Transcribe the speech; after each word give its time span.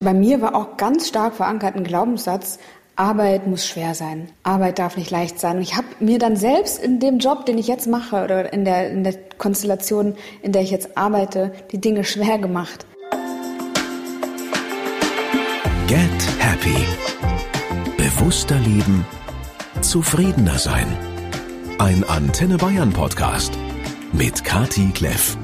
Bei 0.00 0.14
mir 0.14 0.40
war 0.40 0.54
auch 0.54 0.76
ganz 0.76 1.08
stark 1.08 1.34
verankert 1.34 1.74
ein 1.74 1.82
Glaubenssatz, 1.82 2.60
Arbeit 2.94 3.48
muss 3.48 3.66
schwer 3.66 3.96
sein. 3.96 4.28
Arbeit 4.44 4.78
darf 4.78 4.96
nicht 4.96 5.10
leicht 5.10 5.40
sein. 5.40 5.56
Und 5.56 5.62
ich 5.62 5.76
habe 5.76 5.88
mir 5.98 6.20
dann 6.20 6.36
selbst 6.36 6.80
in 6.80 7.00
dem 7.00 7.18
Job, 7.18 7.46
den 7.46 7.58
ich 7.58 7.66
jetzt 7.66 7.88
mache 7.88 8.22
oder 8.22 8.52
in 8.52 8.64
der, 8.64 8.90
in 8.90 9.02
der 9.02 9.14
Konstellation, 9.38 10.14
in 10.40 10.52
der 10.52 10.62
ich 10.62 10.70
jetzt 10.70 10.96
arbeite, 10.96 11.52
die 11.72 11.80
Dinge 11.80 12.04
schwer 12.04 12.38
gemacht. 12.38 12.86
Get 15.88 15.98
Happy. 16.38 16.86
Bewusster 17.96 18.58
leben. 18.60 19.04
Zufriedener 19.80 20.58
sein. 20.58 20.86
Ein 21.78 22.04
Antenne 22.08 22.56
Bayern 22.56 22.92
Podcast 22.92 23.52
mit 24.12 24.44
Kati 24.44 24.92
Kleff. 24.94 25.36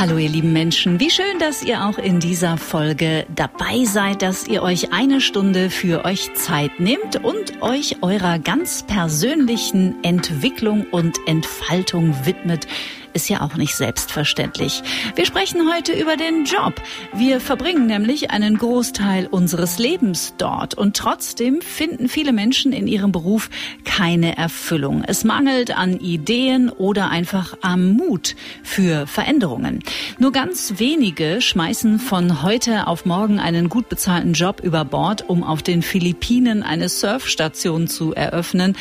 Hallo 0.00 0.16
ihr 0.16 0.28
lieben 0.28 0.52
Menschen, 0.52 1.00
wie 1.00 1.10
schön, 1.10 1.40
dass 1.40 1.64
ihr 1.64 1.84
auch 1.84 1.98
in 1.98 2.20
dieser 2.20 2.56
Folge 2.56 3.26
dabei 3.34 3.82
seid, 3.82 4.22
dass 4.22 4.46
ihr 4.46 4.62
euch 4.62 4.92
eine 4.92 5.20
Stunde 5.20 5.70
für 5.70 6.04
euch 6.04 6.32
Zeit 6.34 6.78
nehmt 6.78 7.24
und 7.24 7.60
euch 7.62 7.96
eurer 8.00 8.38
ganz 8.38 8.84
persönlichen 8.84 9.96
Entwicklung 10.04 10.86
und 10.92 11.18
Entfaltung 11.26 12.14
widmet 12.24 12.68
ist 13.18 13.28
ja 13.28 13.40
auch 13.40 13.56
nicht 13.56 13.74
selbstverständlich. 13.74 14.80
Wir 15.16 15.26
sprechen 15.26 15.68
heute 15.74 15.92
über 15.92 16.16
den 16.16 16.44
Job. 16.44 16.80
Wir 17.12 17.40
verbringen 17.40 17.86
nämlich 17.86 18.30
einen 18.30 18.56
Großteil 18.56 19.26
unseres 19.26 19.80
Lebens 19.80 20.34
dort 20.38 20.74
und 20.74 20.96
trotzdem 20.96 21.60
finden 21.60 22.08
viele 22.08 22.32
Menschen 22.32 22.72
in 22.72 22.86
ihrem 22.86 23.10
Beruf 23.10 23.50
keine 23.84 24.36
Erfüllung. 24.36 25.02
Es 25.04 25.24
mangelt 25.24 25.76
an 25.76 25.98
Ideen 25.98 26.70
oder 26.70 27.10
einfach 27.10 27.58
am 27.60 27.94
Mut 27.94 28.36
für 28.62 29.08
Veränderungen. 29.08 29.82
Nur 30.20 30.30
ganz 30.30 30.74
wenige 30.76 31.40
schmeißen 31.40 31.98
von 31.98 32.44
heute 32.44 32.86
auf 32.86 33.04
morgen 33.04 33.40
einen 33.40 33.68
gut 33.68 33.88
bezahlten 33.88 34.32
Job 34.32 34.60
über 34.62 34.84
Bord, 34.84 35.28
um 35.28 35.42
auf 35.42 35.64
den 35.64 35.82
Philippinen 35.82 36.62
eine 36.62 36.88
Surfstation 36.88 37.88
zu 37.88 38.14
eröffnen. 38.14 38.76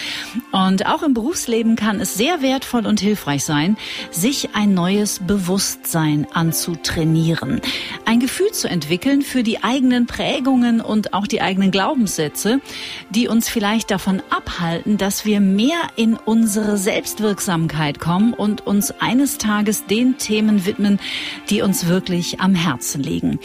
Und 0.51 0.85
auch 0.85 1.01
im 1.01 1.15
Berufsleben 1.15 1.75
kann 1.75 1.99
es 1.99 2.13
sehr 2.13 2.43
wertvoll 2.43 2.85
und 2.85 2.99
hilfreich 2.99 3.43
sein, 3.43 3.77
sich 4.27 4.49
ein 4.51 4.73
neues 4.73 5.19
Bewusstsein 5.25 6.27
anzutrainieren. 6.33 7.61
Ein 8.03 8.19
Gefühl 8.19 8.51
zu 8.51 8.69
entwickeln 8.69 9.21
für 9.21 9.41
die 9.41 9.63
eigenen 9.63 10.05
Prägungen 10.05 10.81
und 10.81 11.13
auch 11.13 11.27
die 11.27 11.41
eigenen 11.41 11.71
Glaubenssätze, 11.71 12.59
die 13.09 13.29
uns 13.29 13.47
vielleicht 13.47 13.89
davon 13.89 14.21
abhalten, 14.29 14.97
dass 14.97 15.23
wir 15.23 15.39
mehr 15.39 15.77
in 15.95 16.17
unsere 16.17 16.77
Selbstwirksamkeit 16.77 18.01
kommen 18.01 18.33
und 18.33 18.67
uns 18.67 18.91
eines 18.99 19.37
Tages 19.37 19.85
den 19.85 20.17
Themen 20.17 20.65
widmen, 20.65 20.99
die 21.49 21.61
uns 21.61 21.87
wirklich 21.87 22.41
am 22.41 22.53
Herzen 22.53 23.01
liegen. 23.01 23.39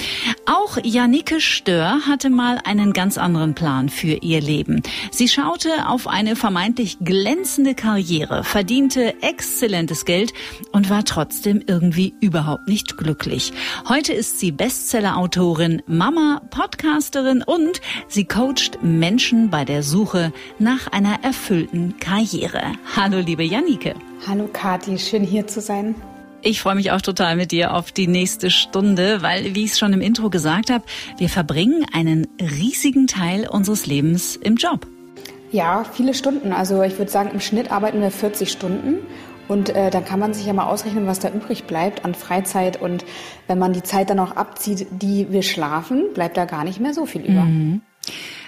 Auch 0.46 0.78
Janike 0.82 1.40
Stör 1.40 2.08
hatte 2.08 2.28
mal 2.28 2.58
einen 2.64 2.92
ganz 2.92 3.18
anderen 3.18 3.54
Plan 3.54 3.88
für 3.88 4.14
ihr 4.14 4.40
Leben. 4.40 4.82
Sie 5.12 5.28
schaute 5.28 5.86
auf 5.86 6.08
eine 6.08 6.34
vermeintlich 6.34 6.98
glänzende 6.98 7.76
Karriere, 7.76 8.42
verdiente 8.42 9.22
exzellentes 9.22 10.04
Geld 10.04 10.32
und 10.72 10.90
war 10.90 11.04
trotzdem 11.04 11.62
irgendwie 11.66 12.14
überhaupt 12.20 12.66
nicht 12.66 12.96
glücklich. 12.96 13.52
Heute 13.88 14.12
ist 14.12 14.40
sie 14.40 14.50
Bestseller-Autorin, 14.50 15.82
Mama, 15.86 16.42
Podcasterin 16.50 17.42
und 17.42 17.80
sie 18.08 18.24
coacht 18.24 18.82
Menschen 18.82 19.50
bei 19.50 19.64
der 19.64 19.82
Suche 19.82 20.32
nach 20.58 20.88
einer 20.88 21.22
erfüllten 21.22 21.98
Karriere. 21.98 22.62
Hallo, 22.96 23.20
liebe 23.20 23.44
Janike. 23.44 23.94
Hallo, 24.26 24.48
Kathi, 24.52 24.98
schön 24.98 25.24
hier 25.24 25.46
zu 25.46 25.60
sein. 25.60 25.94
Ich 26.44 26.60
freue 26.60 26.74
mich 26.74 26.90
auch 26.90 27.00
total 27.00 27.36
mit 27.36 27.52
dir 27.52 27.72
auf 27.72 27.92
die 27.92 28.08
nächste 28.08 28.50
Stunde, 28.50 29.22
weil, 29.22 29.54
wie 29.54 29.64
ich 29.64 29.72
es 29.72 29.78
schon 29.78 29.92
im 29.92 30.00
Intro 30.00 30.28
gesagt 30.28 30.70
habe, 30.70 30.84
wir 31.16 31.28
verbringen 31.28 31.86
einen 31.92 32.26
riesigen 32.40 33.06
Teil 33.06 33.48
unseres 33.48 33.86
Lebens 33.86 34.34
im 34.34 34.56
Job. 34.56 34.88
Ja, 35.52 35.84
viele 35.84 36.14
Stunden. 36.14 36.52
Also 36.52 36.82
ich 36.82 36.98
würde 36.98 37.10
sagen, 37.10 37.30
im 37.30 37.40
Schnitt 37.40 37.70
arbeiten 37.70 38.00
wir 38.00 38.10
40 38.10 38.50
Stunden. 38.50 38.98
Und 39.48 39.70
äh, 39.70 39.90
dann 39.90 40.04
kann 40.04 40.20
man 40.20 40.34
sich 40.34 40.46
ja 40.46 40.52
mal 40.52 40.66
ausrechnen, 40.66 41.06
was 41.06 41.18
da 41.18 41.28
übrig 41.30 41.64
bleibt 41.64 42.04
an 42.04 42.14
Freizeit. 42.14 42.80
Und 42.80 43.04
wenn 43.46 43.58
man 43.58 43.72
die 43.72 43.82
Zeit 43.82 44.10
dann 44.10 44.20
auch 44.20 44.36
abzieht, 44.36 44.86
die 44.90 45.30
wir 45.30 45.42
schlafen, 45.42 46.12
bleibt 46.14 46.36
da 46.36 46.44
gar 46.44 46.64
nicht 46.64 46.80
mehr 46.80 46.94
so 46.94 47.06
viel 47.06 47.22
über. 47.22 47.42
Mhm. 47.42 47.82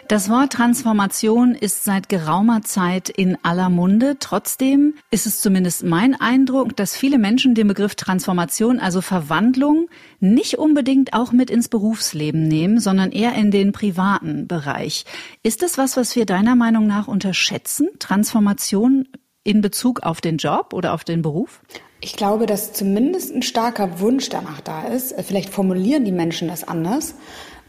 Das 0.06 0.28
Wort 0.28 0.52
Transformation 0.52 1.54
ist 1.54 1.84
seit 1.84 2.10
geraumer 2.10 2.60
Zeit 2.60 3.08
in 3.08 3.38
aller 3.42 3.70
Munde. 3.70 4.18
Trotzdem 4.20 4.96
ist 5.10 5.26
es 5.26 5.40
zumindest 5.40 5.82
mein 5.82 6.14
Eindruck, 6.20 6.76
dass 6.76 6.94
viele 6.94 7.18
Menschen 7.18 7.54
den 7.54 7.68
Begriff 7.68 7.94
Transformation, 7.94 8.80
also 8.80 9.00
Verwandlung, 9.00 9.88
nicht 10.20 10.58
unbedingt 10.58 11.14
auch 11.14 11.32
mit 11.32 11.50
ins 11.50 11.70
Berufsleben 11.70 12.46
nehmen, 12.46 12.80
sondern 12.80 13.12
eher 13.12 13.34
in 13.34 13.50
den 13.50 13.72
privaten 13.72 14.46
Bereich. 14.46 15.06
Ist 15.42 15.62
das 15.62 15.78
was, 15.78 15.96
was 15.96 16.14
wir 16.16 16.26
deiner 16.26 16.54
Meinung 16.54 16.86
nach 16.86 17.08
unterschätzen? 17.08 17.88
Transformation 17.98 19.08
in 19.44 19.60
Bezug 19.60 20.02
auf 20.02 20.20
den 20.20 20.38
Job 20.38 20.72
oder 20.72 20.94
auf 20.94 21.04
den 21.04 21.22
Beruf? 21.22 21.60
Ich 22.00 22.16
glaube, 22.16 22.46
dass 22.46 22.72
zumindest 22.72 23.34
ein 23.34 23.42
starker 23.42 24.00
Wunsch 24.00 24.28
danach 24.28 24.60
da 24.60 24.88
ist. 24.88 25.14
Vielleicht 25.22 25.50
formulieren 25.50 26.04
die 26.04 26.12
Menschen 26.12 26.48
das 26.48 26.66
anders. 26.66 27.14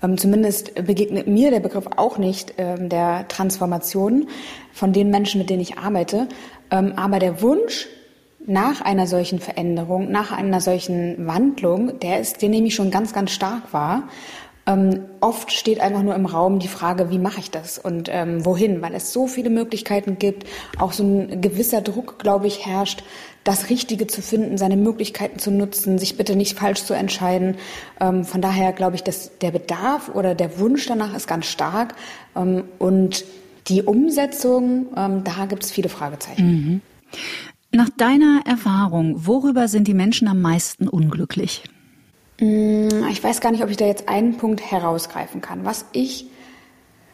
Ähm, 0.02 0.18
zumindest 0.18 0.76
begegnet 0.76 1.28
mir 1.28 1.52
der 1.52 1.60
Begriff 1.60 1.86
auch 1.96 2.18
nicht 2.18 2.56
ähm, 2.58 2.90
der 2.90 3.28
Transformation 3.28 4.28
von 4.74 4.94
den 4.94 5.10
Menschen, 5.10 5.40
mit 5.40 5.50
denen 5.50 5.62
ich 5.62 5.78
arbeite. 5.78 6.28
Ähm, 6.72 6.94
aber 6.96 7.20
der 7.20 7.42
Wunsch 7.42 7.88
nach 8.48 8.82
einer 8.82 9.08
solchen 9.08 9.40
Veränderung, 9.40 10.12
nach 10.12 10.32
einer 10.32 10.62
solchen 10.62 11.28
Wandlung, 11.28 12.00
der 12.00 12.20
ist, 12.20 12.42
den 12.42 12.52
nehme 12.52 12.68
ich 12.68 12.76
schon 12.76 12.92
ganz, 12.92 13.14
ganz 13.14 13.32
stark 13.32 13.74
wahr. 13.74 14.04
Ähm, 14.68 15.06
oft 15.22 15.52
steht 15.52 15.80
einfach 15.80 16.02
nur 16.02 16.16
im 16.16 16.26
Raum 16.26 16.60
die 16.60 16.68
Frage, 16.68 17.12
wie 17.12 17.20
mache 17.20 17.40
ich 17.40 17.52
das 17.52 17.78
und 17.78 18.10
ähm, 18.12 18.46
wohin, 18.46 18.82
weil 18.82 18.96
es 18.96 19.14
so 19.14 19.28
viele 19.28 19.52
Möglichkeiten 19.52 20.18
gibt, 20.18 20.46
auch 20.80 20.92
so 20.92 21.04
ein 21.04 21.40
gewisser 21.42 21.82
Druck, 21.82 22.18
glaube 22.18 22.48
ich, 22.48 22.66
herrscht, 22.66 23.04
das 23.44 23.70
Richtige 23.70 24.08
zu 24.08 24.24
finden, 24.24 24.58
seine 24.58 24.76
Möglichkeiten 24.76 25.38
zu 25.38 25.52
nutzen, 25.52 26.00
sich 26.00 26.18
bitte 26.18 26.36
nicht 26.36 26.58
falsch 26.58 26.84
zu 26.84 26.96
entscheiden. 26.96 27.58
Ähm, 28.00 28.24
von 28.24 28.42
daher 28.42 28.74
glaube 28.74 28.96
ich, 28.96 29.04
dass 29.04 29.38
der 29.38 29.52
Bedarf 29.52 30.10
oder 30.10 30.34
der 30.34 30.58
Wunsch 30.58 30.88
danach 30.88 31.16
ist 31.16 31.28
ganz 31.28 31.46
stark 31.46 31.94
ähm, 32.36 32.64
und 32.80 33.24
die 33.68 33.84
Umsetzung, 33.84 34.88
ähm, 34.98 35.24
da 35.24 35.46
gibt 35.46 35.64
es 35.64 35.72
viele 35.72 35.90
Fragezeichen. 35.90 36.46
Mhm. 36.46 36.82
Nach 37.72 37.90
deiner 37.90 38.42
Erfahrung, 38.46 39.28
worüber 39.28 39.68
sind 39.68 39.88
die 39.88 39.94
Menschen 39.94 40.28
am 40.28 40.42
meisten 40.42 40.88
unglücklich? 40.88 41.64
Mm, 42.40 43.08
ich 43.10 43.24
weiß 43.24 43.42
gar 43.42 43.52
nicht, 43.52 43.64
ob 43.64 43.70
ich 43.70 43.78
da 43.78 43.86
jetzt 43.86 44.10
einen 44.10 44.38
Punkt 44.38 44.62
herausgreifen 44.72 45.42
kann. 45.42 45.66
Was 45.66 45.86
ich, 45.92 46.28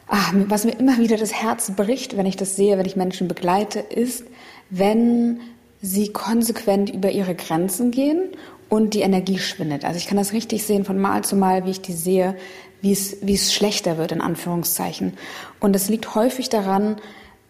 ach, 0.08 0.32
was 0.48 0.64
mir 0.64 0.72
immer 0.72 0.98
wieder 0.98 1.16
das 1.16 1.32
Herz 1.32 1.70
bricht, 1.72 2.16
wenn 2.16 2.26
ich 2.26 2.36
das 2.36 2.56
sehe, 2.56 2.78
wenn 2.78 2.86
ich 2.86 2.96
Menschen 2.96 3.28
begleite, 3.28 3.78
ist, 3.78 4.24
wenn 4.70 5.40
sie 5.80 6.12
konsequent 6.12 6.90
über 6.90 7.10
ihre 7.10 7.34
Grenzen 7.34 7.90
gehen 7.90 8.30
und 8.68 8.94
die 8.94 9.00
Energie 9.00 9.38
schwindet. 9.38 9.84
Also 9.84 9.98
ich 9.98 10.06
kann 10.06 10.16
das 10.16 10.32
richtig 10.32 10.64
sehen 10.64 10.84
von 10.84 10.98
Mal 10.98 11.24
zu 11.24 11.36
Mal, 11.36 11.66
wie 11.66 11.70
ich 11.70 11.82
die 11.82 11.92
sehe, 11.92 12.36
wie 12.80 12.92
es, 12.92 13.18
wie 13.22 13.34
es 13.34 13.52
schlechter 13.52 13.98
wird, 13.98 14.12
in 14.12 14.20
Anführungszeichen. 14.20 15.14
Und 15.60 15.76
es 15.76 15.88
liegt 15.88 16.14
häufig 16.14 16.48
daran, 16.48 16.96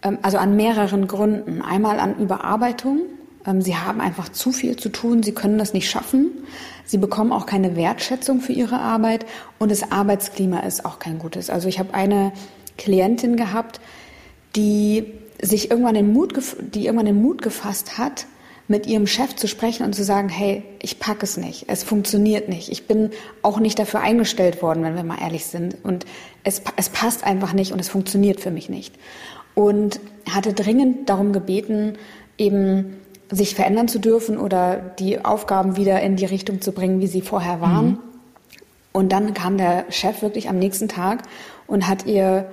ähm, 0.02 0.18
also 0.22 0.38
an 0.38 0.56
mehreren 0.56 1.06
Gründen. 1.06 1.62
Einmal 1.62 2.00
an 2.00 2.18
Überarbeitung, 2.18 3.02
sie 3.60 3.76
haben 3.76 4.00
einfach 4.00 4.28
zu 4.28 4.52
viel 4.52 4.76
zu 4.76 4.88
tun, 4.88 5.22
sie 5.22 5.32
können 5.32 5.58
das 5.58 5.72
nicht 5.72 5.90
schaffen. 5.90 6.30
Sie 6.84 6.98
bekommen 6.98 7.32
auch 7.32 7.46
keine 7.46 7.76
Wertschätzung 7.76 8.40
für 8.40 8.52
ihre 8.52 8.78
Arbeit 8.78 9.24
und 9.58 9.70
das 9.70 9.90
Arbeitsklima 9.90 10.60
ist 10.60 10.84
auch 10.84 10.98
kein 10.98 11.18
gutes. 11.18 11.50
Also 11.50 11.68
ich 11.68 11.78
habe 11.78 11.94
eine 11.94 12.32
Klientin 12.76 13.36
gehabt, 13.36 13.80
die 14.56 15.12
sich 15.40 15.70
irgendwann 15.70 15.94
den 15.94 16.12
Mut, 16.12 16.34
die 16.60 16.86
irgendwann 16.86 17.06
den 17.06 17.22
Mut 17.22 17.42
gefasst 17.42 17.98
hat, 17.98 18.26
mit 18.68 18.86
ihrem 18.86 19.06
Chef 19.06 19.34
zu 19.36 19.48
sprechen 19.48 19.84
und 19.84 19.94
zu 19.94 20.04
sagen, 20.04 20.28
hey, 20.28 20.62
ich 20.80 20.98
packe 20.98 21.24
es 21.24 21.36
nicht, 21.36 21.64
es 21.68 21.82
funktioniert 21.82 22.48
nicht, 22.48 22.70
ich 22.70 22.86
bin 22.86 23.10
auch 23.42 23.58
nicht 23.58 23.78
dafür 23.78 24.00
eingestellt 24.00 24.62
worden, 24.62 24.84
wenn 24.84 24.94
wir 24.94 25.02
mal 25.02 25.20
ehrlich 25.20 25.46
sind 25.46 25.76
und 25.82 26.06
es, 26.44 26.62
es 26.76 26.88
passt 26.88 27.24
einfach 27.24 27.52
nicht 27.52 27.72
und 27.72 27.80
es 27.80 27.88
funktioniert 27.88 28.40
für 28.40 28.50
mich 28.50 28.68
nicht. 28.68 28.94
Und 29.54 30.00
hatte 30.30 30.54
dringend 30.54 31.08
darum 31.10 31.32
gebeten, 31.32 31.98
eben 32.38 32.96
sich 33.32 33.54
verändern 33.54 33.88
zu 33.88 33.98
dürfen 33.98 34.38
oder 34.38 34.76
die 34.76 35.24
Aufgaben 35.24 35.76
wieder 35.76 36.00
in 36.02 36.16
die 36.16 36.26
Richtung 36.26 36.60
zu 36.60 36.72
bringen, 36.72 37.00
wie 37.00 37.06
sie 37.06 37.22
vorher 37.22 37.60
waren. 37.60 37.86
Mhm. 37.86 37.98
Und 38.92 39.10
dann 39.10 39.32
kam 39.32 39.56
der 39.56 39.86
Chef 39.90 40.20
wirklich 40.22 40.48
am 40.48 40.58
nächsten 40.58 40.86
Tag 40.88 41.22
und 41.66 41.88
hat 41.88 42.06
ihr 42.06 42.46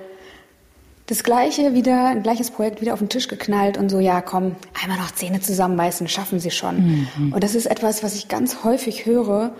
das 1.06 1.22
gleiche 1.22 1.74
wieder, 1.74 2.06
ein 2.06 2.22
gleiches 2.22 2.50
Projekt 2.50 2.80
wieder 2.80 2.94
auf 2.94 3.00
den 3.00 3.08
Tisch 3.08 3.28
geknallt 3.28 3.76
und 3.76 3.90
so, 3.90 3.98
ja, 3.98 4.22
komm, 4.22 4.56
einmal 4.80 4.98
noch 4.98 5.10
Zähne 5.10 5.40
zusammenbeißen, 5.40 6.08
schaffen 6.08 6.40
Sie 6.40 6.50
schon. 6.50 7.08
Mhm. 7.16 7.32
Und 7.32 7.44
das 7.44 7.54
ist 7.54 7.66
etwas, 7.66 8.02
was 8.02 8.14
ich 8.14 8.28
ganz 8.28 8.64
häufig 8.64 9.06
höre, 9.06 9.52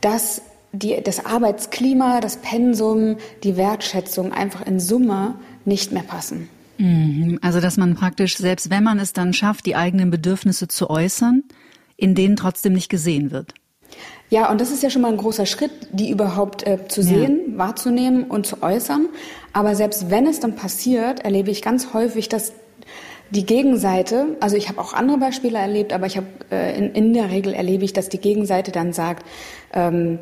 dass 0.00 0.42
die, 0.72 1.02
das 1.02 1.24
Arbeitsklima, 1.24 2.20
das 2.20 2.36
Pensum, 2.36 3.16
die 3.42 3.56
Wertschätzung 3.56 4.32
einfach 4.32 4.64
in 4.64 4.78
Summe 4.78 5.34
nicht 5.64 5.92
mehr 5.92 6.02
passen. 6.02 6.48
Mhm. 6.80 7.38
Also, 7.42 7.60
dass 7.60 7.76
man 7.76 7.94
praktisch, 7.94 8.38
selbst 8.38 8.70
wenn 8.70 8.82
man 8.82 8.98
es 8.98 9.12
dann 9.12 9.32
schafft, 9.32 9.66
die 9.66 9.76
eigenen 9.76 10.10
Bedürfnisse 10.10 10.66
zu 10.66 10.88
äußern, 10.88 11.44
in 11.96 12.14
denen 12.14 12.36
trotzdem 12.36 12.72
nicht 12.72 12.88
gesehen 12.88 13.30
wird. 13.30 13.54
Ja, 14.30 14.50
und 14.50 14.60
das 14.60 14.70
ist 14.70 14.82
ja 14.82 14.90
schon 14.90 15.02
mal 15.02 15.12
ein 15.12 15.18
großer 15.18 15.44
Schritt, 15.44 15.72
die 15.92 16.10
überhaupt 16.10 16.66
äh, 16.66 16.86
zu 16.88 17.02
sehen, 17.02 17.40
ja. 17.52 17.58
wahrzunehmen 17.58 18.24
und 18.24 18.46
zu 18.46 18.62
äußern. 18.62 19.08
Aber 19.52 19.74
selbst 19.74 20.08
wenn 20.08 20.26
es 20.26 20.40
dann 20.40 20.54
passiert, 20.54 21.20
erlebe 21.20 21.50
ich 21.50 21.62
ganz 21.62 21.92
häufig, 21.92 22.28
dass 22.28 22.52
die 23.30 23.44
Gegenseite, 23.44 24.36
also 24.40 24.56
ich 24.56 24.68
habe 24.68 24.80
auch 24.80 24.94
andere 24.94 25.18
Beispiele 25.18 25.58
erlebt, 25.58 25.92
aber 25.92 26.06
ich 26.06 26.16
habe 26.16 26.26
äh, 26.50 26.78
in, 26.78 26.92
in 26.92 27.12
der 27.12 27.30
Regel 27.30 27.52
erlebe 27.52 27.84
ich, 27.84 27.92
dass 27.92 28.08
die 28.08 28.18
Gegenseite 28.18 28.72
dann 28.72 28.92
sagt, 28.92 29.26
ähm, 29.72 30.20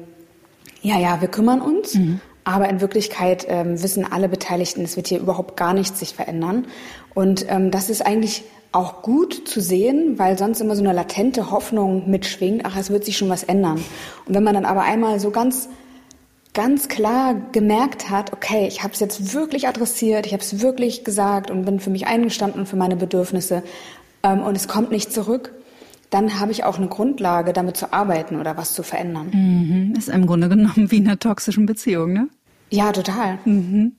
ja, 0.82 0.98
ja, 0.98 1.20
wir 1.20 1.28
kümmern 1.28 1.60
uns, 1.60 1.94
mhm. 1.94 2.20
Aber 2.48 2.70
in 2.70 2.80
Wirklichkeit 2.80 3.44
ähm, 3.46 3.82
wissen 3.82 4.10
alle 4.10 4.26
Beteiligten, 4.26 4.82
es 4.82 4.96
wird 4.96 5.08
hier 5.08 5.20
überhaupt 5.20 5.58
gar 5.58 5.74
nichts 5.74 5.98
sich 5.98 6.14
verändern. 6.14 6.66
Und 7.12 7.44
ähm, 7.50 7.70
das 7.70 7.90
ist 7.90 8.04
eigentlich 8.04 8.42
auch 8.72 9.02
gut 9.02 9.46
zu 9.46 9.60
sehen, 9.60 10.18
weil 10.18 10.38
sonst 10.38 10.62
immer 10.62 10.74
so 10.74 10.82
eine 10.82 10.94
latente 10.94 11.50
Hoffnung 11.50 12.08
mitschwingt, 12.08 12.64
ach, 12.64 12.74
es 12.78 12.88
wird 12.88 13.04
sich 13.04 13.18
schon 13.18 13.28
was 13.28 13.42
ändern. 13.42 13.84
Und 14.24 14.34
wenn 14.34 14.42
man 14.42 14.54
dann 14.54 14.64
aber 14.64 14.82
einmal 14.82 15.20
so 15.20 15.30
ganz 15.30 15.68
ganz 16.54 16.88
klar 16.88 17.34
gemerkt 17.52 18.08
hat, 18.08 18.32
okay, 18.32 18.66
ich 18.66 18.82
habe 18.82 18.94
es 18.94 19.00
jetzt 19.00 19.34
wirklich 19.34 19.68
adressiert, 19.68 20.24
ich 20.24 20.32
habe 20.32 20.42
es 20.42 20.60
wirklich 20.60 21.04
gesagt 21.04 21.50
und 21.50 21.66
bin 21.66 21.80
für 21.80 21.90
mich 21.90 22.06
eingestanden 22.06 22.64
für 22.64 22.76
meine 22.76 22.96
Bedürfnisse 22.96 23.62
ähm, 24.22 24.40
und 24.40 24.56
es 24.56 24.68
kommt 24.68 24.90
nicht 24.90 25.12
zurück, 25.12 25.52
dann 26.08 26.40
habe 26.40 26.52
ich 26.52 26.64
auch 26.64 26.78
eine 26.78 26.88
Grundlage, 26.88 27.52
damit 27.52 27.76
zu 27.76 27.92
arbeiten 27.92 28.40
oder 28.40 28.56
was 28.56 28.72
zu 28.72 28.82
verändern. 28.82 29.30
Mhm. 29.32 29.94
Ist 29.96 30.08
im 30.08 30.26
Grunde 30.26 30.48
genommen 30.48 30.90
wie 30.90 30.96
in 30.96 31.06
einer 31.06 31.18
toxischen 31.18 31.66
Beziehung, 31.66 32.14
ne? 32.14 32.28
Ja, 32.70 32.92
total. 32.92 33.38
Mhm. 33.44 33.92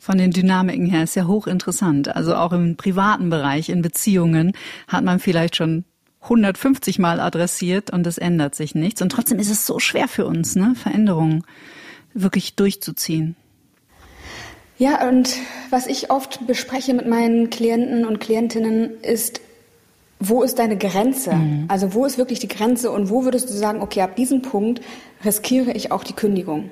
Von 0.00 0.16
den 0.16 0.30
Dynamiken 0.30 0.86
her 0.86 1.04
ist 1.04 1.14
ja 1.14 1.26
hochinteressant. 1.26 2.14
Also 2.16 2.34
auch 2.34 2.52
im 2.52 2.76
privaten 2.76 3.28
Bereich, 3.28 3.68
in 3.68 3.82
Beziehungen, 3.82 4.52
hat 4.88 5.04
man 5.04 5.18
vielleicht 5.18 5.56
schon 5.56 5.84
150 6.22 6.98
Mal 6.98 7.20
adressiert 7.20 7.90
und 7.90 8.06
es 8.06 8.18
ändert 8.18 8.54
sich 8.54 8.74
nichts. 8.74 9.02
Und 9.02 9.10
trotzdem 9.10 9.38
ist 9.38 9.50
es 9.50 9.66
so 9.66 9.78
schwer 9.78 10.08
für 10.08 10.26
uns, 10.26 10.54
ne? 10.56 10.74
Veränderungen 10.74 11.44
wirklich 12.14 12.56
durchzuziehen. 12.56 13.36
Ja, 14.78 15.06
und 15.06 15.34
was 15.68 15.86
ich 15.86 16.10
oft 16.10 16.46
bespreche 16.46 16.94
mit 16.94 17.06
meinen 17.06 17.50
Klienten 17.50 18.06
und 18.06 18.18
Klientinnen 18.18 18.98
ist, 19.02 19.42
wo 20.18 20.42
ist 20.42 20.58
deine 20.58 20.78
Grenze? 20.78 21.34
Mhm. 21.34 21.64
Also 21.68 21.92
wo 21.92 22.06
ist 22.06 22.16
wirklich 22.16 22.38
die 22.38 22.48
Grenze 22.48 22.90
und 22.90 23.10
wo 23.10 23.24
würdest 23.24 23.50
du 23.50 23.54
sagen, 23.54 23.82
okay, 23.82 24.00
ab 24.00 24.16
diesem 24.16 24.40
Punkt 24.40 24.80
riskiere 25.24 25.72
ich 25.72 25.92
auch 25.92 26.04
die 26.04 26.14
Kündigung? 26.14 26.70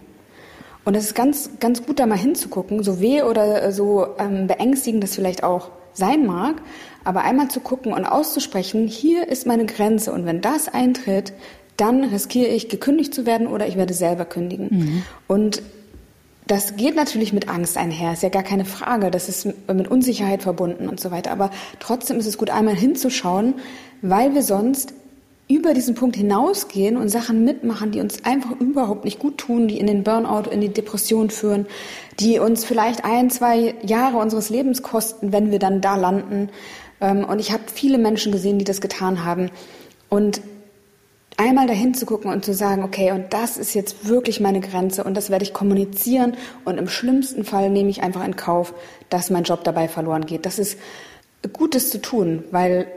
Und 0.88 0.94
es 0.94 1.05
ist 1.05 1.14
ganz, 1.14 1.50
ganz 1.61 1.85
gut, 1.85 1.99
da 1.99 2.06
mal 2.06 2.17
hinzugucken, 2.17 2.82
so 2.82 2.99
weh 2.99 3.20
oder 3.20 3.73
so 3.73 4.06
ähm, 4.19 4.46
beängstigend 4.46 5.02
das 5.05 5.14
vielleicht 5.14 5.44
auch 5.44 5.69
sein 5.93 6.25
mag, 6.25 6.62
aber 7.05 7.25
einmal 7.25 7.49
zu 7.49 7.61
gucken 7.61 7.93
und 7.93 8.06
auszusprechen, 8.06 8.87
hier 8.88 9.29
ist 9.29 9.46
meine 9.46 9.67
Grenze 9.67 10.14
und 10.14 10.25
wenn 10.25 10.40
das 10.40 10.67
eintritt, 10.67 11.35
dann 11.76 12.05
riskiere 12.05 12.49
ich, 12.49 12.70
gekündigt 12.70 13.12
zu 13.12 13.26
werden 13.26 13.49
oder 13.49 13.69
ich 13.69 13.76
werde 13.76 13.93
selber 13.93 14.25
kündigen. 14.25 14.69
Mhm. 14.70 15.02
Und 15.26 15.61
das 16.46 16.76
geht 16.76 16.96
natürlich 16.96 17.34
mit 17.34 17.50
Angst 17.50 17.76
einher, 17.76 18.14
ist 18.14 18.23
ja 18.23 18.31
gar 18.31 18.43
keine 18.43 18.64
Frage. 18.64 19.11
Das 19.11 19.29
ist 19.29 19.44
mit 19.44 19.88
Unsicherheit 19.88 20.43
verbunden 20.43 20.88
und 20.88 21.00
so 21.00 21.11
weiter. 21.11 21.32
Aber 21.32 21.50
trotzdem 21.81 22.19
ist 22.19 22.26
es 22.26 22.38
gut, 22.38 22.49
einmal 22.49 22.75
hinzuschauen, 22.75 23.56
weil 24.00 24.34
wir 24.34 24.43
sonst 24.43 24.94
über 25.49 25.73
diesen 25.73 25.95
Punkt 25.95 26.17
hinausgehen 26.17 26.97
und 26.97 27.09
Sachen 27.09 27.45
mitmachen, 27.45 27.91
die 27.91 28.00
uns 28.00 28.25
einfach 28.25 28.53
überhaupt 28.61 29.05
nicht 29.05 29.19
gut 29.19 29.39
tun, 29.39 29.67
die 29.67 29.79
in 29.79 29.87
den 29.87 30.05
Burnout, 30.05 30.50
in 30.50 30.61
die 30.61 30.69
Depression 30.69 31.31
führen, 31.31 31.67
die 32.21 32.39
uns 32.39 32.65
vielleicht 32.65 33.05
ein, 33.05 33.31
zwei 33.31 33.75
Jahre 33.83 34.19
unseres 34.19 34.50
Lebens 34.50 34.83
kosten, 34.83 35.33
wenn 35.33 35.50
wir 35.50 35.59
dann 35.59 35.81
da 35.81 35.97
landen. 35.97 36.50
Ähm, 37.00 37.25
und 37.25 37.39
ich 37.39 37.53
habe 37.53 37.62
viele 37.73 37.97
Menschen 37.97 38.31
gesehen, 38.31 38.59
die 38.59 38.65
das 38.67 38.83
getan 38.83 39.25
haben. 39.25 39.50
Und 40.11 40.43
einmal 41.39 41.67
dahin 41.67 41.94
zu 41.94 42.05
gucken 42.05 42.31
und 42.31 42.44
zu 42.44 42.53
sagen, 42.53 42.83
okay, 42.83 43.12
und 43.12 43.33
das 43.33 43.56
ist 43.56 43.73
jetzt 43.73 44.06
wirklich 44.09 44.41
meine 44.41 44.61
Grenze 44.61 45.05
und 45.05 45.15
das 45.15 45.31
werde 45.31 45.44
ich 45.44 45.55
kommunizieren 45.55 46.37
und 46.65 46.79
im 46.79 46.89
schlimmsten 46.89 47.44
Fall 47.44 47.71
nehme 47.71 47.91
ich 47.91 48.03
einfach 48.03 48.25
in 48.25 48.37
Kauf, 48.37 48.75
dass 49.09 49.31
mein 49.31 49.44
Job 49.44 49.62
dabei 49.65 49.89
verloren 49.89 50.27
geht. 50.27 50.44
Das 50.44 50.59
ist 50.59 50.79
Gutes 51.53 51.91
zu 51.91 52.03
tun, 52.03 52.43
weil, 52.51 52.89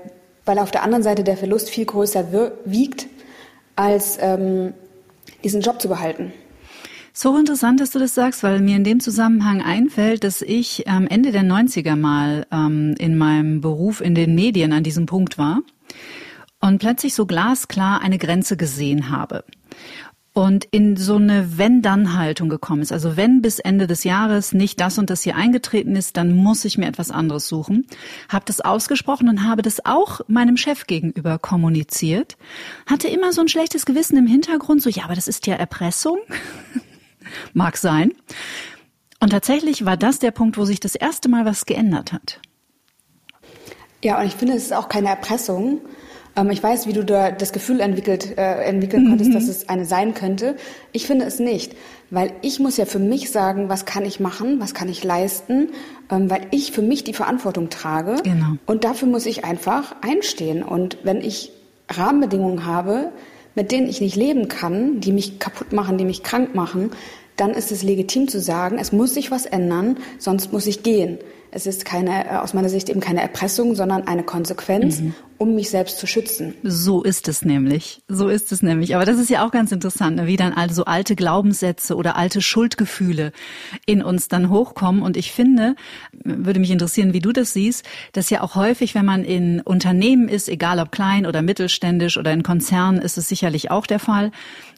weil 0.46 0.60
auf 0.60 0.72
der 0.72 0.84
anderen 0.84 1.04
Seite 1.04 1.24
der 1.24 1.38
Verlust 1.38 1.70
viel 1.70 1.86
größer 1.86 2.54
wiegt, 2.66 3.08
als 3.76 4.18
ähm, 4.22 4.74
diesen 5.44 5.62
Job 5.62 5.82
zu 5.82 5.88
behalten. 5.88 6.34
So 7.14 7.38
interessant, 7.38 7.80
dass 7.82 7.92
du 7.92 8.00
das 8.00 8.16
sagst, 8.16 8.42
weil 8.42 8.62
mir 8.62 8.78
in 8.78 8.86
dem 8.86 9.02
Zusammenhang 9.02 9.62
einfällt, 9.62 10.24
dass 10.24 10.42
ich 10.42 10.88
am 10.88 11.08
Ende 11.08 11.32
der 11.32 11.44
90er 11.44 11.96
mal 11.96 12.46
ähm, 12.52 12.96
in 12.98 13.18
meinem 13.18 13.60
Beruf 13.60 14.00
in 14.00 14.16
den 14.16 14.34
Medien 14.34 14.72
an 14.72 14.84
diesem 14.84 15.08
Punkt 15.08 15.38
war 15.38 15.62
und 16.62 16.80
plötzlich 16.80 17.14
so 17.14 17.26
glasklar 17.26 18.02
eine 18.02 18.18
Grenze 18.18 18.56
gesehen 18.56 19.10
habe 19.10 19.44
und 20.34 20.66
in 20.72 20.96
so 20.96 21.16
eine 21.16 21.58
Wenn-Dann-Haltung 21.58 22.48
gekommen 22.48 22.82
ist. 22.82 22.94
Also 22.94 23.18
wenn 23.18 23.42
bis 23.42 23.60
Ende 23.60 23.86
des 23.86 24.06
Jahres 24.06 24.54
nicht 24.54 24.80
das 24.80 24.98
und 24.98 25.10
das 25.10 25.24
hier 25.24 25.36
eingetreten 25.36 25.96
ist, 25.96 26.16
dann 26.16 26.34
muss 26.34 26.64
ich 26.64 26.78
mir 26.78 26.88
etwas 26.88 27.12
anderes 27.12 27.50
suchen. 27.50 27.86
Habe 28.30 28.46
das 28.46 28.62
ausgesprochen 28.62 29.28
und 29.28 29.44
habe 29.44 29.62
das 29.62 29.86
auch 29.86 30.22
meinem 30.28 30.56
Chef 30.56 30.88
gegenüber 30.88 31.38
kommuniziert. 31.38 32.38
Hatte 32.86 33.10
immer 33.10 33.34
so 33.34 33.42
ein 33.42 33.50
schlechtes 33.50 33.86
Gewissen 33.86 34.18
im 34.18 34.28
Hintergrund, 34.28 34.82
so 34.82 34.90
ja, 34.90 35.04
aber 35.04 35.16
das 35.16 35.28
ist 35.28 35.48
ja 35.48 35.56
Erpressung. 35.56 36.20
Mag 37.54 37.76
sein. 37.76 38.14
Und 39.20 39.32
tatsächlich 39.32 39.86
war 39.86 39.98
das 39.98 40.20
der 40.20 40.32
Punkt, 40.32 40.58
wo 40.58 40.64
sich 40.66 40.80
das 40.80 40.96
erste 40.96 41.28
Mal 41.30 41.46
was 41.46 41.66
geändert 41.66 42.14
hat. 42.14 42.40
Ja, 44.04 44.20
und 44.20 44.26
ich 44.26 44.34
finde, 44.34 44.56
es 44.56 44.64
ist 44.64 44.74
auch 44.74 44.90
keine 44.90 45.10
Erpressung, 45.10 45.82
ich 46.52 46.64
weiß, 46.64 46.88
wie 46.88 46.94
du 46.94 47.04
da 47.04 47.32
das 47.32 47.52
Gefühl 47.52 47.82
entwickelt, 47.82 48.38
äh, 48.38 48.64
entwickeln 48.64 49.10
konntest, 49.10 49.32
mhm. 49.32 49.34
dass 49.34 49.48
es 49.48 49.68
eine 49.68 49.86
sein 49.86 50.14
könnte. 50.14 50.56
Ich 50.94 51.06
finde 51.06 51.26
es 51.26 51.40
nicht, 51.40 51.76
weil 52.10 52.32
ich 52.42 52.60
muss 52.60 52.78
ja 52.78 52.86
für 52.86 53.00
mich 53.00 53.32
sagen, 53.32 53.70
was 53.70 53.86
kann 53.86 54.06
ich 54.06 54.20
machen, 54.20 54.60
was 54.60 54.74
kann 54.74 54.88
ich 54.88 55.04
leisten, 55.04 55.70
ähm, 56.10 56.30
weil 56.30 56.48
ich 56.52 56.72
für 56.72 56.82
mich 56.82 57.04
die 57.04 57.14
Verantwortung 57.14 57.70
trage. 57.70 58.16
Genau. 58.24 58.56
Und 58.66 58.84
dafür 58.84 59.08
muss 59.08 59.26
ich 59.26 59.44
einfach 59.44 59.96
einstehen. 60.02 60.64
Und 60.64 60.98
wenn 61.04 61.22
ich 61.22 61.52
Rahmenbedingungen 61.90 62.66
habe, 62.66 63.12
mit 63.56 63.72
denen 63.72 63.90
ich 63.90 64.00
nicht 64.00 64.16
leben 64.16 64.48
kann, 64.48 65.02
die 65.02 65.12
mich 65.12 65.40
kaputt 65.40 65.74
machen, 65.74 65.98
die 65.98 66.06
mich 66.06 66.24
krank 66.24 66.56
machen, 66.56 66.92
dann 67.36 67.52
ist 67.52 67.72
es 67.72 67.84
legitim 67.84 68.28
zu 68.28 68.40
sagen, 68.40 68.78
es 68.80 68.92
muss 68.92 69.14
sich 69.14 69.32
was 69.32 69.46
ändern, 69.46 69.98
sonst 70.20 70.54
muss 70.54 70.68
ich 70.68 70.84
gehen. 70.84 71.18
Es 71.54 71.66
ist 71.66 71.84
keine, 71.84 72.26
äh, 72.26 72.36
aus 72.38 72.54
meiner 72.54 72.70
Sicht 72.70 72.90
eben 72.90 73.02
keine 73.02 73.22
Erpressung, 73.22 73.76
sondern 73.76 74.08
eine 74.08 74.24
Konsequenz, 74.24 75.02
mhm. 75.02 75.14
um 75.38 75.54
mich 75.54 75.70
selbst 75.70 76.00
zu 76.00 76.08
schützen. 76.08 76.56
So 76.64 77.04
ist 77.04 77.28
es 77.28 77.44
nämlich. 77.44 78.02
So 78.08 78.30
ist 78.30 78.54
es 78.54 78.62
nämlich. 78.62 78.96
Aber 78.96 79.04
das 79.04 79.20
ist 79.20 79.30
ja 79.30 79.46
auch 79.46 79.52
ganz 79.52 79.74
interessant, 79.74 80.16
ne? 80.16 80.28
wie 80.28 80.38
dann 80.38 80.54
also 80.54 80.86
alte 80.86 81.14
Glaubenssätze 81.18 81.98
oder 81.98 82.16
alte 82.16 82.42
Schuldgefühle 82.42 83.34
in 83.86 84.02
uns 84.02 84.30
dann 84.30 84.50
hochkommen. 84.50 85.02
Und 85.02 85.18
ich 85.18 85.34
finde, 85.34 85.76
würde 86.24 86.62
mich 86.62 86.72
interessieren, 86.72 87.12
wie 87.12 87.20
du 87.20 87.34
das 87.34 87.52
siehst, 87.52 87.86
dass 88.14 88.30
ja 88.30 88.42
auch 88.42 88.56
häufig, 88.56 88.96
wenn 88.96 89.06
man 89.06 89.26
in 89.26 89.60
Unternehmen 89.60 90.30
ist, 90.30 90.48
egal 90.48 90.80
ob 90.80 90.94
klein 90.94 91.26
oder 91.26 91.42
mittelständisch 91.42 92.18
oder 92.18 92.32
in 92.32 92.44
Konzernen, 92.44 93.02
ist 93.02 93.18
es 93.18 93.28
sicherlich 93.28 93.72
auch 93.72 93.88
der 93.88 94.00
Fall, 94.00 94.32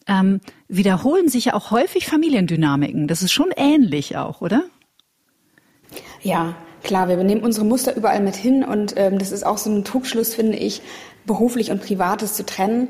ähm, 0.07 0.41
wiederholen 0.67 1.29
sich 1.29 1.45
ja 1.45 1.53
auch 1.53 1.69
häufig 1.69 2.07
Familiendynamiken. 2.07 3.07
Das 3.07 3.21
ist 3.21 3.31
schon 3.31 3.51
ähnlich 3.55 4.17
auch, 4.17 4.41
oder? 4.41 4.63
Ja, 6.21 6.55
klar, 6.83 7.07
wir 7.07 7.17
nehmen 7.17 7.43
unsere 7.43 7.65
Muster 7.65 7.95
überall 7.95 8.21
mit 8.21 8.35
hin 8.35 8.63
und 8.63 8.93
ähm, 8.97 9.17
das 9.17 9.31
ist 9.31 9.45
auch 9.45 9.57
so 9.57 9.69
ein 9.69 9.83
Trugschluss, 9.83 10.35
finde 10.35 10.57
ich, 10.57 10.81
beruflich 11.25 11.71
und 11.71 11.81
privates 11.81 12.33
zu 12.33 12.45
trennen. 12.45 12.89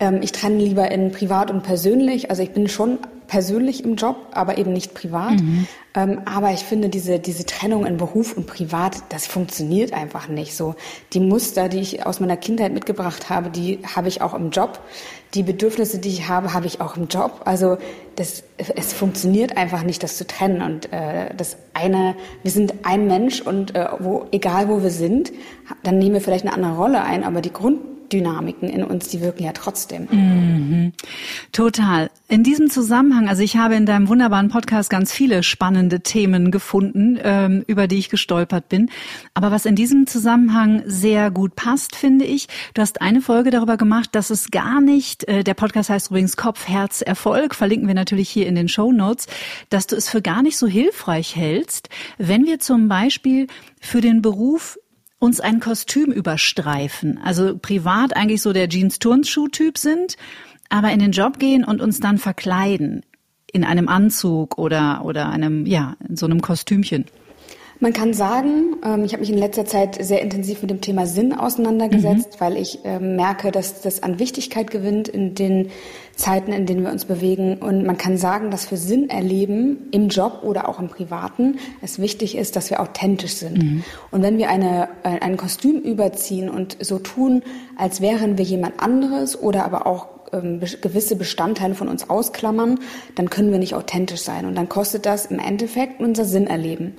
Ähm, 0.00 0.20
ich 0.22 0.32
trenne 0.32 0.58
lieber 0.58 0.90
in 0.90 1.12
privat 1.12 1.50
und 1.50 1.62
persönlich. 1.62 2.30
Also 2.30 2.42
ich 2.42 2.50
bin 2.50 2.68
schon 2.68 2.98
persönlich 3.28 3.84
im 3.84 3.94
Job, 3.96 4.16
aber 4.32 4.58
eben 4.58 4.72
nicht 4.72 4.94
privat. 4.94 5.40
Mhm. 5.40 5.68
Ähm, 5.94 6.20
aber 6.24 6.50
ich 6.52 6.60
finde, 6.60 6.88
diese, 6.88 7.18
diese 7.18 7.44
Trennung 7.44 7.86
in 7.86 7.98
Beruf 7.98 8.36
und 8.36 8.46
Privat, 8.46 8.96
das 9.10 9.26
funktioniert 9.26 9.92
einfach 9.92 10.28
nicht 10.28 10.56
so. 10.56 10.74
Die 11.12 11.20
Muster, 11.20 11.68
die 11.68 11.78
ich 11.78 12.06
aus 12.06 12.20
meiner 12.20 12.38
Kindheit 12.38 12.72
mitgebracht 12.72 13.28
habe, 13.28 13.50
die 13.50 13.80
habe 13.94 14.08
ich 14.08 14.22
auch 14.22 14.34
im 14.34 14.50
Job. 14.50 14.80
Die 15.34 15.42
Bedürfnisse, 15.42 15.98
die 15.98 16.08
ich 16.08 16.28
habe, 16.28 16.54
habe 16.54 16.66
ich 16.66 16.80
auch 16.80 16.96
im 16.96 17.08
Job. 17.08 17.42
Also 17.44 17.76
das, 18.16 18.44
es 18.56 18.94
funktioniert 18.94 19.58
einfach 19.58 19.82
nicht, 19.82 20.02
das 20.02 20.16
zu 20.16 20.26
trennen. 20.26 20.62
Und 20.62 20.90
äh, 20.90 21.34
das 21.36 21.58
eine, 21.74 22.16
wir 22.42 22.50
sind 22.50 22.72
ein 22.82 23.06
Mensch 23.06 23.42
und 23.42 23.74
äh, 23.74 23.88
wo, 23.98 24.26
egal 24.32 24.68
wo 24.68 24.82
wir 24.82 24.90
sind, 24.90 25.32
dann 25.82 25.98
nehmen 25.98 26.14
wir 26.14 26.22
vielleicht 26.22 26.46
eine 26.46 26.54
andere 26.54 26.76
Rolle 26.76 27.02
ein, 27.02 27.24
aber 27.24 27.42
die 27.42 27.52
Grund 27.52 27.80
Dynamiken 28.12 28.68
in 28.68 28.82
uns, 28.82 29.08
die 29.08 29.20
wirken 29.20 29.44
ja 29.44 29.52
trotzdem. 29.52 30.08
Mhm. 30.10 30.92
Total. 31.52 32.10
In 32.28 32.42
diesem 32.42 32.70
Zusammenhang, 32.70 33.28
also 33.28 33.42
ich 33.42 33.56
habe 33.56 33.74
in 33.74 33.86
deinem 33.86 34.08
wunderbaren 34.08 34.48
Podcast 34.48 34.90
ganz 34.90 35.12
viele 35.12 35.42
spannende 35.42 36.00
Themen 36.00 36.50
gefunden, 36.50 37.18
ähm, 37.22 37.64
über 37.66 37.86
die 37.86 37.98
ich 37.98 38.10
gestolpert 38.10 38.68
bin. 38.68 38.90
Aber 39.34 39.50
was 39.50 39.64
in 39.66 39.76
diesem 39.76 40.06
Zusammenhang 40.06 40.82
sehr 40.86 41.30
gut 41.30 41.56
passt, 41.56 41.96
finde 41.96 42.24
ich, 42.24 42.48
du 42.74 42.82
hast 42.82 43.00
eine 43.00 43.20
Folge 43.20 43.50
darüber 43.50 43.76
gemacht, 43.76 44.14
dass 44.14 44.30
es 44.30 44.50
gar 44.50 44.80
nicht, 44.80 45.24
äh, 45.24 45.42
der 45.42 45.54
Podcast 45.54 45.90
heißt 45.90 46.10
übrigens 46.10 46.36
Kopf, 46.36 46.68
Herz, 46.68 47.00
Erfolg, 47.00 47.54
verlinken 47.54 47.88
wir 47.88 47.94
natürlich 47.94 48.28
hier 48.28 48.46
in 48.46 48.54
den 48.54 48.68
Show 48.68 48.92
Notes, 48.92 49.26
dass 49.70 49.86
du 49.86 49.96
es 49.96 50.08
für 50.08 50.22
gar 50.22 50.42
nicht 50.42 50.58
so 50.58 50.66
hilfreich 50.66 51.36
hältst, 51.36 51.88
wenn 52.18 52.46
wir 52.46 52.58
zum 52.58 52.88
Beispiel 52.88 53.46
für 53.80 54.00
den 54.00 54.22
Beruf 54.22 54.78
uns 55.18 55.40
ein 55.40 55.60
Kostüm 55.60 56.12
überstreifen. 56.12 57.18
Also 57.22 57.58
privat 57.58 58.16
eigentlich 58.16 58.42
so 58.42 58.52
der 58.52 58.68
Jeans-Turnschuh-Typ 58.68 59.78
sind, 59.78 60.16
aber 60.68 60.90
in 60.92 61.00
den 61.00 61.12
Job 61.12 61.38
gehen 61.38 61.64
und 61.64 61.80
uns 61.80 62.00
dann 62.00 62.18
verkleiden 62.18 63.02
in 63.52 63.64
einem 63.64 63.88
Anzug 63.88 64.58
oder 64.58 65.04
oder 65.04 65.30
einem 65.30 65.66
ja 65.66 65.96
in 66.06 66.16
so 66.16 66.26
einem 66.26 66.40
Kostümchen. 66.40 67.06
Man 67.80 67.92
kann 67.92 68.12
sagen, 68.12 68.76
ähm, 68.84 69.04
ich 69.04 69.12
habe 69.12 69.20
mich 69.20 69.30
in 69.30 69.38
letzter 69.38 69.64
Zeit 69.64 70.02
sehr 70.04 70.20
intensiv 70.20 70.62
mit 70.62 70.70
dem 70.70 70.80
Thema 70.80 71.06
Sinn 71.06 71.32
auseinandergesetzt, 71.32 72.34
mhm. 72.34 72.40
weil 72.40 72.56
ich 72.56 72.80
ähm, 72.84 73.14
merke, 73.14 73.52
dass 73.52 73.82
das 73.82 74.02
an 74.02 74.18
Wichtigkeit 74.18 74.70
gewinnt 74.70 75.06
in 75.06 75.34
den 75.34 75.70
Zeiten, 76.16 76.52
in 76.52 76.66
denen 76.66 76.82
wir 76.82 76.90
uns 76.90 77.04
bewegen. 77.04 77.58
Und 77.58 77.86
man 77.86 77.96
kann 77.96 78.16
sagen, 78.16 78.50
dass 78.50 78.66
für 78.66 78.76
Sinn 78.76 79.08
erleben 79.08 79.88
im 79.92 80.08
Job 80.08 80.40
oder 80.42 80.68
auch 80.68 80.80
im 80.80 80.88
Privaten 80.88 81.58
es 81.80 82.00
wichtig 82.00 82.36
ist, 82.36 82.56
dass 82.56 82.70
wir 82.70 82.80
authentisch 82.80 83.34
sind. 83.34 83.62
Mhm. 83.62 83.84
Und 84.10 84.22
wenn 84.22 84.38
wir 84.38 84.48
eine, 84.48 84.88
äh, 85.04 85.20
ein 85.20 85.36
Kostüm 85.36 85.78
überziehen 85.78 86.50
und 86.50 86.76
so 86.80 86.98
tun, 86.98 87.42
als 87.76 88.00
wären 88.00 88.38
wir 88.38 88.44
jemand 88.44 88.82
anderes 88.82 89.40
oder 89.40 89.64
aber 89.64 89.86
auch 89.86 90.08
ähm, 90.32 90.60
gewisse 90.60 91.16
Bestandteile 91.16 91.74
von 91.74 91.88
uns 91.88 92.10
ausklammern, 92.10 92.80
dann 93.14 93.30
können 93.30 93.52
wir 93.52 93.58
nicht 93.58 93.74
authentisch 93.74 94.20
sein. 94.20 94.44
Und 94.46 94.56
dann 94.56 94.68
kostet 94.68 95.06
das 95.06 95.26
im 95.26 95.38
Endeffekt 95.38 96.00
unser 96.00 96.24
Sinnerleben. 96.24 96.94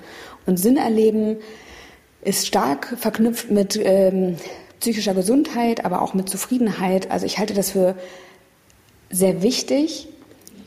Und 0.50 0.56
Sinnerleben 0.56 1.36
ist 2.22 2.44
stark 2.44 2.96
verknüpft 2.98 3.52
mit 3.52 3.80
ähm, 3.80 4.34
psychischer 4.80 5.14
Gesundheit, 5.14 5.84
aber 5.84 6.02
auch 6.02 6.12
mit 6.12 6.28
Zufriedenheit. 6.28 7.08
Also 7.08 7.24
ich 7.24 7.38
halte 7.38 7.54
das 7.54 7.70
für 7.70 7.94
sehr 9.10 9.42
wichtig, 9.42 10.08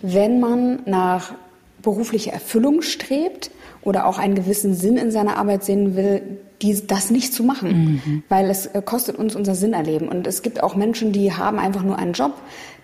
wenn 0.02 0.40
man 0.40 0.84
nach 0.86 1.34
beruflicher 1.82 2.32
Erfüllung 2.32 2.82
strebt 2.82 3.52
oder 3.82 4.06
auch 4.06 4.20
einen 4.20 4.36
gewissen 4.36 4.74
Sinn 4.74 4.96
in 4.96 5.12
seiner 5.12 5.36
Arbeit 5.36 5.66
sehen 5.66 5.98
will, 5.98 6.22
die, 6.62 6.88
das 6.88 7.12
nicht 7.12 7.34
zu 7.34 7.44
machen, 7.44 8.02
mhm. 8.06 8.24
weil 8.30 8.50
es 8.50 8.68
äh, 8.68 8.82
kostet 8.82 9.18
uns 9.18 9.36
unser 9.36 9.54
Sinnerleben. 9.54 10.08
Und 10.08 10.28
es 10.28 10.44
gibt 10.44 10.64
auch 10.64 10.78
Menschen, 10.78 11.12
die 11.12 11.34
haben 11.34 11.60
einfach 11.60 11.84
nur 11.84 12.00
einen 12.00 12.14
Job, 12.14 12.36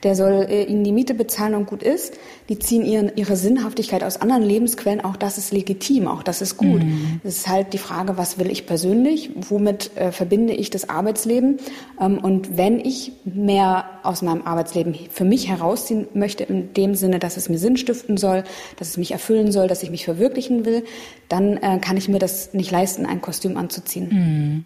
der 0.03 0.15
soll 0.15 0.47
äh, 0.49 0.63
ihnen 0.63 0.83
die 0.83 0.91
Miete 0.91 1.13
bezahlen 1.13 1.55
und 1.55 1.65
gut 1.65 1.83
ist. 1.83 2.13
Die 2.47 2.57
ziehen 2.57 2.85
ihren, 2.85 3.11
ihre 3.15 3.35
Sinnhaftigkeit 3.35 4.03
aus 4.03 4.21
anderen 4.21 4.43
Lebensquellen. 4.43 5.01
Auch 5.01 5.15
das 5.15 5.37
ist 5.37 5.51
legitim, 5.51 6.07
auch 6.07 6.23
das 6.23 6.41
ist 6.41 6.57
gut. 6.57 6.83
Mhm. 6.83 7.21
Es 7.23 7.37
ist 7.37 7.47
halt 7.47 7.73
die 7.73 7.77
Frage, 7.77 8.17
was 8.17 8.39
will 8.39 8.49
ich 8.49 8.65
persönlich? 8.65 9.31
Womit 9.35 9.91
äh, 9.95 10.11
verbinde 10.11 10.53
ich 10.53 10.69
das 10.69 10.89
Arbeitsleben? 10.89 11.57
Ähm, 11.99 12.19
und 12.19 12.57
wenn 12.57 12.79
ich 12.79 13.11
mehr 13.25 13.85
aus 14.03 14.21
meinem 14.21 14.43
Arbeitsleben 14.43 14.95
für 15.11 15.25
mich 15.25 15.49
herausziehen 15.49 16.07
möchte, 16.13 16.43
in 16.43 16.73
dem 16.73 16.95
Sinne, 16.95 17.19
dass 17.19 17.37
es 17.37 17.49
mir 17.49 17.57
Sinn 17.57 17.77
stiften 17.77 18.17
soll, 18.17 18.43
dass 18.77 18.89
es 18.89 18.97
mich 18.97 19.11
erfüllen 19.11 19.51
soll, 19.51 19.67
dass 19.67 19.83
ich 19.83 19.91
mich 19.91 20.05
verwirklichen 20.05 20.65
will, 20.65 20.83
dann 21.27 21.57
äh, 21.57 21.79
kann 21.79 21.97
ich 21.97 22.07
mir 22.07 22.19
das 22.19 22.53
nicht 22.53 22.71
leisten, 22.71 23.05
ein 23.05 23.21
Kostüm 23.21 23.57
anzuziehen. 23.57 24.09
Mhm. 24.09 24.65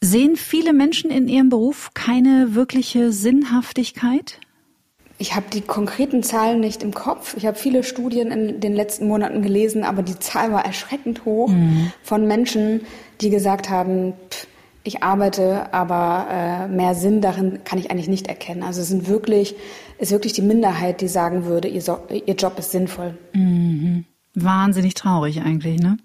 Sehen 0.00 0.36
viele 0.36 0.72
Menschen 0.72 1.10
in 1.10 1.28
ihrem 1.28 1.48
Beruf 1.48 1.90
keine 1.94 2.54
wirkliche 2.54 3.12
Sinnhaftigkeit? 3.12 4.38
Ich 5.18 5.36
habe 5.36 5.46
die 5.52 5.60
konkreten 5.60 6.22
Zahlen 6.22 6.60
nicht 6.60 6.82
im 6.82 6.92
Kopf. 6.92 7.36
Ich 7.36 7.46
habe 7.46 7.56
viele 7.56 7.84
Studien 7.84 8.32
in 8.32 8.60
den 8.60 8.74
letzten 8.74 9.06
Monaten 9.06 9.42
gelesen, 9.42 9.84
aber 9.84 10.02
die 10.02 10.18
Zahl 10.18 10.52
war 10.52 10.64
erschreckend 10.64 11.24
hoch 11.24 11.48
mhm. 11.48 11.92
von 12.02 12.26
Menschen, 12.26 12.80
die 13.20 13.30
gesagt 13.30 13.70
haben, 13.70 14.14
pff, 14.30 14.48
ich 14.82 15.02
arbeite, 15.02 15.72
aber 15.72 16.26
äh, 16.30 16.68
mehr 16.68 16.94
Sinn 16.94 17.22
darin 17.22 17.60
kann 17.64 17.78
ich 17.78 17.90
eigentlich 17.90 18.08
nicht 18.08 18.26
erkennen. 18.26 18.62
Also 18.62 18.82
es 18.82 18.88
sind 18.88 19.08
wirklich, 19.08 19.54
ist 19.98 20.12
wirklich 20.12 20.34
die 20.34 20.42
Minderheit, 20.42 21.00
die 21.00 21.08
sagen 21.08 21.46
würde, 21.46 21.68
ihr, 21.68 21.80
so, 21.80 21.98
ihr 22.10 22.34
Job 22.34 22.58
ist 22.58 22.70
sinnvoll. 22.70 23.16
Mhm. 23.32 24.04
Wahnsinnig 24.34 24.94
traurig 24.94 25.40
eigentlich, 25.40 25.80
ne? 25.80 25.96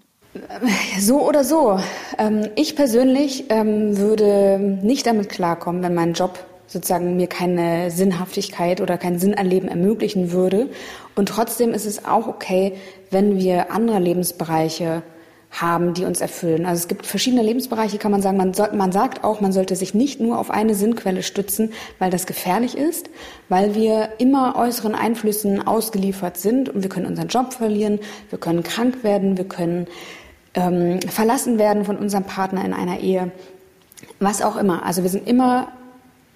So 0.98 1.26
oder 1.26 1.42
so. 1.42 1.80
Ähm, 2.18 2.50
ich 2.54 2.76
persönlich 2.76 3.46
ähm, 3.48 3.98
würde 3.98 4.58
nicht 4.58 5.06
damit 5.06 5.28
klarkommen, 5.28 5.82
wenn 5.82 5.94
mein 5.94 6.12
Job 6.12 6.38
sozusagen 6.68 7.16
mir 7.16 7.26
keine 7.26 7.90
Sinnhaftigkeit 7.90 8.80
oder 8.80 8.96
kein 8.96 9.18
Sinnerleben 9.18 9.68
ermöglichen 9.68 10.30
würde. 10.30 10.68
Und 11.16 11.28
trotzdem 11.28 11.74
ist 11.74 11.84
es 11.84 12.04
auch 12.04 12.28
okay, 12.28 12.74
wenn 13.10 13.38
wir 13.38 13.72
andere 13.72 13.98
Lebensbereiche 13.98 15.02
haben, 15.50 15.94
die 15.94 16.04
uns 16.04 16.20
erfüllen. 16.20 16.64
Also 16.64 16.82
es 16.82 16.88
gibt 16.88 17.06
verschiedene 17.06 17.42
Lebensbereiche, 17.42 17.98
kann 17.98 18.12
man 18.12 18.22
sagen. 18.22 18.36
Man, 18.36 18.54
soll, 18.54 18.70
man 18.72 18.92
sagt 18.92 19.24
auch, 19.24 19.40
man 19.40 19.50
sollte 19.50 19.74
sich 19.74 19.94
nicht 19.94 20.20
nur 20.20 20.38
auf 20.38 20.50
eine 20.50 20.76
Sinnquelle 20.76 21.24
stützen, 21.24 21.72
weil 21.98 22.12
das 22.12 22.26
gefährlich 22.26 22.76
ist, 22.76 23.10
weil 23.48 23.74
wir 23.74 24.10
immer 24.18 24.54
äußeren 24.56 24.94
Einflüssen 24.94 25.66
ausgeliefert 25.66 26.36
sind 26.36 26.68
und 26.68 26.84
wir 26.84 26.88
können 26.88 27.06
unseren 27.06 27.26
Job 27.26 27.52
verlieren, 27.52 27.98
wir 28.30 28.38
können 28.38 28.62
krank 28.62 29.02
werden, 29.02 29.36
wir 29.36 29.48
können 29.48 29.88
ähm, 30.54 31.00
verlassen 31.02 31.58
werden 31.58 31.84
von 31.84 31.96
unserem 31.96 32.24
Partner 32.24 32.64
in 32.64 32.72
einer 32.72 33.00
Ehe, 33.00 33.30
was 34.18 34.42
auch 34.42 34.56
immer. 34.56 34.84
Also 34.84 35.02
wir 35.02 35.10
sind 35.10 35.28
immer 35.28 35.72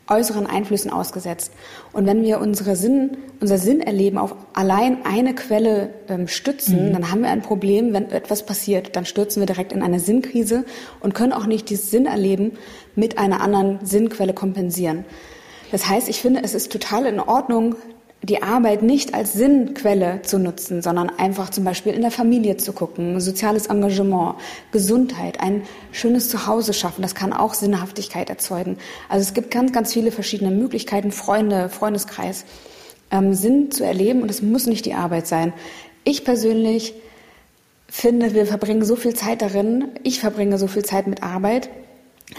äußeren 0.09 0.47
Einflüssen 0.47 0.91
ausgesetzt. 0.91 1.53
Und 1.93 2.07
wenn 2.07 2.23
wir 2.23 2.41
unsere 2.41 2.77
Sinn, 2.77 3.17
unser 3.41 3.59
Sinnerleben 3.59 4.19
auf 4.19 4.35
allein 4.53 5.05
eine 5.05 5.35
Quelle 5.35 5.91
ähm, 6.09 6.29
stützen, 6.29 6.89
mhm. 6.89 6.93
dann 6.93 7.11
haben 7.11 7.23
wir 7.23 7.31
ein 7.31 7.43
Problem, 7.43 7.93
wenn 7.93 8.11
etwas 8.11 8.45
passiert. 8.45 8.97
Dann 8.97 9.07
stürzen 9.07 9.41
wir 9.41 9.47
direkt 9.47 9.73
in 9.73 9.83
eine 9.83 10.01
Sinnkrise 10.01 10.65
und 11.01 11.15
können 11.15 11.33
auch 11.33 11.47
nicht 11.47 11.71
dieses 11.71 11.91
Sinnerleben 11.91 12.53
mit 12.95 13.19
einer 13.19 13.41
anderen 13.41 13.85
Sinnquelle 13.85 14.35
kompensieren. 14.35 15.05
Das 15.73 15.89
heißt, 15.89 16.09
ich 16.09 16.21
finde, 16.21 16.43
es 16.45 16.55
ist 16.55 16.71
total 16.71 17.07
in 17.07 17.19
Ordnung, 17.19 17.77
die 18.25 18.43
Arbeit 18.43 18.83
nicht 18.83 19.13
als 19.13 19.35
Sinnquelle 19.35 20.23
zu 20.23 20.39
nutzen, 20.39 20.81
sondern 20.83 21.11
einfach 21.11 21.51
zum 21.51 21.65
Beispiel 21.65 21.93
in 21.93 22.01
der 22.01 22.11
Familie 22.11 22.57
zu 22.57 22.73
gucken, 22.73 23.21
soziales 23.21 23.67
Engagement, 23.67 24.37
Gesundheit, 24.73 25.41
ein 25.41 25.63
schönes 25.93 26.29
Zuhause 26.31 26.73
schaffen, 26.73 27.03
das 27.03 27.15
kann 27.15 27.33
auch 27.33 27.55
Sinnhaftigkeit 27.55 28.31
erzeugen. 28.31 28.79
Also 29.09 29.23
es 29.23 29.35
gibt 29.35 29.51
ganz, 29.51 29.73
ganz 29.73 29.93
viele 29.93 30.11
verschiedene 30.11 30.51
Möglichkeiten, 30.51 31.13
Freunde, 31.13 31.69
Freundeskreis, 31.69 32.47
ähm, 33.11 33.35
Sinn 33.35 33.71
zu 33.71 33.85
erleben 33.85 34.23
und 34.23 34.31
es 34.31 34.41
muss 34.41 34.67
nicht 34.67 34.87
die 34.87 34.95
Arbeit 34.95 35.27
sein. 35.27 35.53
Ich 36.05 36.25
persönlich 36.25 36.95
finde, 37.89 38.35
wir 38.35 38.47
verbringen 38.47 38.85
so 38.85 38.97
viel 38.97 39.15
Zeit 39.15 39.43
darin, 39.43 39.89
ich 40.03 40.21
verbringe 40.21 40.57
so 40.57 40.67
viel 40.67 40.85
Zeit 40.85 41.07
mit 41.07 41.23
Arbeit, 41.23 41.69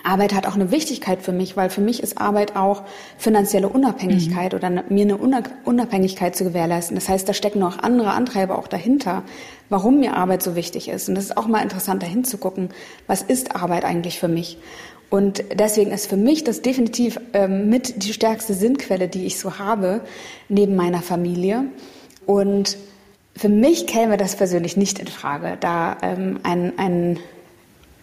Arbeit 0.03 0.33
hat 0.33 0.47
auch 0.47 0.55
eine 0.55 0.71
Wichtigkeit 0.71 1.21
für 1.21 1.31
mich, 1.31 1.57
weil 1.57 1.69
für 1.69 1.81
mich 1.81 2.03
ist 2.03 2.17
Arbeit 2.17 2.55
auch 2.55 2.83
finanzielle 3.17 3.69
Unabhängigkeit 3.69 4.53
mhm. 4.53 4.57
oder 4.57 4.83
mir 4.89 5.03
eine 5.03 5.17
Unabhängigkeit 5.63 6.35
zu 6.35 6.43
gewährleisten. 6.43 6.95
Das 6.95 7.09
heißt, 7.09 7.27
da 7.27 7.33
stecken 7.33 7.59
noch 7.59 7.79
andere 7.79 8.11
Antreiber 8.11 8.57
auch 8.57 8.67
dahinter, 8.67 9.23
warum 9.69 9.99
mir 9.99 10.15
Arbeit 10.15 10.43
so 10.43 10.55
wichtig 10.55 10.89
ist. 10.89 11.09
Und 11.09 11.15
das 11.15 11.25
ist 11.25 11.37
auch 11.37 11.47
mal 11.47 11.61
interessant, 11.61 12.03
da 12.03 12.07
hinzugucken, 12.07 12.69
was 13.07 13.21
ist 13.21 13.55
Arbeit 13.55 13.85
eigentlich 13.85 14.19
für 14.19 14.27
mich? 14.27 14.57
Und 15.09 15.43
deswegen 15.53 15.91
ist 15.91 16.07
für 16.07 16.17
mich 16.17 16.43
das 16.43 16.61
definitiv 16.61 17.19
ähm, 17.33 17.69
mit 17.69 18.03
die 18.03 18.13
stärkste 18.13 18.53
Sinnquelle, 18.53 19.07
die 19.07 19.25
ich 19.25 19.39
so 19.39 19.59
habe, 19.59 20.01
neben 20.49 20.75
meiner 20.75 21.01
Familie. 21.01 21.65
Und 22.25 22.77
für 23.35 23.49
mich 23.49 23.85
käme 23.87 24.17
das 24.17 24.35
persönlich 24.35 24.77
nicht 24.77 24.99
in 24.99 25.07
Frage, 25.07 25.57
da 25.59 25.97
ähm, 26.01 26.39
einen, 26.43 26.77
einen 26.79 27.19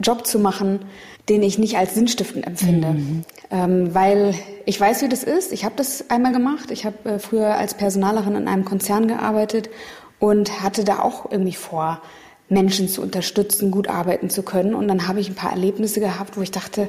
Job 0.00 0.26
zu 0.26 0.38
machen, 0.38 0.80
den 1.28 1.42
ich 1.42 1.58
nicht 1.58 1.76
als 1.76 1.94
sinnstiftend 1.94 2.46
empfinde. 2.46 2.88
Mhm. 2.88 3.24
Ähm, 3.50 3.94
weil 3.94 4.34
ich 4.66 4.80
weiß, 4.80 5.02
wie 5.02 5.08
das 5.08 5.22
ist. 5.22 5.52
Ich 5.52 5.64
habe 5.64 5.74
das 5.76 6.10
einmal 6.10 6.32
gemacht. 6.32 6.70
Ich 6.70 6.84
habe 6.84 6.96
äh, 7.08 7.18
früher 7.18 7.56
als 7.56 7.74
Personalerin 7.74 8.34
in 8.34 8.48
einem 8.48 8.64
Konzern 8.64 9.06
gearbeitet 9.06 9.70
und 10.18 10.62
hatte 10.62 10.84
da 10.84 11.00
auch 11.00 11.30
irgendwie 11.30 11.54
vor, 11.54 12.00
Menschen 12.48 12.88
zu 12.88 13.02
unterstützen, 13.02 13.70
gut 13.70 13.88
arbeiten 13.88 14.30
zu 14.30 14.42
können. 14.42 14.74
Und 14.74 14.88
dann 14.88 15.08
habe 15.08 15.20
ich 15.20 15.28
ein 15.28 15.34
paar 15.34 15.52
Erlebnisse 15.52 16.00
gehabt, 16.00 16.36
wo 16.36 16.42
ich 16.42 16.50
dachte, 16.50 16.88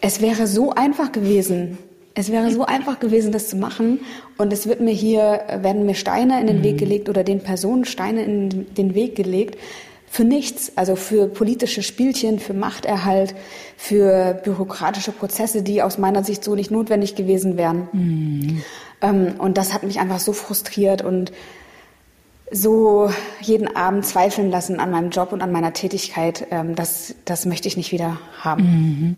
es 0.00 0.20
wäre 0.20 0.46
so 0.46 0.72
einfach 0.72 1.12
gewesen. 1.12 1.78
Es 2.14 2.32
wäre 2.32 2.50
so 2.50 2.64
einfach 2.64 2.98
gewesen, 2.98 3.32
das 3.32 3.48
zu 3.48 3.56
machen. 3.56 4.00
Und 4.36 4.52
es 4.52 4.66
wird 4.66 4.80
mir 4.80 4.92
hier, 4.92 5.42
werden 5.60 5.86
mir 5.86 5.94
Steine 5.94 6.40
in 6.40 6.46
den 6.46 6.58
mhm. 6.58 6.64
Weg 6.64 6.78
gelegt 6.78 7.08
oder 7.08 7.22
den 7.22 7.40
Personen 7.40 7.84
Steine 7.84 8.24
in 8.24 8.74
den 8.74 8.94
Weg 8.94 9.14
gelegt, 9.14 9.58
für 10.12 10.24
nichts, 10.24 10.72
also 10.74 10.96
für 10.96 11.28
politische 11.28 11.84
Spielchen, 11.84 12.40
für 12.40 12.52
Machterhalt, 12.52 13.32
für 13.76 14.34
bürokratische 14.42 15.12
Prozesse, 15.12 15.62
die 15.62 15.82
aus 15.82 15.98
meiner 15.98 16.24
Sicht 16.24 16.42
so 16.42 16.56
nicht 16.56 16.72
notwendig 16.72 17.14
gewesen 17.14 17.56
wären. 17.56 17.88
Mhm. 17.92 18.62
Ähm, 19.00 19.34
und 19.38 19.56
das 19.56 19.72
hat 19.72 19.84
mich 19.84 20.00
einfach 20.00 20.18
so 20.18 20.32
frustriert 20.32 21.02
und 21.02 21.30
so 22.50 23.08
jeden 23.40 23.76
Abend 23.76 24.04
zweifeln 24.04 24.50
lassen 24.50 24.80
an 24.80 24.90
meinem 24.90 25.10
Job 25.10 25.32
und 25.32 25.42
an 25.42 25.52
meiner 25.52 25.72
Tätigkeit. 25.74 26.44
Ähm, 26.50 26.74
das, 26.74 27.14
das 27.24 27.46
möchte 27.46 27.68
ich 27.68 27.76
nicht 27.76 27.92
wieder 27.92 28.18
haben. 28.40 28.62
Mhm. 28.64 29.16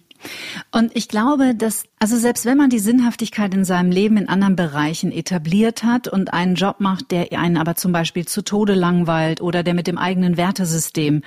Und 0.71 0.93
ich 0.95 1.09
glaube, 1.09 1.55
dass, 1.55 1.85
also 1.99 2.17
selbst 2.17 2.45
wenn 2.45 2.57
man 2.57 2.71
die 2.71 2.79
Sinnhaftigkeit 2.79 3.55
in 3.55 3.65
seinem 3.65 3.91
Leben 3.91 4.17
in 4.17 4.29
anderen 4.29 4.57
Bereichen 4.57 5.13
etabliert 5.13 5.85
hat 5.85 6.09
und 6.09 6.33
einen 6.33 6.55
Job 6.55 6.77
macht, 6.81 7.11
der 7.11 7.33
einen 7.39 7.57
aber 7.57 7.75
zum 7.75 7.93
Beispiel 7.93 8.27
zu 8.27 8.43
Tode 8.43 8.75
langweilt 8.75 9.41
oder 9.41 9.63
der 9.63 9.75
mit 9.75 9.87
dem 9.87 9.99
eigenen 9.99 10.37
Wertesystem 10.37 11.23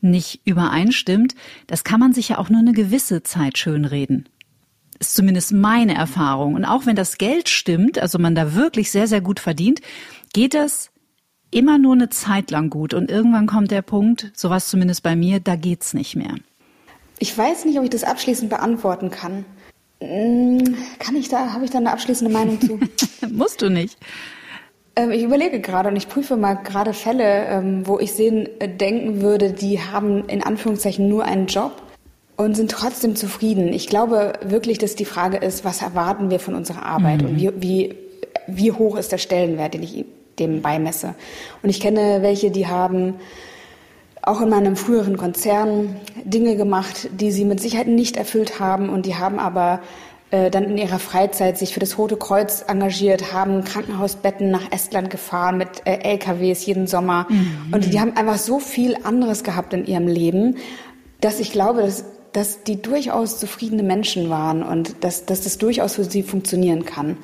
nicht 0.00 0.40
übereinstimmt, 0.44 1.34
das 1.66 1.84
kann 1.84 2.00
man 2.00 2.12
sich 2.12 2.30
ja 2.30 2.38
auch 2.38 2.50
nur 2.50 2.60
eine 2.60 2.72
gewisse 2.72 3.22
Zeit 3.22 3.58
schönreden. 3.58 4.28
Ist 4.98 5.14
zumindest 5.14 5.52
meine 5.52 5.94
Erfahrung. 5.94 6.54
Und 6.54 6.64
auch 6.64 6.86
wenn 6.86 6.96
das 6.96 7.18
Geld 7.18 7.48
stimmt, 7.48 7.98
also 7.98 8.18
man 8.18 8.34
da 8.34 8.54
wirklich 8.54 8.90
sehr, 8.90 9.06
sehr 9.06 9.20
gut 9.20 9.40
verdient, 9.40 9.80
geht 10.32 10.54
das 10.54 10.90
immer 11.50 11.78
nur 11.78 11.92
eine 11.92 12.08
Zeit 12.08 12.50
lang 12.50 12.70
gut. 12.70 12.94
Und 12.94 13.10
irgendwann 13.10 13.46
kommt 13.46 13.70
der 13.70 13.82
Punkt, 13.82 14.32
sowas 14.34 14.68
zumindest 14.68 15.02
bei 15.02 15.14
mir, 15.14 15.38
da 15.38 15.54
geht's 15.54 15.94
nicht 15.94 16.16
mehr. 16.16 16.34
Ich 17.22 17.38
weiß 17.38 17.66
nicht, 17.66 17.78
ob 17.78 17.84
ich 17.84 17.90
das 17.90 18.02
abschließend 18.02 18.50
beantworten 18.50 19.12
kann. 19.12 19.44
Mm, 20.00 20.74
kann 20.98 21.14
ich 21.14 21.28
da, 21.28 21.52
habe 21.52 21.64
ich 21.64 21.70
da 21.70 21.78
eine 21.78 21.92
abschließende 21.92 22.32
Meinung 22.32 22.60
zu? 22.60 22.80
Musst 23.30 23.62
du 23.62 23.68
nicht. 23.68 23.96
Ähm, 24.96 25.12
ich 25.12 25.22
überlege 25.22 25.60
gerade 25.60 25.88
und 25.88 25.94
ich 25.94 26.08
prüfe 26.08 26.36
mal 26.36 26.54
gerade 26.54 26.92
Fälle, 26.92 27.46
ähm, 27.46 27.86
wo 27.86 28.00
ich 28.00 28.12
sehen, 28.14 28.48
äh, 28.58 28.68
denken 28.68 29.22
würde, 29.22 29.52
die 29.52 29.80
haben 29.80 30.24
in 30.26 30.42
Anführungszeichen 30.42 31.08
nur 31.08 31.24
einen 31.24 31.46
Job 31.46 31.80
und 32.34 32.56
sind 32.56 32.72
trotzdem 32.72 33.14
zufrieden. 33.14 33.72
Ich 33.72 33.86
glaube 33.86 34.32
wirklich, 34.42 34.78
dass 34.78 34.96
die 34.96 35.04
Frage 35.04 35.36
ist, 35.36 35.64
was 35.64 35.80
erwarten 35.80 36.28
wir 36.28 36.40
von 36.40 36.56
unserer 36.56 36.84
Arbeit 36.84 37.22
mhm. 37.22 37.28
und 37.28 37.36
wie, 37.36 37.52
wie, 37.62 37.94
wie 38.48 38.72
hoch 38.72 38.96
ist 38.96 39.12
der 39.12 39.18
Stellenwert, 39.18 39.74
den 39.74 39.84
ich 39.84 40.04
dem 40.40 40.60
beimesse. 40.60 41.14
Und 41.62 41.70
ich 41.70 41.78
kenne 41.78 42.18
welche, 42.22 42.50
die 42.50 42.66
haben 42.66 43.14
auch 44.22 44.40
in 44.40 44.48
meinem 44.48 44.76
früheren 44.76 45.16
Konzern 45.16 45.96
Dinge 46.24 46.56
gemacht, 46.56 47.08
die 47.12 47.32
sie 47.32 47.44
mit 47.44 47.60
Sicherheit 47.60 47.88
nicht 47.88 48.16
erfüllt 48.16 48.60
haben 48.60 48.88
und 48.88 49.04
die 49.04 49.16
haben 49.16 49.38
aber 49.38 49.80
äh, 50.30 50.50
dann 50.50 50.64
in 50.64 50.78
ihrer 50.78 51.00
Freizeit 51.00 51.58
sich 51.58 51.74
für 51.74 51.80
das 51.80 51.98
Rote 51.98 52.16
Kreuz 52.16 52.64
engagiert, 52.66 53.32
haben 53.32 53.64
Krankenhausbetten 53.64 54.50
nach 54.50 54.70
Estland 54.70 55.10
gefahren 55.10 55.58
mit 55.58 55.82
äh, 55.84 55.98
LKWs 56.14 56.64
jeden 56.64 56.86
Sommer 56.86 57.26
mhm. 57.28 57.72
und 57.72 57.92
die 57.92 58.00
haben 58.00 58.16
einfach 58.16 58.38
so 58.38 58.60
viel 58.60 58.96
anderes 59.02 59.42
gehabt 59.42 59.74
in 59.74 59.86
ihrem 59.86 60.06
Leben, 60.06 60.56
dass 61.20 61.40
ich 61.40 61.50
glaube, 61.50 61.82
dass, 61.82 62.04
dass 62.32 62.62
die 62.62 62.80
durchaus 62.80 63.38
zufriedene 63.40 63.82
Menschen 63.82 64.30
waren 64.30 64.62
und 64.62 65.02
dass, 65.04 65.26
dass 65.26 65.42
das 65.42 65.58
durchaus 65.58 65.96
für 65.96 66.04
sie 66.04 66.22
funktionieren 66.22 66.84
kann. 66.84 67.16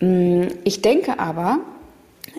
Mm, 0.00 0.44
ich 0.64 0.82
denke 0.82 1.18
aber, 1.18 1.58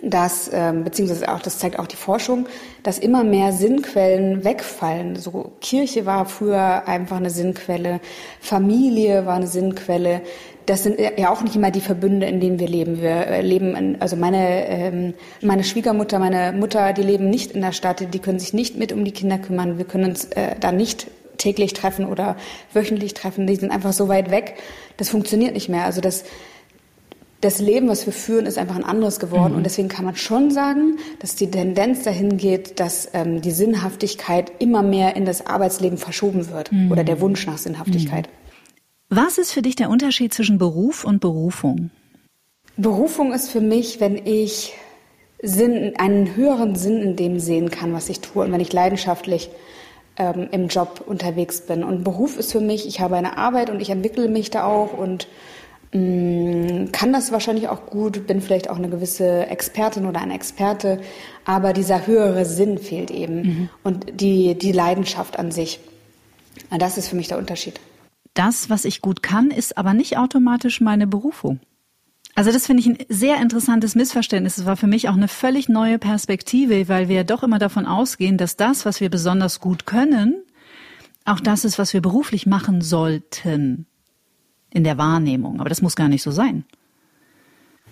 dass, 0.02 0.50
ähm, 0.52 0.84
beziehungsweise 0.84 1.32
auch, 1.32 1.40
das 1.40 1.58
zeigt 1.58 1.78
auch 1.78 1.86
die 1.86 1.96
Forschung, 1.96 2.46
dass 2.82 2.98
immer 2.98 3.24
mehr 3.24 3.52
Sinnquellen 3.52 4.44
wegfallen. 4.44 5.16
So 5.16 5.52
Kirche 5.60 6.06
war 6.06 6.26
früher 6.26 6.86
einfach 6.86 7.16
eine 7.16 7.30
Sinnquelle, 7.30 8.00
Familie 8.40 9.26
war 9.26 9.36
eine 9.36 9.46
Sinnquelle. 9.46 10.22
Das 10.66 10.82
sind 10.84 11.00
ja 11.00 11.30
auch 11.30 11.42
nicht 11.42 11.56
immer 11.56 11.70
die 11.70 11.80
Verbünde, 11.80 12.26
in 12.26 12.40
denen 12.40 12.60
wir 12.60 12.68
leben. 12.68 13.00
Wir 13.00 13.26
äh, 13.26 13.40
leben, 13.42 13.74
in, 13.74 14.00
also 14.00 14.16
meine, 14.16 14.68
ähm, 14.68 15.14
meine 15.40 15.64
Schwiegermutter, 15.64 16.18
meine 16.18 16.52
Mutter, 16.52 16.92
die 16.92 17.02
leben 17.02 17.28
nicht 17.28 17.52
in 17.52 17.60
der 17.62 17.72
Stadt, 17.72 18.14
die 18.14 18.18
können 18.18 18.38
sich 18.38 18.52
nicht 18.52 18.76
mit 18.76 18.92
um 18.92 19.04
die 19.04 19.12
Kinder 19.12 19.38
kümmern. 19.38 19.78
Wir 19.78 19.84
können 19.84 20.10
uns 20.10 20.26
äh, 20.26 20.54
da 20.60 20.70
nicht 20.70 21.08
täglich 21.38 21.72
treffen 21.72 22.04
oder 22.04 22.36
wöchentlich 22.72 23.14
treffen. 23.14 23.46
Die 23.46 23.56
sind 23.56 23.72
einfach 23.72 23.92
so 23.92 24.08
weit 24.08 24.30
weg. 24.30 24.56
Das 24.98 25.08
funktioniert 25.08 25.54
nicht 25.54 25.68
mehr. 25.68 25.84
Also 25.84 26.00
das 26.00 26.24
das 27.40 27.58
Leben, 27.58 27.88
was 27.88 28.04
wir 28.06 28.12
führen, 28.12 28.46
ist 28.46 28.58
einfach 28.58 28.76
ein 28.76 28.84
anderes 28.84 29.18
geworden. 29.18 29.52
Mhm. 29.52 29.58
Und 29.58 29.64
deswegen 29.64 29.88
kann 29.88 30.04
man 30.04 30.16
schon 30.16 30.50
sagen, 30.50 30.98
dass 31.20 31.36
die 31.36 31.50
Tendenz 31.50 32.02
dahin 32.02 32.36
geht, 32.36 32.80
dass 32.80 33.08
ähm, 33.14 33.40
die 33.40 33.50
Sinnhaftigkeit 33.50 34.52
immer 34.58 34.82
mehr 34.82 35.16
in 35.16 35.24
das 35.24 35.46
Arbeitsleben 35.46 35.98
verschoben 35.98 36.50
wird 36.50 36.70
mhm. 36.70 36.92
oder 36.92 37.04
der 37.04 37.20
Wunsch 37.20 37.46
nach 37.46 37.58
Sinnhaftigkeit. 37.58 38.28
Mhm. 38.28 39.16
Was 39.16 39.38
ist 39.38 39.52
für 39.52 39.62
dich 39.62 39.74
der 39.74 39.90
Unterschied 39.90 40.32
zwischen 40.34 40.58
Beruf 40.58 41.04
und 41.04 41.20
Berufung? 41.20 41.90
Berufung 42.76 43.32
ist 43.32 43.50
für 43.50 43.60
mich, 43.60 44.00
wenn 44.00 44.24
ich 44.24 44.72
Sinn, 45.42 45.94
einen 45.98 46.36
höheren 46.36 46.76
Sinn 46.76 47.02
in 47.02 47.16
dem 47.16 47.40
sehen 47.40 47.70
kann, 47.70 47.92
was 47.92 48.08
ich 48.08 48.20
tue 48.20 48.44
und 48.44 48.52
wenn 48.52 48.60
ich 48.60 48.72
leidenschaftlich 48.72 49.50
ähm, 50.16 50.48
im 50.52 50.68
Job 50.68 51.02
unterwegs 51.06 51.62
bin. 51.62 51.82
Und 51.82 52.04
Beruf 52.04 52.38
ist 52.38 52.52
für 52.52 52.60
mich, 52.60 52.86
ich 52.86 53.00
habe 53.00 53.16
eine 53.16 53.38
Arbeit 53.38 53.70
und 53.70 53.80
ich 53.80 53.90
entwickle 53.90 54.28
mich 54.28 54.50
da 54.50 54.64
auch 54.64 54.92
und 54.96 55.26
kann 55.92 57.12
das 57.12 57.32
wahrscheinlich 57.32 57.68
auch 57.68 57.86
gut, 57.86 58.28
bin 58.28 58.40
vielleicht 58.40 58.70
auch 58.70 58.76
eine 58.76 58.88
gewisse 58.88 59.46
Expertin 59.46 60.06
oder 60.06 60.20
ein 60.20 60.30
Experte, 60.30 61.00
aber 61.44 61.72
dieser 61.72 62.06
höhere 62.06 62.44
Sinn 62.44 62.78
fehlt 62.78 63.10
eben 63.10 63.42
mhm. 63.42 63.68
und 63.82 64.20
die, 64.20 64.56
die 64.56 64.70
Leidenschaft 64.70 65.36
an 65.36 65.50
sich. 65.50 65.80
Das 66.70 66.96
ist 66.96 67.08
für 67.08 67.16
mich 67.16 67.26
der 67.26 67.38
Unterschied. 67.38 67.80
Das, 68.34 68.70
was 68.70 68.84
ich 68.84 69.00
gut 69.00 69.24
kann, 69.24 69.50
ist 69.50 69.76
aber 69.76 69.92
nicht 69.92 70.16
automatisch 70.16 70.80
meine 70.80 71.08
Berufung. 71.08 71.58
Also 72.36 72.52
das 72.52 72.66
finde 72.66 72.82
ich 72.82 72.86
ein 72.86 72.98
sehr 73.08 73.42
interessantes 73.42 73.96
Missverständnis. 73.96 74.58
Es 74.58 74.66
war 74.66 74.76
für 74.76 74.86
mich 74.86 75.08
auch 75.08 75.16
eine 75.16 75.26
völlig 75.26 75.68
neue 75.68 75.98
Perspektive, 75.98 76.88
weil 76.88 77.08
wir 77.08 77.16
ja 77.16 77.24
doch 77.24 77.42
immer 77.42 77.58
davon 77.58 77.86
ausgehen, 77.86 78.38
dass 78.38 78.54
das, 78.54 78.86
was 78.86 79.00
wir 79.00 79.10
besonders 79.10 79.58
gut 79.58 79.86
können, 79.86 80.40
auch 81.24 81.40
das 81.40 81.64
ist, 81.64 81.80
was 81.80 81.92
wir 81.92 82.00
beruflich 82.00 82.46
machen 82.46 82.80
sollten 82.80 83.86
in 84.72 84.84
der 84.84 84.98
Wahrnehmung. 84.98 85.60
Aber 85.60 85.68
das 85.68 85.82
muss 85.82 85.96
gar 85.96 86.08
nicht 86.08 86.22
so 86.22 86.30
sein. 86.30 86.64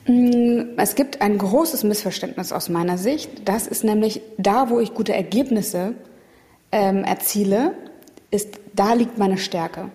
Mm, 0.06 0.76
es 0.76 0.94
gibt 0.94 1.20
ein 1.20 1.38
großes 1.38 1.84
Missverständnis 1.84 2.52
aus 2.52 2.68
meiner 2.68 2.98
Sicht. 2.98 3.48
Das 3.48 3.66
ist 3.66 3.84
nämlich 3.84 4.20
da, 4.38 4.70
wo 4.70 4.80
ich 4.80 4.94
gute 4.94 5.14
Ergebnisse 5.14 5.94
ähm, 6.72 7.04
erziele, 7.04 7.74
ist, 8.30 8.60
da 8.74 8.94
liegt 8.94 9.18
meine 9.18 9.38
Stärke. 9.38 9.90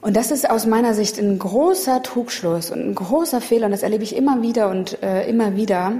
Und 0.00 0.16
das 0.16 0.30
ist 0.30 0.48
aus 0.48 0.64
meiner 0.64 0.94
Sicht 0.94 1.18
ein 1.18 1.38
großer 1.38 2.02
Trugschluss 2.02 2.70
und 2.70 2.80
ein 2.80 2.94
großer 2.94 3.40
Fehler. 3.40 3.66
Und 3.66 3.72
das 3.72 3.82
erlebe 3.82 4.04
ich 4.04 4.14
immer 4.14 4.42
wieder 4.42 4.70
und 4.70 5.02
äh, 5.02 5.28
immer 5.28 5.56
wieder, 5.56 5.94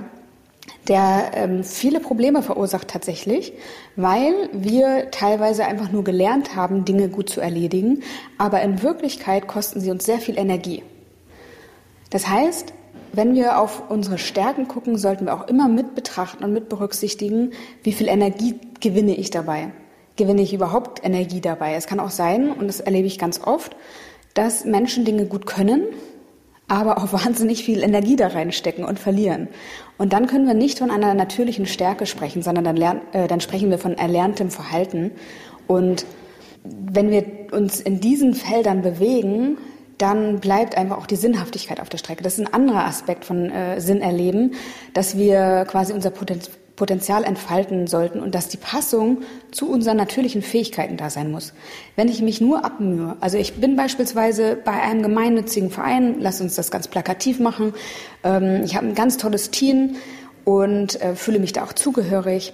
der 0.89 1.33
ähm, 1.35 1.65
viele 1.65 2.01
Probleme 2.01 2.43
verursacht 2.43 2.89
tatsächlich, 2.89 3.53
weil 3.97 4.33
wir 4.53 5.11
teilweise 5.11 5.65
einfach 5.67 5.93
nur 5.93 6.05
gelernt 6.05 6.57
haben, 6.57 6.85
Dinge 6.85 7.09
gut 7.09 7.29
zu 7.29 7.41
erledigen, 7.41 8.03
aber 8.39 8.63
in 8.63 8.83
Wirklichkeit 8.83 9.47
kosten 9.47 9.81
sie 9.81 9.91
uns 9.91 10.05
sehr 10.05 10.19
viel 10.19 10.39
Energie. 10.39 10.83
Das 12.11 12.29
heißt, 12.29 12.73
wenn 13.13 13.35
wir 13.35 13.59
auf 13.59 13.91
unsere 13.91 14.19
Stärken 14.19 14.69
gucken, 14.69 14.99
sollten 14.99 15.27
wir 15.27 15.35
auch 15.35 15.49
immer 15.49 15.69
mit 15.69 15.95
betrachten 15.95 16.45
und 16.45 16.53
mit 16.53 16.69
berücksichtigen, 16.69 17.53
wie 17.83 17.93
viel 17.93 18.09
Energie 18.09 18.59
gewinne 18.81 19.17
ich 19.17 19.31
dabei. 19.31 19.73
Gewinne 20.17 20.43
ich 20.43 20.53
überhaupt 20.53 21.05
Energie 21.05 21.41
dabei? 21.41 21.75
Es 21.75 21.87
kann 21.87 22.01
auch 22.01 22.11
sein, 22.11 22.51
und 22.51 22.67
das 22.67 22.81
erlebe 22.81 23.07
ich 23.07 23.19
ganz 23.19 23.41
oft, 23.43 23.77
dass 24.35 24.65
Menschen 24.65 25.05
Dinge 25.05 25.27
gut 25.27 25.47
können, 25.47 25.85
aber 26.69 26.99
auch 26.99 27.13
wahnsinnig 27.25 27.65
viel 27.65 27.83
Energie 27.83 28.17
da 28.17 28.29
reinstecken 28.29 28.85
und 28.85 28.99
verlieren. 28.99 29.49
Und 29.99 30.13
dann 30.13 30.29
können 30.29 30.47
wir 30.47 30.55
nicht 30.55 30.79
von 30.79 30.91
einer 30.91 31.13
natürlichen 31.15 31.67
Stärke 31.67 32.07
sprechen, 32.07 32.43
sondern 32.43 32.65
dann, 32.65 32.77
lernen, 32.77 33.01
äh, 33.13 33.27
dann 33.27 33.41
sprechen 33.41 33.71
wir 33.71 33.79
von 33.79 33.99
erlerntem 33.99 34.51
Verhalten. 34.51 35.11
Und 35.67 36.07
wenn 36.65 37.11
wir 37.11 37.25
uns 37.53 37.81
in 37.81 38.01
diesen 38.01 38.35
Feldern 38.35 38.83
bewegen, 38.83 39.59
dann 39.99 40.39
bleibt 40.39 40.77
einfach 40.77 40.97
auch 40.99 41.07
die 41.07 41.17
Sinnhaftigkeit 41.17 41.81
auf 41.81 41.89
der 41.89 41.99
Strecke. 41.99 42.23
Das 42.23 42.39
ist 42.39 42.47
ein 42.47 42.55
anderer 42.55 42.85
Aspekt 42.87 43.25
von 43.25 43.51
äh, 43.51 43.81
Sinn 43.81 44.01
erleben, 44.01 44.53
dass 44.95 45.17
wir 45.17 45.67
quasi 45.69 45.93
unser 45.93 46.11
Potenzial 46.11 46.57
Potenzial 46.79 47.25
entfalten 47.25 47.89
sollten 47.89 48.21
und 48.21 48.37
dass 48.37 48.49
die 48.49 48.57
Passung 48.57 49.23
zu 49.51 49.69
unseren 49.69 49.97
natürlichen 49.97 50.43
Fähigkeiten 50.43 50.97
da 50.97 51.11
sein 51.11 51.33
muss. 51.33 51.53
Wenn 51.97 52.07
ich 52.09 52.23
mich 52.23 52.41
nur 52.41 52.65
abmühe, 52.65 53.17
also 53.19 53.37
ich 53.37 53.55
bin 53.55 53.75
beispielsweise 53.75 54.57
bei 54.65 54.81
einem 54.81 55.03
gemeinnützigen 55.03 55.71
Verein, 55.71 56.21
lass 56.21 56.41
uns 56.41 56.55
das 56.55 56.71
ganz 56.71 56.87
plakativ 56.87 57.41
machen, 57.41 57.75
ähm, 58.23 58.63
ich 58.65 58.77
habe 58.77 58.87
ein 58.87 58.95
ganz 58.95 59.17
tolles 59.17 59.51
Team 59.51 59.97
und 60.45 61.01
äh, 61.03 61.17
fühle 61.17 61.41
mich 61.41 61.53
da 61.53 61.65
auch 61.65 61.73
zugehörig, 61.73 62.53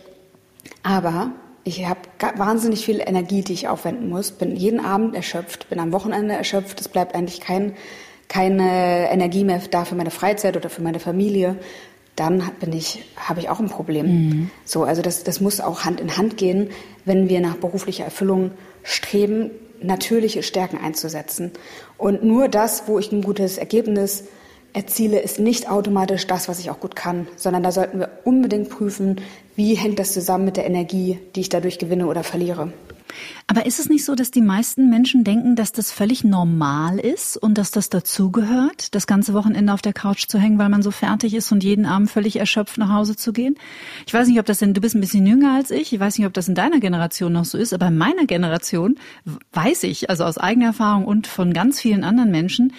aber 0.83 1.33
ich 1.63 1.87
habe 1.87 2.01
wahnsinnig 2.37 2.83
viel 2.85 3.01
Energie, 3.05 3.43
die 3.43 3.53
ich 3.53 3.69
aufwenden 3.69 4.09
muss, 4.09 4.31
bin 4.31 4.57
jeden 4.57 4.81
Abend 4.81 5.15
erschöpft, 5.15 5.69
bin 5.69 5.81
am 5.81 5.93
Wochenende 5.93 6.35
erschöpft, 6.35 6.81
es 6.81 6.89
bleibt 6.89 7.15
eigentlich 7.15 7.43
kein, 7.43 7.75
keine 8.29 9.11
Energie 9.11 9.45
mehr 9.45 9.61
da 9.71 9.85
für 9.85 9.95
meine 9.95 10.11
Freizeit 10.11 10.57
oder 10.57 10.71
für 10.71 10.83
meine 10.83 10.99
Familie 10.99 11.57
dann 12.17 12.43
bin 12.61 12.73
ich, 12.73 13.05
habe 13.17 13.41
ich 13.41 13.49
auch 13.49 13.61
ein 13.61 13.69
Problem. 13.69 14.07
Mhm. 14.07 14.51
So, 14.65 14.85
also 14.85 15.03
das, 15.03 15.25
das 15.25 15.41
muss 15.41 15.61
auch 15.61 15.85
Hand 15.85 16.01
in 16.01 16.17
Hand 16.17 16.37
gehen, 16.37 16.71
wenn 17.05 17.29
wir 17.29 17.41
nach 17.41 17.57
beruflicher 17.57 18.05
Erfüllung 18.05 18.53
streben, 18.83 19.51
natürliche 19.83 20.43
Stärken 20.43 20.79
einzusetzen. 20.79 21.53
Und 21.99 22.25
nur 22.25 22.49
das, 22.49 22.85
wo 22.87 22.99
ich 22.99 23.13
ein 23.13 23.23
gutes 23.23 23.59
Ergebnis 23.59 24.25
erziele, 24.73 25.21
ist 25.21 25.39
nicht 25.39 25.71
automatisch 25.71 26.27
das, 26.27 26.49
was 26.49 26.59
ich 26.59 26.71
auch 26.71 26.81
gut 26.81 26.97
kann, 26.97 27.27
sondern 27.37 27.63
da 27.63 27.73
sollten 27.73 28.01
wir 28.01 28.11
unbedingt 28.25 28.71
prüfen, 28.71 29.21
wie 29.57 29.75
hängt 29.75 29.99
das 29.99 30.13
zusammen 30.13 30.45
mit 30.45 30.57
der 30.57 30.67
Energie, 30.67 31.19
die 31.35 31.41
ich 31.41 31.49
dadurch 31.49 31.79
gewinne 31.79 32.07
oder 32.07 32.25
verliere. 32.25 32.73
Aber 33.47 33.67
ist 33.67 33.79
es 33.79 33.89
nicht 33.89 34.05
so, 34.05 34.15
dass 34.15 34.31
die 34.31 34.41
meisten 34.41 34.89
Menschen 34.91 35.25
denken, 35.25 35.57
dass 35.57 35.73
das 35.73 35.91
völlig 35.91 36.25
normal 36.25 36.99
ist 36.99 37.37
und 37.37 37.59
dass 37.59 37.71
das 37.71 37.91
dazugehört, 37.91 38.95
das 38.95 39.07
ganze 39.07 39.35
Wochenende 39.35 39.73
auf 39.73 39.83
der 39.83 39.93
Couch 39.93 40.27
zu 40.29 40.39
hängen, 40.39 40.59
weil 40.59 40.69
man 40.69 40.83
so 40.83 40.91
fertig 40.91 41.35
ist 41.35 41.53
und 41.53 41.63
jeden 41.63 41.87
Abend 41.87 42.11
völlig 42.11 42.37
erschöpft 42.37 42.79
nach 42.79 42.91
Hause 42.91 43.17
zu 43.17 43.33
gehen? 43.33 43.57
Ich 44.07 44.15
weiß 44.15 44.29
nicht, 44.29 44.41
ob 44.41 44.47
das 44.47 44.59
denn, 44.59 44.75
du 44.75 44.81
bist 44.81 44.95
ein 44.95 45.01
bisschen 45.01 45.27
jünger 45.27 45.55
als 45.55 45.71
ich, 45.71 45.93
ich 45.93 46.01
weiß 46.01 46.19
nicht, 46.19 46.27
ob 46.27 46.35
das 46.35 46.49
in 46.49 46.55
deiner 46.55 46.81
Generation 46.81 47.33
noch 47.33 47.45
so 47.45 47.59
ist, 47.59 47.73
aber 47.73 47.89
in 47.89 47.99
meiner 47.99 48.27
Generation 48.27 48.97
weiß 49.53 49.85
ich, 49.85 50.11
also 50.11 50.25
aus 50.25 50.39
eigener 50.39 50.67
Erfahrung 50.67 51.05
und 51.05 51.27
von 51.27 51.53
ganz 51.53 51.81
vielen 51.81 52.05
anderen 52.05 52.31
Menschen, 52.31 52.73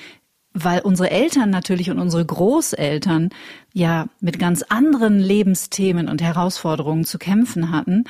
weil 0.56 0.80
unsere 0.80 1.12
Eltern 1.12 1.50
natürlich 1.50 1.92
und 1.92 2.00
unsere 2.00 2.26
Großeltern 2.26 3.30
ja 3.74 4.08
mit 4.22 4.40
ganz 4.40 4.64
anderen 4.64 5.20
Lebensthemen 5.20 6.08
und 6.08 6.22
Herausforderungen 6.22 7.04
zu 7.04 7.20
kämpfen 7.20 7.72
hatten, 7.72 8.06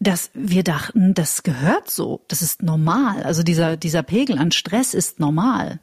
dass 0.00 0.30
wir 0.34 0.62
dachten, 0.62 1.14
das 1.14 1.42
gehört 1.42 1.90
so, 1.90 2.20
das 2.28 2.42
ist 2.42 2.62
normal. 2.62 3.22
Also 3.22 3.42
dieser, 3.42 3.76
dieser 3.76 4.02
Pegel 4.02 4.38
an 4.38 4.52
Stress 4.52 4.94
ist 4.94 5.18
normal. 5.18 5.80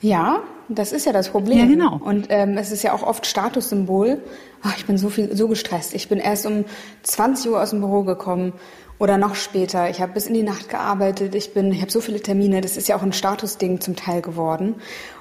Ja, 0.00 0.42
das 0.68 0.92
ist 0.92 1.06
ja 1.06 1.12
das 1.12 1.30
Problem. 1.30 1.58
Ja, 1.58 1.66
genau. 1.66 2.00
Und 2.02 2.26
ähm, 2.28 2.58
es 2.58 2.72
ist 2.72 2.82
ja 2.82 2.92
auch 2.92 3.02
oft 3.02 3.26
Statussymbol, 3.26 4.20
ach, 4.62 4.76
ich 4.76 4.86
bin 4.86 4.98
so 4.98 5.08
viel, 5.08 5.34
so 5.36 5.48
gestresst. 5.48 5.94
Ich 5.94 6.08
bin 6.08 6.18
erst 6.18 6.46
um 6.46 6.64
20 7.04 7.50
Uhr 7.50 7.62
aus 7.62 7.70
dem 7.70 7.80
Büro 7.80 8.02
gekommen 8.02 8.52
oder 8.98 9.18
noch 9.18 9.34
später. 9.34 9.88
Ich 9.88 10.00
habe 10.00 10.12
bis 10.12 10.26
in 10.26 10.34
die 10.34 10.42
Nacht 10.42 10.68
gearbeitet. 10.68 11.34
Ich 11.34 11.54
bin, 11.54 11.72
ich 11.72 11.80
habe 11.80 11.90
so 11.90 12.00
viele 12.00 12.20
Termine. 12.20 12.60
Das 12.60 12.76
ist 12.76 12.88
ja 12.88 12.96
auch 12.96 13.02
ein 13.02 13.12
Statusding 13.12 13.80
zum 13.80 13.96
Teil 13.96 14.20
geworden. 14.20 14.76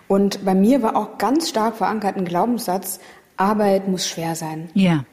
Und 0.07 0.43
bei 0.43 0.55
mir 0.55 0.81
war 0.81 0.95
auch 0.95 1.17
ganz 1.17 1.49
stark 1.49 1.77
verankert 1.77 2.17
ein 2.17 2.25
Glaubenssatz: 2.25 2.99
Arbeit 3.37 3.87
muss 3.87 4.07
schwer 4.07 4.35
sein. 4.35 4.69
Ja. 4.73 5.05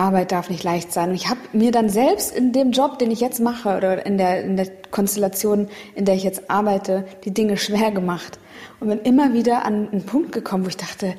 Arbeit 0.00 0.32
darf 0.32 0.48
nicht 0.48 0.64
leicht 0.64 0.92
sein. 0.92 1.10
Und 1.10 1.14
ich 1.14 1.28
habe 1.28 1.40
mir 1.52 1.70
dann 1.70 1.90
selbst 1.90 2.34
in 2.34 2.52
dem 2.52 2.72
Job, 2.72 2.98
den 2.98 3.10
ich 3.10 3.20
jetzt 3.20 3.38
mache 3.38 3.76
oder 3.76 4.04
in 4.06 4.18
der, 4.18 4.42
in 4.42 4.56
der 4.56 4.66
Konstellation, 4.90 5.68
in 5.94 6.06
der 6.06 6.14
ich 6.14 6.24
jetzt 6.24 6.50
arbeite, 6.50 7.04
die 7.24 7.32
Dinge 7.32 7.56
schwer 7.56 7.90
gemacht. 7.90 8.38
Und 8.80 8.88
bin 8.88 9.00
immer 9.00 9.34
wieder 9.34 9.64
an 9.64 9.88
einen 9.92 10.06
Punkt 10.06 10.32
gekommen, 10.32 10.64
wo 10.64 10.68
ich 10.68 10.76
dachte, 10.76 11.14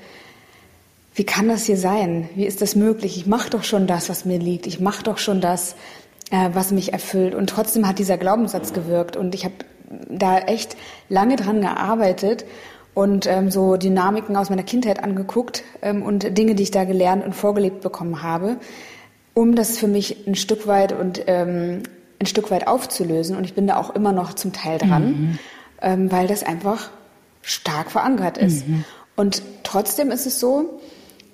wie 1.13 1.25
kann 1.25 1.47
das 1.47 1.65
hier 1.65 1.77
sein? 1.77 2.29
Wie 2.35 2.45
ist 2.45 2.61
das 2.61 2.75
möglich? 2.75 3.17
Ich 3.17 3.27
mache 3.27 3.49
doch 3.49 3.63
schon 3.63 3.85
das, 3.85 4.09
was 4.09 4.25
mir 4.25 4.39
liegt. 4.39 4.65
Ich 4.65 4.79
mache 4.79 5.03
doch 5.03 5.19
schon 5.19 5.41
das, 5.41 5.75
äh, 6.31 6.49
was 6.53 6.71
mich 6.71 6.91
erfüllt. 6.91 7.35
Und 7.35 7.49
trotzdem 7.49 7.87
hat 7.87 7.99
dieser 7.99 8.17
Glaubenssatz 8.17 8.73
gewirkt. 8.73 9.15
Und 9.15 9.35
ich 9.35 9.45
habe 9.45 9.55
da 10.09 10.39
echt 10.39 10.75
lange 11.09 11.35
dran 11.35 11.61
gearbeitet 11.61 12.45
und 12.93 13.25
ähm, 13.27 13.51
so 13.51 13.77
Dynamiken 13.77 14.35
aus 14.35 14.49
meiner 14.49 14.63
Kindheit 14.63 15.03
angeguckt 15.03 15.63
ähm, 15.81 16.03
und 16.03 16.37
Dinge, 16.37 16.55
die 16.55 16.63
ich 16.63 16.71
da 16.71 16.83
gelernt 16.83 17.25
und 17.25 17.33
vorgelebt 17.33 17.81
bekommen 17.81 18.21
habe, 18.21 18.57
um 19.33 19.55
das 19.55 19.77
für 19.77 19.87
mich 19.87 20.27
ein 20.27 20.35
Stück 20.35 20.67
weit 20.67 20.91
und 20.91 21.23
ähm, 21.27 21.83
ein 22.19 22.25
Stück 22.25 22.51
weit 22.51 22.67
aufzulösen. 22.67 23.37
Und 23.37 23.45
ich 23.45 23.53
bin 23.53 23.67
da 23.67 23.77
auch 23.77 23.95
immer 23.95 24.11
noch 24.11 24.33
zum 24.33 24.51
Teil 24.51 24.77
dran, 24.77 25.05
mhm. 25.05 25.39
ähm, 25.81 26.11
weil 26.11 26.27
das 26.27 26.43
einfach 26.43 26.89
stark 27.41 27.91
verankert 27.91 28.37
ist. 28.37 28.67
Mhm. 28.67 28.83
Und 29.15 29.41
trotzdem 29.63 30.11
ist 30.11 30.25
es 30.25 30.39
so, 30.39 30.81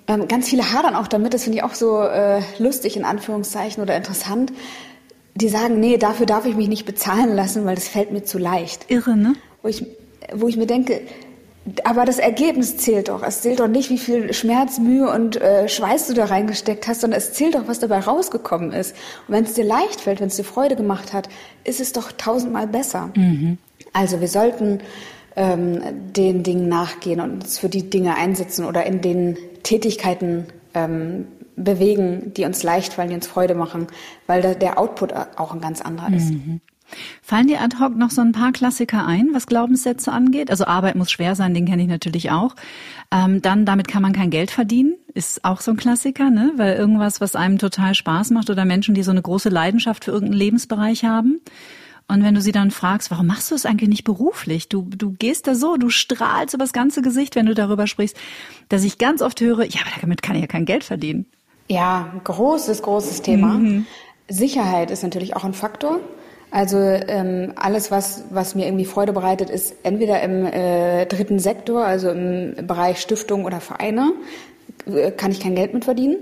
ähm, 0.06 0.28
ganz 0.28 0.48
viele 0.48 0.72
hadern 0.72 0.94
auch 0.94 1.08
damit, 1.08 1.34
das 1.34 1.44
finde 1.44 1.58
ich 1.58 1.64
auch 1.64 1.74
so 1.74 2.00
äh, 2.02 2.40
lustig 2.58 2.96
in 2.96 3.04
Anführungszeichen 3.04 3.82
oder 3.82 3.96
interessant. 3.96 4.52
Die 5.34 5.48
sagen, 5.48 5.78
nee, 5.78 5.98
dafür 5.98 6.26
darf 6.26 6.46
ich 6.46 6.56
mich 6.56 6.68
nicht 6.68 6.86
bezahlen 6.86 7.34
lassen, 7.36 7.64
weil 7.66 7.74
das 7.74 7.88
fällt 7.88 8.10
mir 8.10 8.24
zu 8.24 8.38
leicht. 8.38 8.90
Irre, 8.90 9.16
ne? 9.16 9.34
Wo 9.62 9.68
ich, 9.68 9.84
wo 10.34 10.48
ich 10.48 10.56
mir 10.56 10.66
denke, 10.66 11.02
aber 11.84 12.04
das 12.04 12.18
Ergebnis 12.18 12.76
zählt 12.76 13.08
doch. 13.08 13.22
Es 13.22 13.42
zählt 13.42 13.60
doch 13.60 13.68
nicht, 13.68 13.90
wie 13.90 13.98
viel 13.98 14.32
Schmerz, 14.32 14.78
Mühe 14.78 15.10
und 15.10 15.40
äh, 15.40 15.68
Schweiß 15.68 16.06
du 16.08 16.14
da 16.14 16.26
reingesteckt 16.26 16.86
hast, 16.86 17.00
sondern 17.00 17.18
es 17.18 17.32
zählt 17.32 17.54
doch, 17.54 17.66
was 17.66 17.80
dabei 17.80 18.00
rausgekommen 18.00 18.72
ist. 18.72 18.94
Und 19.26 19.34
wenn 19.34 19.44
es 19.44 19.54
dir 19.54 19.64
leicht 19.64 20.00
fällt, 20.00 20.20
wenn 20.20 20.28
es 20.28 20.36
dir 20.36 20.44
Freude 20.44 20.76
gemacht 20.76 21.12
hat, 21.12 21.28
ist 21.64 21.80
es 21.80 21.92
doch 21.92 22.12
tausendmal 22.12 22.66
besser. 22.66 23.10
Mhm. 23.16 23.58
Also 23.92 24.20
wir 24.20 24.28
sollten 24.28 24.80
ähm, 25.36 25.80
den 26.12 26.42
Dingen 26.42 26.68
nachgehen 26.68 27.20
und 27.20 27.42
uns 27.42 27.58
für 27.58 27.68
die 27.68 27.90
Dinge 27.90 28.16
einsetzen 28.16 28.64
oder 28.64 28.86
in 28.86 29.00
den 29.00 29.36
Tätigkeiten 29.62 30.46
ähm, 30.74 31.26
bewegen, 31.56 32.32
die 32.34 32.44
uns 32.44 32.62
leicht 32.62 32.92
fallen, 32.94 33.08
die 33.08 33.14
uns 33.16 33.26
Freude 33.26 33.54
machen, 33.54 33.88
weil 34.26 34.54
der 34.54 34.78
Output 34.78 35.12
auch 35.36 35.52
ein 35.52 35.60
ganz 35.60 35.80
anderer 35.80 36.12
ist. 36.14 36.30
Mhm. 36.30 36.60
Fallen 37.22 37.46
dir 37.46 37.60
ad 37.60 37.76
hoc 37.78 37.96
noch 37.96 38.10
so 38.10 38.20
ein 38.20 38.32
paar 38.32 38.52
Klassiker 38.52 39.06
ein, 39.06 39.28
was 39.32 39.46
Glaubenssätze 39.46 40.12
angeht? 40.12 40.50
Also 40.50 40.64
Arbeit 40.64 40.96
muss 40.96 41.10
schwer 41.10 41.34
sein, 41.34 41.54
den 41.54 41.66
kenne 41.66 41.82
ich 41.82 41.88
natürlich 41.88 42.30
auch. 42.30 42.54
Ähm, 43.10 43.42
dann, 43.42 43.64
damit 43.64 43.88
kann 43.88 44.02
man 44.02 44.12
kein 44.12 44.30
Geld 44.30 44.50
verdienen, 44.50 44.94
ist 45.14 45.44
auch 45.44 45.60
so 45.60 45.70
ein 45.70 45.76
Klassiker, 45.76 46.30
ne? 46.30 46.52
Weil 46.56 46.76
irgendwas, 46.76 47.20
was 47.20 47.36
einem 47.36 47.58
total 47.58 47.94
Spaß 47.94 48.30
macht 48.30 48.50
oder 48.50 48.64
Menschen, 48.64 48.94
die 48.94 49.02
so 49.02 49.10
eine 49.10 49.22
große 49.22 49.48
Leidenschaft 49.48 50.04
für 50.04 50.10
irgendeinen 50.10 50.38
Lebensbereich 50.38 51.04
haben. 51.04 51.40
Und 52.10 52.24
wenn 52.24 52.34
du 52.34 52.40
sie 52.40 52.52
dann 52.52 52.70
fragst, 52.70 53.10
warum 53.10 53.26
machst 53.26 53.50
du 53.50 53.54
es 53.54 53.66
eigentlich 53.66 53.90
nicht 53.90 54.04
beruflich? 54.04 54.70
Du, 54.70 54.88
du 54.88 55.10
gehst 55.12 55.46
da 55.46 55.54
so, 55.54 55.76
du 55.76 55.90
strahlst 55.90 56.54
über 56.54 56.64
das 56.64 56.72
ganze 56.72 57.02
Gesicht, 57.02 57.36
wenn 57.36 57.44
du 57.44 57.54
darüber 57.54 57.86
sprichst, 57.86 58.16
dass 58.70 58.82
ich 58.82 58.96
ganz 58.96 59.20
oft 59.20 59.40
höre, 59.42 59.64
ja, 59.64 59.80
aber 59.82 60.00
damit 60.00 60.22
kann 60.22 60.34
ich 60.34 60.40
ja 60.40 60.46
kein 60.46 60.64
Geld 60.64 60.84
verdienen. 60.84 61.26
Ja, 61.68 62.10
großes, 62.24 62.80
großes 62.80 63.20
Thema. 63.20 63.58
Mhm. 63.58 63.86
Sicherheit 64.26 64.90
ist 64.90 65.02
natürlich 65.02 65.36
auch 65.36 65.44
ein 65.44 65.52
Faktor. 65.52 66.00
Also 66.50 66.78
ähm, 66.78 67.52
alles, 67.56 67.90
was, 67.90 68.24
was 68.30 68.54
mir 68.54 68.66
irgendwie 68.66 68.86
Freude 68.86 69.12
bereitet, 69.12 69.50
ist 69.50 69.74
entweder 69.82 70.22
im 70.22 70.46
äh, 70.46 71.04
dritten 71.06 71.38
Sektor, 71.38 71.84
also 71.84 72.10
im 72.10 72.54
Bereich 72.66 73.00
Stiftung 73.00 73.44
oder 73.44 73.60
Vereine, 73.60 74.12
äh, 74.86 75.10
kann 75.10 75.30
ich 75.30 75.40
kein 75.40 75.54
Geld 75.54 75.74
mit 75.74 75.84
verdienen. 75.84 76.16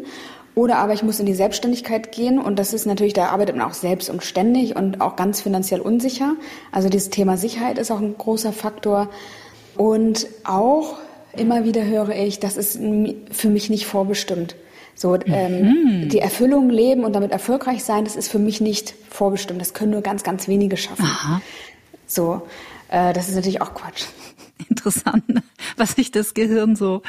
Oder 0.56 0.78
aber 0.78 0.94
ich 0.94 1.02
muss 1.02 1.20
in 1.20 1.26
die 1.26 1.34
Selbstständigkeit 1.34 2.12
gehen 2.12 2.40
und 2.40 2.58
das 2.58 2.72
ist 2.72 2.86
natürlich, 2.86 3.12
da 3.12 3.26
arbeitet 3.26 3.56
man 3.56 3.68
auch 3.68 3.74
selbst 3.74 4.08
und 4.08 4.24
ständig 4.24 4.74
und 4.74 5.02
auch 5.02 5.14
ganz 5.14 5.42
finanziell 5.42 5.80
unsicher. 5.80 6.34
Also 6.72 6.88
dieses 6.88 7.10
Thema 7.10 7.36
Sicherheit 7.36 7.78
ist 7.78 7.90
auch 7.90 8.00
ein 8.00 8.16
großer 8.16 8.52
Faktor. 8.52 9.10
Und 9.76 10.26
auch 10.44 10.96
immer 11.36 11.64
wieder 11.64 11.84
höre 11.84 12.16
ich, 12.16 12.40
das 12.40 12.56
ist 12.56 12.80
für 13.30 13.50
mich 13.50 13.68
nicht 13.68 13.86
vorbestimmt. 13.86 14.56
So 14.96 15.14
ähm, 15.26 15.60
mhm. 15.60 16.08
die 16.08 16.20
Erfüllung 16.20 16.70
leben 16.70 17.04
und 17.04 17.12
damit 17.12 17.30
erfolgreich 17.30 17.84
sein, 17.84 18.04
das 18.04 18.16
ist 18.16 18.30
für 18.30 18.38
mich 18.38 18.62
nicht 18.62 18.94
vorbestimmt. 19.10 19.60
Das 19.60 19.74
können 19.74 19.92
nur 19.92 20.00
ganz, 20.00 20.22
ganz 20.24 20.48
wenige 20.48 20.78
schaffen. 20.78 21.04
Aha. 21.04 21.42
So, 22.06 22.46
äh, 22.88 23.12
das 23.12 23.28
ist 23.28 23.34
natürlich 23.34 23.60
auch 23.60 23.74
Quatsch. 23.74 24.06
Interessant, 24.70 25.22
was 25.76 25.92
sich 25.92 26.12
das 26.12 26.32
Gehirn 26.32 26.76
so 26.76 27.02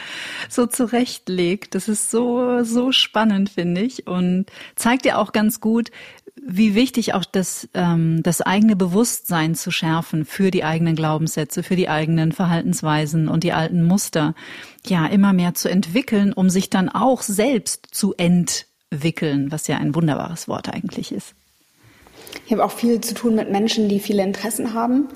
so 0.50 0.68
zurechtlegt. 0.68 1.76
Das 1.76 1.88
ist 1.88 2.12
so 2.12 2.64
so 2.64 2.92
spannend, 2.92 3.50
finde 3.50 3.82
ich, 3.82 4.06
und 4.06 4.48
zeigt 4.76 5.06
ja 5.06 5.18
auch 5.18 5.32
ganz 5.32 5.62
gut, 5.62 5.90
wie 6.46 6.76
wichtig 6.76 7.14
auch 7.14 7.26
das, 7.26 7.68
ähm, 7.74 8.22
das 8.24 8.42
eigene 8.42 8.76
Bewusstsein 8.76 9.56
zu 9.56 9.72
schärfen 9.72 10.26
für 10.26 10.52
die 10.52 10.64
eigenen 10.64 10.96
Glaubenssätze, 10.96 11.64
für 11.64 11.76
die 11.76 11.90
eigenen 11.90 12.32
Verhaltensweisen 12.32 13.28
und 13.28 13.44
die 13.44 13.54
alten 13.54 13.84
Muster, 13.84 14.36
ja, 14.86 15.06
immer 15.06 15.34
mehr 15.34 15.54
zu 15.54 15.70
entwickeln, 15.70 16.34
um 16.34 16.50
sich 16.50 16.70
dann 16.70 16.90
auch 16.90 17.22
selbst 17.22 17.88
zu 17.92 18.14
entwickeln, 18.16 19.52
was 19.52 19.68
ja 19.68 19.78
ein 19.78 19.96
wunderbares 19.96 20.48
Wort 20.48 20.74
eigentlich 20.74 21.12
ist. 21.12 21.34
Ich 22.46 22.52
habe 22.52 22.64
auch 22.64 22.72
viel 22.72 23.02
zu 23.02 23.14
tun 23.14 23.36
mit 23.36 23.52
Menschen, 23.52 23.90
die 23.90 24.00
viele 24.00 24.24
Interessen 24.24 24.74
haben 24.74 25.08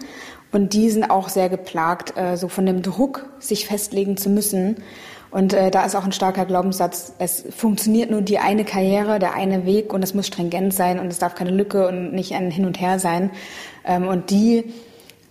und 0.52 0.74
die 0.74 0.90
sind 0.90 1.10
auch 1.10 1.30
sehr 1.30 1.50
geplagt, 1.50 2.18
äh, 2.18 2.36
so 2.36 2.48
von 2.48 2.66
dem 2.66 2.82
Druck, 2.82 3.30
sich 3.40 3.66
festlegen 3.66 4.18
zu 4.18 4.30
müssen 4.30 4.78
und 5.32 5.54
äh, 5.54 5.72
da 5.72 5.86
ist 5.86 5.96
auch 5.96 6.04
ein 6.04 6.12
starker 6.12 6.46
Glaubenssatz, 6.46 7.14
es 7.18 7.46
funktioniert 7.50 8.12
nur 8.12 8.22
die 8.22 8.38
eine 8.38 8.66
Karriere, 8.66 9.18
der 9.18 9.34
eine 9.34 9.66
Weg 9.66 9.94
und 9.94 10.04
es 10.04 10.14
muss 10.14 10.28
stringent 10.28 10.74
sein 10.74 11.00
und 11.00 11.08
es 11.08 11.20
darf 11.20 11.36
keine 11.36 11.52
Lücke 11.52 11.88
und 11.88 12.14
nicht 12.14 12.34
ein 12.34 12.52
Hin 12.52 12.66
und 12.66 12.80
Her 12.82 13.00
sein. 13.00 13.32
Ähm, 13.86 14.08
und 14.08 14.30
die 14.30 14.66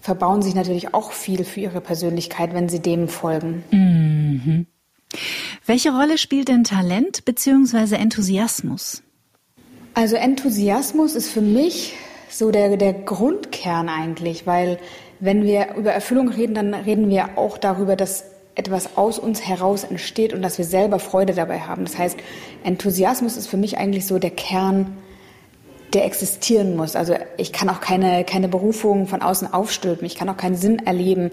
verbauen 0.01 0.41
sich 0.41 0.55
natürlich 0.55 0.95
auch 0.95 1.13
viel 1.13 1.45
für 1.45 1.61
ihre 1.61 1.83
Persönlichkeit, 1.83 2.55
wenn 2.55 2.71
sie 2.71 2.81
dem 2.81 3.09
folgen. 3.09 3.63
Mhm. 3.71 4.67
Welche 5.67 5.91
Rolle 5.91 6.17
spielt 6.17 6.49
denn 6.49 6.65
Talent 6.65 7.27
bzw. 7.27 7.97
Enthusiasmus? 7.97 9.03
Also 9.93 10.17
Enthusiasmus 10.17 11.15
ist 11.15 11.31
für 11.31 11.43
mich 11.43 11.95
so 12.31 12.51
der, 12.51 12.79
der 12.79 12.95
Grundkern 12.95 13.91
eigentlich, 13.91 14.47
weil 14.47 14.79
wenn 15.19 15.45
wir 15.45 15.75
über 15.75 15.93
Erfüllung 15.93 16.29
reden, 16.29 16.55
dann 16.55 16.73
reden 16.73 17.11
wir 17.11 17.37
auch 17.37 17.59
darüber, 17.59 17.97
dass 17.97 18.25
etwas 18.61 18.96
aus 18.96 19.18
uns 19.18 19.40
heraus 19.40 19.85
entsteht 19.85 20.33
und 20.33 20.42
dass 20.42 20.59
wir 20.59 20.64
selber 20.64 20.99
Freude 20.99 21.35
dabei 21.35 21.61
haben. 21.61 21.85
Das 21.85 21.99
heißt, 21.99 22.18
Enthusiasmus 22.62 23.37
ist 23.37 23.49
für 23.49 23.57
mich 23.57 23.79
eigentlich 23.79 24.07
so 24.07 24.18
der 24.18 24.31
Kern, 24.31 24.99
der 25.94 26.05
existieren 26.05 26.77
muss. 26.77 26.94
Also 26.94 27.14
ich 27.38 27.53
kann 27.53 27.68
auch 27.68 27.81
keine, 27.81 28.25
keine 28.25 28.49
Berufung 28.49 29.07
von 29.07 29.23
außen 29.23 29.53
aufstülpen. 29.53 30.07
Ich 30.07 30.14
kann 30.14 30.29
auch 30.29 30.37
keinen 30.37 30.55
Sinn 30.55 30.79
erleben, 30.87 31.31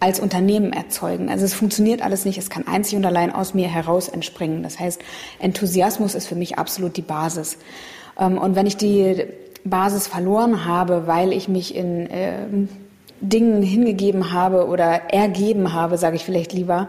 als 0.00 0.18
Unternehmen 0.18 0.72
erzeugen. 0.72 1.28
Also 1.28 1.44
es 1.44 1.52
funktioniert 1.52 2.02
alles 2.02 2.24
nicht. 2.24 2.38
Es 2.38 2.48
kann 2.48 2.66
einzig 2.66 2.96
und 2.96 3.04
allein 3.04 3.32
aus 3.32 3.52
mir 3.52 3.68
heraus 3.68 4.08
entspringen. 4.08 4.62
Das 4.62 4.80
heißt, 4.80 5.00
Enthusiasmus 5.38 6.14
ist 6.14 6.26
für 6.26 6.34
mich 6.34 6.58
absolut 6.58 6.96
die 6.96 7.02
Basis. 7.02 7.58
Ähm, 8.18 8.38
und 8.38 8.56
wenn 8.56 8.66
ich 8.66 8.78
die 8.78 9.26
Basis 9.62 10.06
verloren 10.06 10.64
habe, 10.64 11.06
weil 11.06 11.32
ich 11.34 11.48
mich 11.48 11.76
in 11.76 12.08
ähm, 12.10 12.68
Dingen 13.20 13.62
hingegeben 13.62 14.32
habe 14.32 14.66
oder 14.66 15.12
ergeben 15.12 15.72
habe, 15.72 15.98
sage 15.98 16.16
ich 16.16 16.24
vielleicht 16.24 16.52
lieber, 16.52 16.88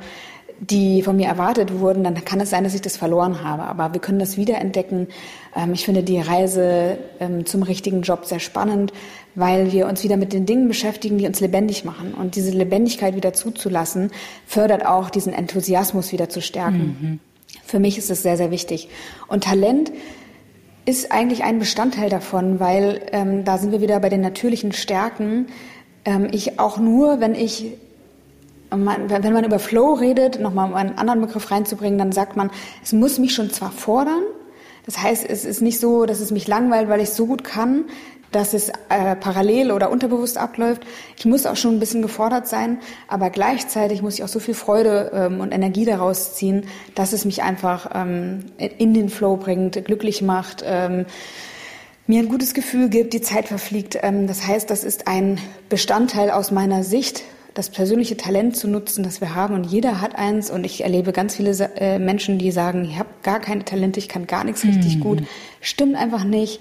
die 0.62 1.02
von 1.02 1.16
mir 1.16 1.28
erwartet 1.28 1.80
wurden, 1.80 2.04
dann 2.04 2.24
kann 2.24 2.40
es 2.40 2.52
sein, 2.52 2.64
dass 2.64 2.76
ich 2.76 2.82
das 2.82 2.96
verloren 2.96 3.44
habe. 3.44 3.64
Aber 3.64 3.94
wir 3.94 4.00
können 4.00 4.20
das 4.20 4.38
wiederentdecken. 4.38 5.08
Ähm, 5.56 5.74
ich 5.74 5.86
finde 5.86 6.04
die 6.04 6.20
Reise 6.20 7.00
ähm, 7.20 7.48
zum 7.48 7.64
richtigen 7.64 8.04
Job 8.04 8.26
sehr 8.26 8.40
spannend, 8.40 8.94
weil 9.34 9.72
wir 9.72 9.88
uns 9.88 10.04
wieder 10.04 10.18
mit 10.18 10.34
den 10.34 10.46
Dingen 10.46 10.68
beschäftigen, 10.68 11.18
die 11.18 11.26
uns 11.26 11.40
lebendig 11.40 11.84
machen. 11.84 12.14
Und 12.14 12.36
diese 12.36 12.52
Lebendigkeit 12.52 13.16
wieder 13.16 13.34
zuzulassen, 13.34 14.12
fördert 14.46 14.86
auch 14.86 15.10
diesen 15.10 15.34
Enthusiasmus 15.34 16.12
wieder 16.12 16.30
zu 16.30 16.42
stärken. 16.42 16.98
Mhm. 17.02 17.20
Für 17.66 17.80
mich 17.80 17.98
ist 17.98 18.12
es 18.12 18.22
sehr, 18.22 18.38
sehr 18.38 18.52
wichtig. 18.52 18.88
Und 19.28 19.46
Talent 19.46 19.92
ist 20.86 21.12
eigentlich 21.12 21.44
ein 21.44 21.58
Bestandteil 21.58 22.10
davon, 22.10 22.60
weil 22.60 23.02
ähm, 23.14 23.46
da 23.46 23.58
sind 23.58 23.72
wir 23.72 23.82
wieder 23.82 24.00
bei 24.00 24.10
den 24.10 24.22
natürlichen 24.22 24.74
Stärken 24.74 25.48
ähm, 26.06 26.28
ich 26.32 26.60
auch 26.60 26.78
nur, 26.78 27.20
wenn 27.20 27.36
ich, 27.36 27.74
wenn 28.70 29.34
man 29.34 29.44
über 29.44 29.60
Flow 29.60 29.94
redet, 29.94 30.40
nochmal 30.40 30.74
einen 30.74 30.98
anderen 30.98 31.22
Begriff 31.22 31.52
reinzubringen, 31.52 32.00
dann 32.00 32.12
sagt 32.12 32.36
man, 32.38 32.52
es 32.84 32.94
muss 32.94 33.20
mich 33.20 33.34
schon 33.34 33.52
zwar 33.52 33.72
fordern, 33.72 34.24
das 34.86 35.02
heißt, 35.02 35.30
es 35.30 35.46
ist 35.46 35.62
nicht 35.62 35.80
so, 35.80 36.06
dass 36.06 36.20
es 36.20 36.32
mich 36.32 36.48
langweilt, 36.48 36.90
weil 36.90 37.02
ich 37.02 37.10
es 37.10 37.16
so 37.16 37.28
gut 37.28 37.44
kann. 37.44 37.86
dass 38.32 38.54
es 38.54 38.70
äh, 38.88 39.16
parallel 39.18 39.72
oder 39.72 39.92
unterbewusst 39.92 40.38
abläuft. 40.38 40.84
Ich 41.18 41.26
muss 41.26 41.46
auch 41.46 41.58
schon 41.58 41.76
ein 41.76 41.80
bisschen 41.82 42.02
gefordert 42.02 42.48
sein, 42.48 42.80
aber 43.10 43.30
gleichzeitig 43.30 44.02
muss 44.02 44.14
ich 44.14 44.24
auch 44.24 44.30
so 44.30 44.40
viel 44.40 44.54
Freude 44.54 45.12
ähm, 45.14 45.42
und 45.42 45.52
Energie 45.52 45.84
daraus 45.84 46.34
ziehen, 46.36 46.66
dass 46.96 47.12
es 47.12 47.26
mich 47.26 47.44
einfach 47.44 47.90
ähm, 47.94 48.46
in 48.58 48.94
den 48.94 49.10
Flow 49.10 49.36
bringt, 49.36 49.84
glücklich 49.84 50.22
macht. 50.22 50.64
Ähm, 50.66 51.06
mir 52.12 52.20
ein 52.20 52.28
gutes 52.28 52.54
Gefühl 52.54 52.90
gibt, 52.90 53.14
die 53.14 53.22
Zeit 53.22 53.48
verfliegt. 53.48 53.98
Ähm, 54.02 54.28
das 54.28 54.46
heißt, 54.46 54.70
das 54.70 54.84
ist 54.84 55.08
ein 55.08 55.40
Bestandteil 55.70 56.30
aus 56.30 56.52
meiner 56.52 56.84
Sicht, 56.84 57.24
das 57.54 57.70
persönliche 57.70 58.18
Talent 58.18 58.58
zu 58.58 58.68
nutzen, 58.68 59.02
das 59.02 59.22
wir 59.22 59.34
haben. 59.34 59.56
Und 59.56 59.64
jeder 59.64 60.02
hat 60.02 60.16
eins. 60.16 60.52
Und 60.52 60.66
ich 60.66 60.84
erlebe 60.84 61.14
ganz 61.14 61.38
viele 61.38 61.52
äh, 61.78 62.00
Menschen, 62.00 62.38
die 62.38 62.52
sagen, 62.52 62.84
ich 62.84 63.00
habe 63.00 63.08
gar 63.24 63.40
keine 63.40 63.64
Talente, 63.64 63.98
ich 64.00 64.10
kann 64.10 64.28
gar 64.28 64.44
nichts 64.44 64.66
richtig 64.66 64.98
mhm. 64.98 65.00
gut. 65.00 65.24
Stimmt 65.62 65.96
einfach 65.96 66.26
nicht. 66.26 66.60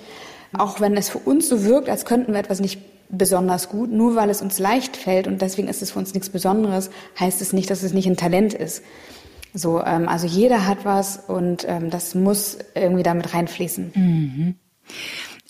Auch 0.57 0.81
wenn 0.81 0.97
es 0.97 1.09
für 1.09 1.19
uns 1.19 1.49
so 1.49 1.65
wirkt, 1.65 1.89
als 1.89 2.05
könnten 2.05 2.33
wir 2.33 2.39
etwas 2.39 2.61
nicht 2.61 2.81
besonders 3.09 3.69
gut, 3.69 3.91
nur 3.91 4.15
weil 4.15 4.31
es 4.31 4.43
uns 4.43 4.61
leicht 4.61 4.97
fällt 4.97 5.27
und 5.27 5.43
deswegen 5.43 5.67
ist 5.67 5.83
es 5.83 5.91
für 5.91 5.99
uns 5.99 6.15
nichts 6.15 6.31
Besonderes, 6.31 6.91
heißt 7.19 7.41
es 7.41 7.53
nicht, 7.53 7.69
dass 7.71 7.83
es 7.83 7.93
nicht 7.93 8.07
ein 8.07 8.17
Talent 8.17 8.55
ist. 8.55 8.85
So, 9.53 9.83
ähm, 9.83 10.09
also 10.09 10.29
jeder 10.29 10.69
hat 10.69 10.85
was 10.85 11.17
und 11.17 11.67
ähm, 11.69 11.91
das 11.91 12.15
muss 12.15 12.59
irgendwie 12.77 13.03
damit 13.03 13.35
reinfließen. 13.35 13.93
Mhm. 13.97 14.55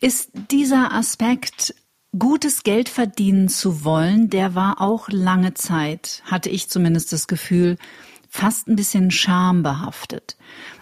Ist 0.00 0.30
dieser 0.50 0.92
Aspekt 0.92 1.74
gutes 2.18 2.62
Geld 2.62 2.88
verdienen 2.88 3.48
zu 3.48 3.84
wollen, 3.84 4.30
der 4.30 4.54
war 4.54 4.80
auch 4.80 5.08
lange 5.10 5.54
Zeit, 5.54 6.22
hatte 6.24 6.48
ich 6.48 6.68
zumindest 6.68 7.12
das 7.12 7.28
Gefühl, 7.28 7.76
fast 8.28 8.68
ein 8.68 8.76
bisschen 8.76 9.10
schambehaftet. 9.10 10.36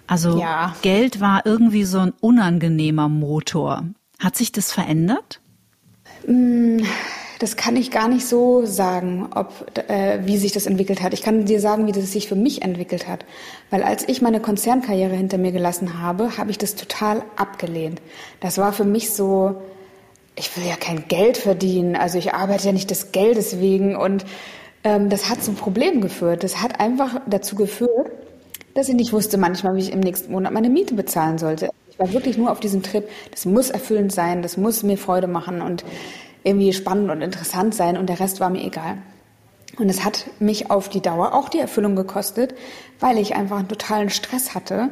Also 0.06 0.38
ja. 0.38 0.74
Geld 0.82 1.20
war 1.20 1.44
irgendwie 1.46 1.84
so 1.84 1.98
ein 1.98 2.12
unangenehmer 2.20 3.08
Motor. 3.08 3.84
Hat 4.18 4.36
sich 4.36 4.52
das 4.52 4.72
verändert? 4.72 5.40
Das 7.38 7.56
kann 7.56 7.76
ich 7.76 7.90
gar 7.92 8.08
nicht 8.08 8.26
so 8.26 8.66
sagen, 8.66 9.28
ob, 9.34 9.78
äh, 9.88 10.18
wie 10.24 10.38
sich 10.38 10.52
das 10.52 10.66
entwickelt 10.66 11.02
hat. 11.02 11.14
Ich 11.14 11.22
kann 11.22 11.44
dir 11.44 11.60
sagen, 11.60 11.86
wie 11.86 11.92
das 11.92 12.12
sich 12.12 12.28
für 12.28 12.34
mich 12.34 12.62
entwickelt 12.62 13.06
hat. 13.06 13.24
Weil 13.70 13.84
als 13.84 14.08
ich 14.08 14.20
meine 14.20 14.40
Konzernkarriere 14.40 15.14
hinter 15.14 15.38
mir 15.38 15.52
gelassen 15.52 16.02
habe, 16.02 16.36
habe 16.36 16.50
ich 16.50 16.58
das 16.58 16.74
total 16.74 17.22
abgelehnt. 17.36 18.00
Das 18.40 18.58
war 18.58 18.72
für 18.72 18.84
mich 18.84 19.12
so, 19.12 19.54
ich 20.34 20.56
will 20.56 20.64
ja 20.66 20.76
kein 20.76 21.06
Geld 21.06 21.36
verdienen, 21.36 21.94
also 21.94 22.18
ich 22.18 22.34
arbeite 22.34 22.66
ja 22.66 22.72
nicht 22.72 22.90
des 22.90 23.12
Geldes 23.12 23.60
wegen 23.60 23.94
und 23.94 24.24
ähm, 24.82 25.08
das 25.08 25.30
hat 25.30 25.42
zum 25.42 25.54
Problem 25.54 26.00
geführt. 26.00 26.42
Das 26.42 26.60
hat 26.60 26.80
einfach 26.80 27.20
dazu 27.26 27.54
geführt, 27.54 28.10
dass 28.74 28.88
ich 28.88 28.94
nicht 28.94 29.12
wusste 29.12 29.38
manchmal, 29.38 29.76
wie 29.76 29.80
ich 29.80 29.92
im 29.92 30.00
nächsten 30.00 30.32
Monat 30.32 30.52
meine 30.52 30.70
Miete 30.70 30.94
bezahlen 30.94 31.38
sollte. 31.38 31.70
Ich 31.90 31.98
war 31.98 32.12
wirklich 32.12 32.36
nur 32.36 32.50
auf 32.50 32.60
diesem 32.60 32.82
Trip. 32.82 33.08
Das 33.30 33.44
muss 33.44 33.70
erfüllend 33.70 34.12
sein, 34.12 34.42
das 34.42 34.56
muss 34.56 34.82
mir 34.82 34.98
Freude 34.98 35.26
machen 35.26 35.62
und 35.62 35.84
irgendwie 36.44 36.72
spannend 36.72 37.10
und 37.10 37.22
interessant 37.22 37.74
sein 37.74 37.96
und 37.96 38.08
der 38.08 38.20
Rest 38.20 38.40
war 38.40 38.50
mir 38.50 38.64
egal. 38.64 38.98
Und 39.78 39.88
es 39.88 40.04
hat 40.04 40.26
mich 40.40 40.70
auf 40.70 40.88
die 40.88 41.00
Dauer 41.00 41.34
auch 41.34 41.48
die 41.48 41.60
Erfüllung 41.60 41.94
gekostet, 41.94 42.54
weil 43.00 43.18
ich 43.18 43.36
einfach 43.36 43.58
einen 43.58 43.68
totalen 43.68 44.10
Stress 44.10 44.54
hatte 44.54 44.90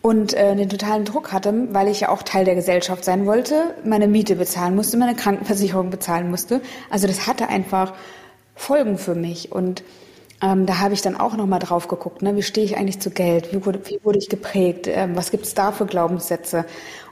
und 0.00 0.32
äh, 0.34 0.54
den 0.54 0.68
totalen 0.68 1.04
Druck 1.04 1.32
hatte, 1.32 1.68
weil 1.72 1.88
ich 1.88 2.00
ja 2.00 2.08
auch 2.10 2.22
Teil 2.22 2.44
der 2.44 2.54
Gesellschaft 2.54 3.04
sein 3.04 3.26
wollte, 3.26 3.74
meine 3.84 4.06
Miete 4.06 4.36
bezahlen 4.36 4.76
musste, 4.76 4.96
meine 4.96 5.16
Krankenversicherung 5.16 5.90
bezahlen 5.90 6.30
musste. 6.30 6.60
Also 6.88 7.06
das 7.06 7.26
hatte 7.26 7.48
einfach 7.48 7.94
Folgen 8.54 8.96
für 8.98 9.14
mich 9.14 9.50
und 9.50 9.82
ähm, 10.40 10.66
da 10.66 10.78
habe 10.78 10.94
ich 10.94 11.02
dann 11.02 11.16
auch 11.16 11.36
nochmal 11.36 11.58
drauf 11.58 11.88
geguckt, 11.88 12.22
ne? 12.22 12.36
wie 12.36 12.42
stehe 12.42 12.64
ich 12.64 12.76
eigentlich 12.76 13.00
zu 13.00 13.10
Geld, 13.10 13.52
wie 13.52 13.66
wurde, 13.66 13.80
wie 13.86 13.98
wurde 14.04 14.18
ich 14.18 14.28
geprägt, 14.28 14.86
ähm, 14.86 15.16
was 15.16 15.32
gibt 15.32 15.46
es 15.46 15.54
da 15.54 15.72
für 15.72 15.86
Glaubenssätze 15.86 16.64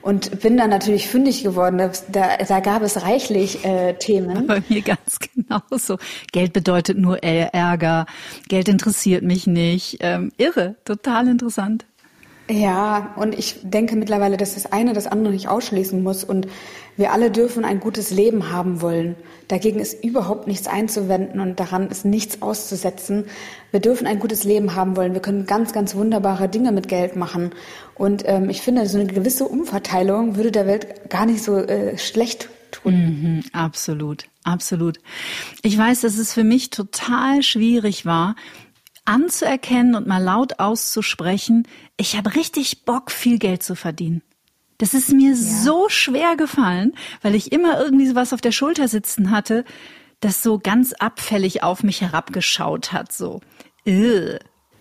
und 0.07 0.41
bin 0.41 0.57
dann 0.57 0.71
natürlich 0.71 1.09
fündig 1.09 1.43
geworden, 1.43 1.79
da, 2.13 2.37
da 2.37 2.61
gab 2.61 2.83
es 2.83 3.03
reichlich 3.03 3.65
äh, 3.65 3.95
Themen. 3.95 4.47
Bei 4.47 4.63
mir 4.69 4.81
ganz 4.81 5.19
genauso. 5.35 5.99
Geld 6.31 6.53
bedeutet 6.53 6.97
nur 6.97 7.25
Ärger, 7.25 8.07
Geld 8.49 8.69
interessiert 8.69 9.25
mich 9.25 9.49
nicht, 9.49 9.97
ähm, 10.01 10.31
irre, 10.37 10.77
total 10.85 11.27
interessant. 11.27 11.87
Ja, 12.49 13.13
und 13.17 13.37
ich 13.37 13.59
denke 13.63 13.97
mittlerweile, 13.97 14.37
dass 14.37 14.55
das 14.55 14.71
eine 14.71 14.93
das 14.93 15.09
andere 15.09 15.33
nicht 15.33 15.49
ausschließen 15.49 16.01
muss 16.01 16.23
und 16.23 16.47
wir 16.97 17.13
alle 17.13 17.31
dürfen 17.31 17.65
ein 17.65 17.81
gutes 17.81 18.11
Leben 18.11 18.53
haben 18.53 18.81
wollen. 18.81 19.17
Dagegen 19.49 19.81
ist 19.81 20.05
überhaupt 20.05 20.47
nichts 20.47 20.69
einzuwenden 20.69 21.41
und 21.41 21.59
daran 21.59 21.89
ist 21.89 22.05
nichts 22.05 22.43
auszusetzen. 22.43 23.25
Wir 23.73 23.81
dürfen 23.81 24.07
ein 24.07 24.21
gutes 24.21 24.45
Leben 24.45 24.77
haben 24.77 24.97
wollen. 24.97 25.13
Wir 25.13 25.21
können 25.21 25.47
ganz, 25.47 25.73
ganz 25.73 25.97
wunderbare 25.97 26.49
Dinge 26.49 26.71
mit 26.71 26.89
Geld 26.89 27.17
machen. 27.17 27.51
Und 27.97 28.23
ähm, 28.27 28.49
ich 28.49 28.63
finde, 28.63 28.87
so 28.87 28.99
eine 28.99 29.13
gewisse 29.13 29.45
Umverteilung 29.45 30.37
würde 30.37 30.53
der 30.53 30.67
Welt 30.67 31.11
gar 31.11 31.27
nicht 31.27 31.43
so 31.43 31.57
äh, 31.57 31.99
schlecht 31.99 32.49
tun. 32.71 32.95
Mhm, 32.95 33.45
absolut, 33.53 34.27
absolut. 34.45 34.99
Ich 35.63 35.77
weiß, 35.77 36.03
dass 36.03 36.17
es 36.17 36.33
für 36.33 36.45
mich 36.45 36.71
total 36.71 37.43
schwierig 37.43 38.07
war, 38.07 38.37
anzuerkennen 39.05 39.95
und 39.95 40.07
mal 40.07 40.23
laut 40.23 40.59
auszusprechen, 40.59 41.67
ich 41.97 42.17
habe 42.17 42.35
richtig 42.35 42.85
Bock, 42.85 43.11
viel 43.11 43.39
Geld 43.39 43.63
zu 43.63 43.75
verdienen. 43.75 44.23
Das 44.79 44.93
ist 44.93 45.13
mir 45.13 45.31
ja. 45.31 45.37
so 45.37 45.89
schwer 45.89 46.37
gefallen, 46.37 46.95
weil 47.23 47.35
ich 47.35 47.53
immer 47.53 47.81
irgendwie 47.81 48.15
was 48.15 48.33
auf 48.33 48.41
der 48.41 48.53
Schulter 48.53 48.89
sitzen 48.89 49.31
hatte, 49.31 49.65
das 50.21 50.43
so 50.43 50.59
ganz 50.59 50.93
abfällig 50.93 51.63
auf 51.63 51.83
mich 51.83 52.01
herabgeschaut 52.01 52.93
hat, 52.93 53.13
so. 53.13 53.41
Ugh, 53.87 54.39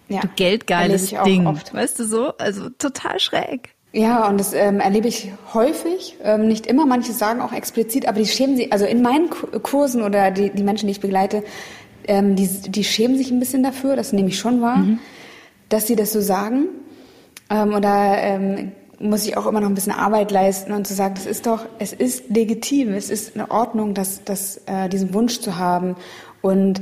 ja, 0.07 0.21
du 0.21 0.27
geldgeiles 0.35 1.13
Ding, 1.25 1.47
oft. 1.47 1.73
weißt 1.73 1.99
du 1.99 2.05
so? 2.05 2.35
Also 2.37 2.69
total 2.69 3.19
schräg. 3.19 3.75
Ja, 3.91 4.27
und 4.27 4.37
das 4.37 4.53
ähm, 4.53 4.81
erlebe 4.81 5.07
ich 5.07 5.31
häufig, 5.53 6.17
ähm, 6.21 6.47
nicht 6.47 6.67
immer, 6.67 6.85
manche 6.85 7.13
sagen 7.13 7.39
auch 7.39 7.53
explizit, 7.53 8.07
aber 8.07 8.19
die 8.19 8.25
schämen 8.25 8.57
sich, 8.57 8.73
also 8.73 8.85
in 8.85 9.01
meinen 9.01 9.29
Kursen 9.29 10.01
oder 10.01 10.31
die, 10.31 10.49
die 10.49 10.63
Menschen, 10.63 10.87
die 10.87 10.91
ich 10.91 10.99
begleite, 10.99 11.43
ähm, 12.05 12.35
die, 12.35 12.47
die 12.47 12.83
schämen 12.83 13.17
sich 13.17 13.31
ein 13.31 13.39
bisschen 13.39 13.63
dafür, 13.63 13.95
das 13.95 14.11
nehme 14.11 14.27
ich 14.27 14.37
schon 14.37 14.61
wahr, 14.61 14.77
mhm. 14.77 14.99
dass 15.69 15.87
sie 15.87 15.95
das 15.95 16.11
so 16.11 16.19
sagen. 16.19 16.67
Ähm, 17.49 17.73
oder 17.73 18.17
ähm, 18.17 18.71
muss 18.99 19.25
ich 19.25 19.37
auch 19.37 19.45
immer 19.45 19.61
noch 19.61 19.69
ein 19.69 19.75
bisschen 19.75 19.91
Arbeit 19.91 20.31
leisten 20.31 20.71
und 20.71 20.87
zu 20.87 20.93
sagen, 20.93 21.15
das 21.15 21.25
ist 21.25 21.45
doch, 21.45 21.65
es 21.79 21.93
ist 21.93 22.29
legitim, 22.29 22.93
es 22.93 23.09
ist 23.09 23.35
in 23.35 23.41
Ordnung, 23.41 23.93
das, 23.93 24.23
das, 24.23 24.61
äh, 24.65 24.89
diesen 24.89 25.13
Wunsch 25.13 25.41
zu 25.41 25.57
haben. 25.57 25.95
Und 26.41 26.81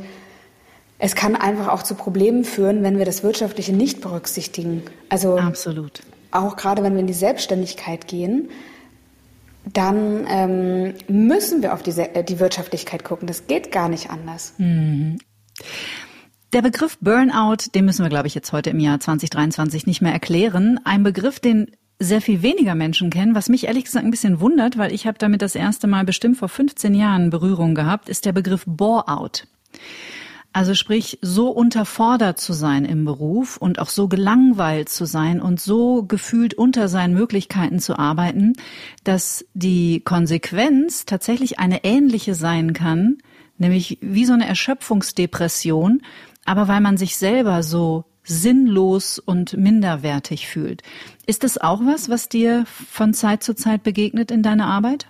es 0.99 1.15
kann 1.15 1.35
einfach 1.35 1.67
auch 1.67 1.83
zu 1.83 1.95
Problemen 1.95 2.43
führen, 2.43 2.83
wenn 2.83 2.97
wir 2.97 3.05
das 3.05 3.23
Wirtschaftliche 3.23 3.73
nicht 3.73 4.01
berücksichtigen. 4.01 4.83
Also 5.09 5.37
absolut. 5.37 6.01
Auch 6.31 6.55
gerade 6.55 6.83
wenn 6.83 6.93
wir 6.93 7.01
in 7.01 7.07
die 7.07 7.13
Selbstständigkeit 7.13 8.07
gehen, 8.07 8.49
dann 9.65 10.25
ähm, 10.29 10.93
müssen 11.07 11.61
wir 11.61 11.73
auf 11.73 11.83
die, 11.83 11.91
äh, 11.91 12.23
die 12.23 12.39
Wirtschaftlichkeit 12.39 13.03
gucken. 13.03 13.27
Das 13.27 13.47
geht 13.47 13.71
gar 13.71 13.89
nicht 13.89 14.09
anders. 14.09 14.53
Mhm. 14.57 15.19
Der 16.53 16.61
Begriff 16.61 16.99
Burnout, 16.99 17.71
den 17.73 17.85
müssen 17.85 18.05
wir, 18.05 18.09
glaube 18.09 18.27
ich, 18.27 18.35
jetzt 18.35 18.53
heute 18.53 18.69
im 18.69 18.79
Jahr 18.79 18.99
2023 18.99 19.87
nicht 19.87 20.03
mehr 20.03 20.13
erklären. 20.13 20.79
Ein 20.83 21.01
Begriff, 21.01 21.39
den 21.39 21.71
sehr 21.97 22.21
viel 22.21 22.43
weniger 22.43 22.75
Menschen 22.75 23.09
kennen, 23.09 23.33
was 23.33 23.49
mich 23.49 23.65
ehrlich 23.65 23.85
gesagt 23.85 24.05
ein 24.05 24.11
bisschen 24.11 24.39
wundert, 24.39 24.77
weil 24.77 24.93
ich 24.93 25.07
habe 25.07 25.17
damit 25.17 25.41
das 25.41 25.55
erste 25.55 25.87
Mal 25.87 26.05
bestimmt 26.05 26.37
vor 26.37 26.49
15 26.49 26.93
Jahren 26.93 27.31
Berührung 27.31 27.73
gehabt, 27.73 28.07
ist 28.07 28.25
der 28.25 28.33
Begriff 28.33 28.65
Bore-out. 28.67 29.47
Also 30.51 30.75
sprich, 30.75 31.17
so 31.23 31.49
unterfordert 31.49 32.39
zu 32.39 32.53
sein 32.53 32.85
im 32.85 33.03
Beruf 33.03 33.57
und 33.57 33.79
auch 33.79 33.89
so 33.89 34.07
gelangweilt 34.07 34.89
zu 34.89 35.05
sein 35.05 35.41
und 35.41 35.59
so 35.59 36.03
gefühlt 36.03 36.53
unter 36.53 36.87
seinen 36.87 37.15
Möglichkeiten 37.15 37.79
zu 37.79 37.97
arbeiten, 37.97 38.53
dass 39.03 39.43
die 39.55 40.01
Konsequenz 40.01 41.05
tatsächlich 41.05 41.57
eine 41.57 41.83
ähnliche 41.83 42.35
sein 42.35 42.73
kann, 42.73 43.17
nämlich 43.57 43.97
wie 44.01 44.25
so 44.25 44.33
eine 44.33 44.47
Erschöpfungsdepression, 44.47 46.01
aber 46.45 46.67
weil 46.67 46.81
man 46.81 46.97
sich 46.97 47.17
selber 47.17 47.63
so 47.63 48.05
sinnlos 48.23 49.19
und 49.19 49.57
minderwertig 49.57 50.47
fühlt. 50.47 50.81
Ist 51.25 51.43
das 51.43 51.57
auch 51.57 51.81
was, 51.83 52.09
was 52.09 52.29
dir 52.29 52.65
von 52.67 53.13
Zeit 53.13 53.43
zu 53.43 53.53
Zeit 53.53 53.83
begegnet 53.83 54.31
in 54.31 54.43
deiner 54.43 54.67
Arbeit? 54.67 55.07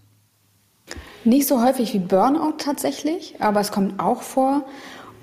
Nicht 1.24 1.48
so 1.48 1.64
häufig 1.64 1.94
wie 1.94 2.00
Burnout 2.00 2.58
tatsächlich, 2.58 3.36
aber 3.40 3.62
es 3.62 3.72
kommt 3.72 4.00
auch 4.00 4.22
vor. 4.22 4.66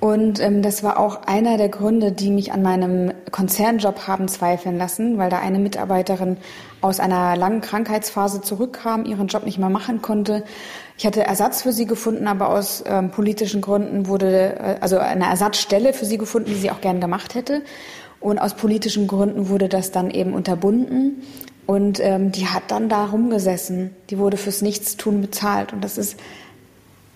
Und 0.01 0.41
ähm, 0.41 0.63
das 0.63 0.83
war 0.83 0.99
auch 0.99 1.25
einer 1.27 1.59
der 1.59 1.69
Gründe, 1.69 2.11
die 2.11 2.31
mich 2.31 2.53
an 2.53 2.63
meinem 2.63 3.13
Konzernjob 3.31 4.07
haben 4.07 4.29
zweifeln 4.29 4.79
lassen, 4.79 5.19
weil 5.19 5.29
da 5.29 5.39
eine 5.41 5.59
Mitarbeiterin 5.59 6.39
aus 6.81 7.01
einer 7.01 7.37
langen 7.37 7.61
Krankheitsphase 7.61 8.41
zurückkam, 8.41 9.05
ihren 9.05 9.27
Job 9.27 9.45
nicht 9.45 9.59
mehr 9.59 9.69
machen 9.69 10.01
konnte. 10.01 10.43
Ich 10.97 11.05
hatte 11.05 11.25
Ersatz 11.25 11.61
für 11.63 11.73
sie 11.73 11.85
gefunden, 11.85 12.29
aber 12.29 12.49
aus 12.49 12.83
ähm, 12.87 13.11
politischen 13.11 13.61
Gründen 13.61 14.07
wurde, 14.07 14.59
äh, 14.59 14.77
also 14.81 14.99
eine 14.99 15.27
Ersatzstelle 15.27 15.93
für 15.93 16.07
sie 16.07 16.17
gefunden, 16.17 16.49
die 16.49 16.57
sie 16.57 16.71
auch 16.71 16.81
gern 16.81 17.01
gemacht 17.01 17.35
hätte. 17.35 17.61
Und 18.21 18.39
aus 18.39 18.55
politischen 18.55 19.07
Gründen 19.07 19.49
wurde 19.51 19.69
das 19.69 19.93
dann 19.93 20.11
eben 20.11 20.33
unterbunden. 20.33 21.23
Und 21.67 22.01
ähm, 22.01 22.33
die 22.33 22.47
hat 22.47 22.65
dann 22.69 22.89
da 22.89 23.05
rumgesessen. 23.05 23.91
Die 24.09 24.19
wurde 24.19 24.39
fürs 24.39 24.63
Nichtstun 24.63 25.21
bezahlt. 25.21 25.73
Und 25.73 25.85
das 25.85 25.99
ist, 25.99 26.19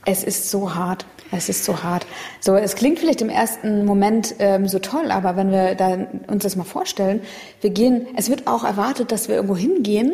es 0.05 0.25
ist 0.25 0.51
so 0.51 0.75
hart. 0.75 1.07
Es 1.31 1.49
ist 1.49 1.65
so 1.65 1.83
hart. 1.83 2.07
So, 2.41 2.55
es 2.55 2.77
klingt 2.77 2.99
vielleicht 2.99 3.21
im 3.21 3.29
ersten 3.29 3.85
Moment 3.85 4.37
ähm, 4.39 4.69
so 4.69 4.79
toll, 4.79 5.11
aber 5.11 5.37
wenn 5.37 5.51
wir 5.51 5.75
da 5.75 6.07
uns 6.29 6.45
das 6.45 6.55
mal 6.55 6.65
vorstellen, 6.65 7.23
wir 7.61 7.71
gehen, 7.71 8.07
es 8.17 8.31
wird 8.31 8.47
auch 8.47 8.63
erwartet, 8.63 9.11
dass 9.11 9.29
wir 9.29 9.37
irgendwo 9.37 9.57
hingehen 9.57 10.13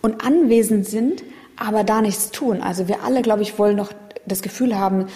und 0.00 0.24
anwesend 0.24 0.86
sind, 0.86 1.22
aber 1.56 1.84
da 1.84 2.00
nichts 2.00 2.30
tun. 2.30 2.62
Also 2.62 2.88
wir 2.88 3.02
alle, 3.04 3.22
glaube 3.22 3.42
ich, 3.42 3.58
wollen 3.58 3.76
noch 3.76 3.92
das 4.26 4.42
Gefühl 4.42 4.78
haben, 4.78 5.06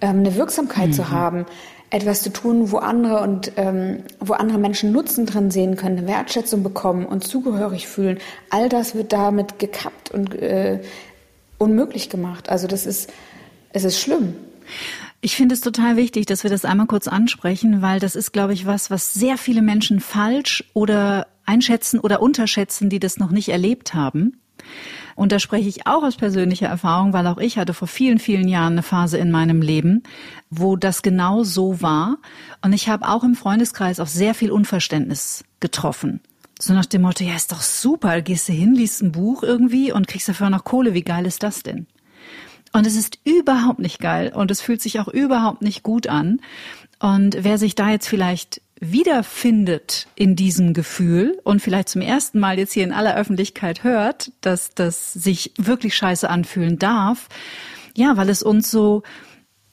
ähm, 0.00 0.20
eine 0.20 0.36
Wirksamkeit 0.36 0.88
mhm. 0.88 0.92
zu 0.92 1.10
haben, 1.10 1.46
etwas 1.90 2.22
zu 2.22 2.32
tun, 2.32 2.72
wo 2.72 2.78
andere 2.78 3.20
und 3.20 3.52
ähm, 3.56 4.04
wo 4.20 4.32
andere 4.32 4.58
Menschen 4.58 4.90
Nutzen 4.90 5.26
drin 5.26 5.50
sehen 5.50 5.76
können, 5.76 5.98
eine 5.98 6.06
Wertschätzung 6.08 6.62
bekommen 6.62 7.06
und 7.06 7.24
zugehörig 7.24 7.86
fühlen. 7.86 8.18
All 8.50 8.68
das 8.68 8.94
wird 8.94 9.12
damit 9.12 9.58
gekappt 9.58 10.10
und 10.10 10.34
äh, 10.34 10.80
unmöglich 11.58 12.10
gemacht. 12.10 12.48
Also 12.48 12.66
das 12.66 12.86
ist, 12.86 13.12
es 13.74 13.84
ist 13.84 14.00
schlimm. 14.00 14.34
Ich 15.20 15.36
finde 15.36 15.54
es 15.54 15.60
total 15.60 15.96
wichtig, 15.96 16.26
dass 16.26 16.44
wir 16.44 16.50
das 16.50 16.64
einmal 16.64 16.86
kurz 16.86 17.08
ansprechen, 17.08 17.82
weil 17.82 17.98
das 17.98 18.14
ist, 18.14 18.32
glaube 18.32 18.52
ich, 18.52 18.66
was, 18.66 18.90
was 18.90 19.12
sehr 19.12 19.36
viele 19.36 19.62
Menschen 19.62 20.00
falsch 20.00 20.64
oder 20.74 21.26
einschätzen 21.44 21.98
oder 21.98 22.22
unterschätzen, 22.22 22.88
die 22.88 23.00
das 23.00 23.18
noch 23.18 23.30
nicht 23.30 23.48
erlebt 23.48 23.94
haben. 23.94 24.38
Und 25.16 25.32
da 25.32 25.38
spreche 25.38 25.68
ich 25.68 25.86
auch 25.86 26.02
aus 26.02 26.16
persönlicher 26.16 26.68
Erfahrung, 26.68 27.12
weil 27.12 27.26
auch 27.26 27.38
ich 27.38 27.58
hatte 27.58 27.74
vor 27.74 27.88
vielen, 27.88 28.18
vielen 28.18 28.48
Jahren 28.48 28.74
eine 28.74 28.82
Phase 28.82 29.18
in 29.18 29.30
meinem 29.30 29.60
Leben, 29.60 30.02
wo 30.50 30.76
das 30.76 31.02
genau 31.02 31.42
so 31.42 31.82
war. 31.82 32.18
Und 32.62 32.72
ich 32.72 32.88
habe 32.88 33.08
auch 33.08 33.24
im 33.24 33.34
Freundeskreis 33.34 34.00
auf 34.00 34.08
sehr 34.08 34.34
viel 34.34 34.50
Unverständnis 34.50 35.44
getroffen. 35.60 36.20
So 36.60 36.74
nach 36.74 36.86
dem 36.86 37.02
Motto, 37.02 37.24
ja, 37.24 37.34
ist 37.34 37.50
doch 37.50 37.62
super, 37.62 38.22
gehst 38.22 38.48
du 38.48 38.52
hin, 38.52 38.74
liest 38.74 39.02
ein 39.02 39.12
Buch 39.12 39.42
irgendwie 39.42 39.92
und 39.92 40.06
kriegst 40.06 40.28
dafür 40.28 40.50
noch 40.50 40.64
Kohle, 40.64 40.94
wie 40.94 41.02
geil 41.02 41.26
ist 41.26 41.42
das 41.42 41.62
denn? 41.64 41.86
Und 42.74 42.88
es 42.88 42.96
ist 42.96 43.20
überhaupt 43.24 43.78
nicht 43.78 44.00
geil 44.00 44.32
und 44.34 44.50
es 44.50 44.60
fühlt 44.60 44.82
sich 44.82 44.98
auch 44.98 45.06
überhaupt 45.06 45.62
nicht 45.62 45.84
gut 45.84 46.08
an. 46.08 46.40
Und 46.98 47.36
wer 47.40 47.56
sich 47.56 47.76
da 47.76 47.88
jetzt 47.88 48.08
vielleicht 48.08 48.60
wiederfindet 48.80 50.08
in 50.16 50.34
diesem 50.34 50.74
Gefühl 50.74 51.38
und 51.44 51.62
vielleicht 51.62 51.88
zum 51.88 52.02
ersten 52.02 52.40
Mal 52.40 52.58
jetzt 52.58 52.72
hier 52.72 52.82
in 52.82 52.92
aller 52.92 53.16
Öffentlichkeit 53.16 53.84
hört, 53.84 54.32
dass 54.40 54.74
das 54.74 55.12
sich 55.12 55.52
wirklich 55.56 55.94
scheiße 55.94 56.28
anfühlen 56.28 56.76
darf, 56.80 57.28
ja, 57.96 58.16
weil 58.16 58.28
es 58.28 58.42
uns 58.42 58.72
so, 58.72 59.04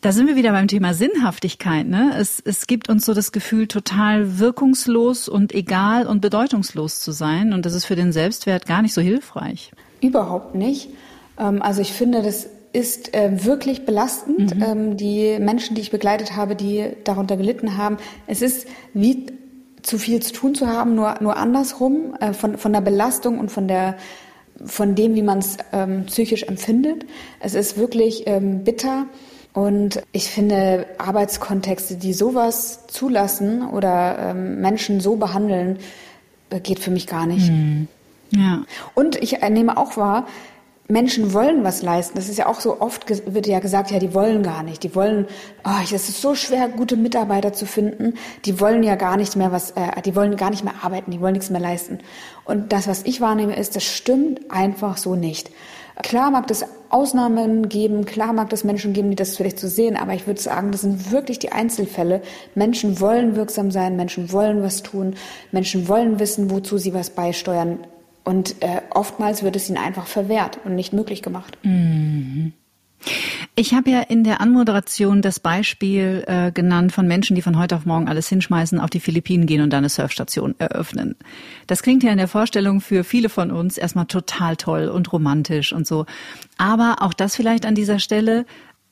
da 0.01 0.11
sind 0.11 0.27
wir 0.27 0.35
wieder 0.35 0.51
beim 0.51 0.67
Thema 0.67 0.93
Sinnhaftigkeit, 0.93 1.87
ne? 1.87 2.13
Es, 2.15 2.39
es 2.45 2.67
gibt 2.67 2.87
uns 2.87 3.03
so 3.03 3.15
das 3.15 3.31
Gefühl, 3.31 3.65
total 3.67 4.37
wirkungslos 4.37 5.27
und 5.27 5.55
egal 5.55 6.05
und 6.05 6.21
bedeutungslos 6.21 6.99
zu 6.99 7.11
sein 7.11 7.51
und 7.53 7.65
das 7.65 7.73
ist 7.73 7.85
für 7.85 7.95
den 7.95 8.11
Selbstwert 8.11 8.67
gar 8.67 8.83
nicht 8.83 8.93
so 8.93 9.01
hilfreich. 9.01 9.71
Überhaupt 10.01 10.53
nicht. 10.53 10.89
Ähm, 11.39 11.63
also 11.63 11.81
ich 11.81 11.93
finde, 11.93 12.21
das 12.21 12.47
ist 12.73 13.13
äh, 13.13 13.45
wirklich 13.45 13.85
belastend. 13.85 14.55
Mhm. 14.55 14.63
Ähm, 14.63 14.97
die 14.97 15.37
Menschen, 15.39 15.75
die 15.75 15.81
ich 15.81 15.91
begleitet 15.91 16.35
habe, 16.35 16.55
die 16.55 16.89
darunter 17.03 17.37
gelitten 17.37 17.77
haben, 17.77 17.97
es 18.27 18.41
ist 18.41 18.67
wie 18.93 19.25
zu 19.81 19.97
viel 19.97 20.21
zu 20.21 20.33
tun 20.33 20.55
zu 20.55 20.67
haben, 20.67 20.95
nur, 20.95 21.15
nur 21.21 21.37
andersrum, 21.37 22.15
äh, 22.19 22.33
von, 22.33 22.57
von 22.57 22.71
der 22.71 22.81
Belastung 22.81 23.39
und 23.39 23.51
von 23.51 23.67
der 23.67 23.97
von 24.63 24.93
dem, 24.93 25.15
wie 25.15 25.23
man 25.23 25.39
es 25.39 25.57
ähm, 25.71 26.05
psychisch 26.05 26.43
empfindet. 26.43 27.05
Es 27.39 27.55
ist 27.55 27.77
wirklich 27.77 28.27
ähm, 28.27 28.63
bitter. 28.63 29.07
Und 29.53 30.03
ich 30.11 30.29
finde, 30.29 30.85
Arbeitskontexte, 30.99 31.95
die 31.95 32.13
sowas 32.13 32.85
zulassen 32.87 33.67
oder 33.67 34.17
ähm, 34.19 34.61
Menschen 34.61 35.01
so 35.01 35.15
behandeln, 35.15 35.79
äh, 36.51 36.59
geht 36.59 36.79
für 36.79 36.91
mich 36.91 37.07
gar 37.07 37.25
nicht. 37.25 37.49
Mhm. 37.49 37.87
Ja. 38.31 38.63
Und 38.93 39.15
ich 39.17 39.41
nehme 39.41 39.77
auch 39.77 39.97
wahr, 39.97 40.25
Menschen 40.91 41.33
wollen 41.33 41.63
was 41.63 41.81
leisten. 41.81 42.15
Das 42.15 42.27
ist 42.27 42.37
ja 42.37 42.47
auch 42.47 42.59
so 42.59 42.81
oft 42.81 43.05
wird 43.33 43.47
ja 43.47 43.59
gesagt, 43.59 43.91
ja, 43.91 43.99
die 43.99 44.13
wollen 44.13 44.43
gar 44.43 44.61
nicht. 44.61 44.83
Die 44.83 44.93
wollen, 44.93 45.25
oh, 45.63 45.81
es 45.83 45.91
ist 45.91 46.21
so 46.21 46.35
schwer, 46.35 46.67
gute 46.67 46.97
Mitarbeiter 46.97 47.53
zu 47.53 47.65
finden. 47.65 48.15
Die 48.45 48.59
wollen 48.59 48.83
ja 48.83 48.95
gar 48.95 49.15
nicht 49.15 49.35
mehr 49.37 49.51
was, 49.51 49.71
äh, 49.71 50.01
die 50.03 50.15
wollen 50.15 50.35
gar 50.35 50.49
nicht 50.49 50.65
mehr 50.65 50.73
arbeiten, 50.81 51.11
die 51.11 51.21
wollen 51.21 51.33
nichts 51.33 51.49
mehr 51.49 51.61
leisten. 51.61 51.99
Und 52.43 52.73
das, 52.73 52.87
was 52.87 53.03
ich 53.03 53.21
wahrnehme, 53.21 53.55
ist, 53.55 53.75
das 53.75 53.83
stimmt 53.83 54.51
einfach 54.51 54.97
so 54.97 55.15
nicht. 55.15 55.49
Klar 56.03 56.31
mag 56.31 56.49
es 56.51 56.65
Ausnahmen 56.89 57.69
geben, 57.69 58.05
klar 58.05 58.33
mag 58.33 58.51
es 58.51 58.63
Menschen 58.63 58.91
geben, 58.91 59.11
die 59.11 59.15
das 59.15 59.37
vielleicht 59.37 59.59
so 59.59 59.67
sehen, 59.67 59.95
aber 59.95 60.13
ich 60.13 60.27
würde 60.27 60.41
sagen, 60.41 60.71
das 60.71 60.81
sind 60.81 61.11
wirklich 61.11 61.39
die 61.39 61.51
Einzelfälle. 61.51 62.21
Menschen 62.55 62.99
wollen 62.99 63.35
wirksam 63.35 63.71
sein, 63.71 63.95
Menschen 63.95 64.31
wollen 64.31 64.63
was 64.63 64.83
tun, 64.83 65.15
Menschen 65.51 65.87
wollen 65.87 66.19
wissen, 66.19 66.49
wozu 66.49 66.77
sie 66.77 66.93
was 66.93 67.11
beisteuern. 67.11 67.79
Und 68.23 68.61
äh, 68.61 68.81
oftmals 68.91 69.43
wird 69.43 69.55
es 69.55 69.69
ihnen 69.69 69.77
einfach 69.77 70.07
verwehrt 70.07 70.59
und 70.63 70.75
nicht 70.75 70.93
möglich 70.93 71.21
gemacht. 71.21 71.57
Mhm. 71.63 72.53
Ich 73.55 73.73
habe 73.73 73.89
ja 73.89 74.01
in 74.01 74.23
der 74.23 74.41
Anmoderation 74.41 75.21
das 75.21 75.39
Beispiel 75.39 76.23
äh, 76.27 76.51
genannt 76.51 76.91
von 76.91 77.07
Menschen, 77.07 77.35
die 77.35 77.41
von 77.41 77.57
heute 77.57 77.75
auf 77.75 77.85
morgen 77.85 78.07
alles 78.07 78.29
hinschmeißen, 78.29 78.79
auf 78.79 78.89
die 78.89 78.99
Philippinen 78.99 79.45
gehen 79.45 79.61
und 79.61 79.71
dann 79.71 79.79
eine 79.79 79.89
Surfstation 79.89 80.55
eröffnen. 80.59 81.15
Das 81.67 81.81
klingt 81.83 82.03
ja 82.03 82.11
in 82.11 82.17
der 82.17 82.27
Vorstellung 82.27 82.79
für 82.79 83.03
viele 83.03 83.29
von 83.29 83.51
uns 83.51 83.77
erstmal 83.77 84.05
total 84.05 84.55
toll 84.55 84.87
und 84.87 85.11
romantisch 85.11 85.73
und 85.73 85.85
so. 85.85 86.05
Aber 86.57 86.97
auch 86.99 87.13
das 87.13 87.35
vielleicht 87.35 87.65
an 87.65 87.75
dieser 87.75 87.99
Stelle. 87.99 88.45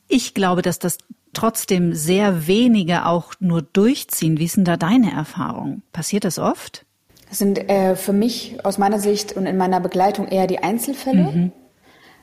Ich 0.07 0.33
glaube, 0.33 0.61
dass 0.61 0.79
das 0.79 0.97
trotzdem 1.33 1.93
sehr 1.93 2.47
wenige 2.47 3.05
auch 3.05 3.33
nur 3.39 3.61
durchziehen. 3.61 4.39
Wie 4.39 4.45
ist 4.45 4.57
denn 4.57 4.65
da 4.65 4.75
deine 4.75 5.11
Erfahrung? 5.11 5.83
Passiert 5.93 6.25
das 6.25 6.39
oft? 6.39 6.85
Das 7.29 7.37
sind 7.37 7.69
äh, 7.69 7.95
für 7.95 8.13
mich 8.13 8.57
aus 8.63 8.77
meiner 8.77 8.99
Sicht 8.99 9.33
und 9.33 9.45
in 9.45 9.57
meiner 9.57 9.79
Begleitung 9.79 10.27
eher 10.27 10.47
die 10.47 10.59
Einzelfälle, 10.59 11.23
mhm. 11.23 11.51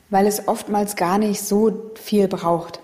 weil 0.09 0.27
es 0.27 0.47
oftmals 0.47 0.95
gar 0.95 1.17
nicht 1.17 1.41
so 1.41 1.91
viel 1.95 2.27
braucht, 2.27 2.81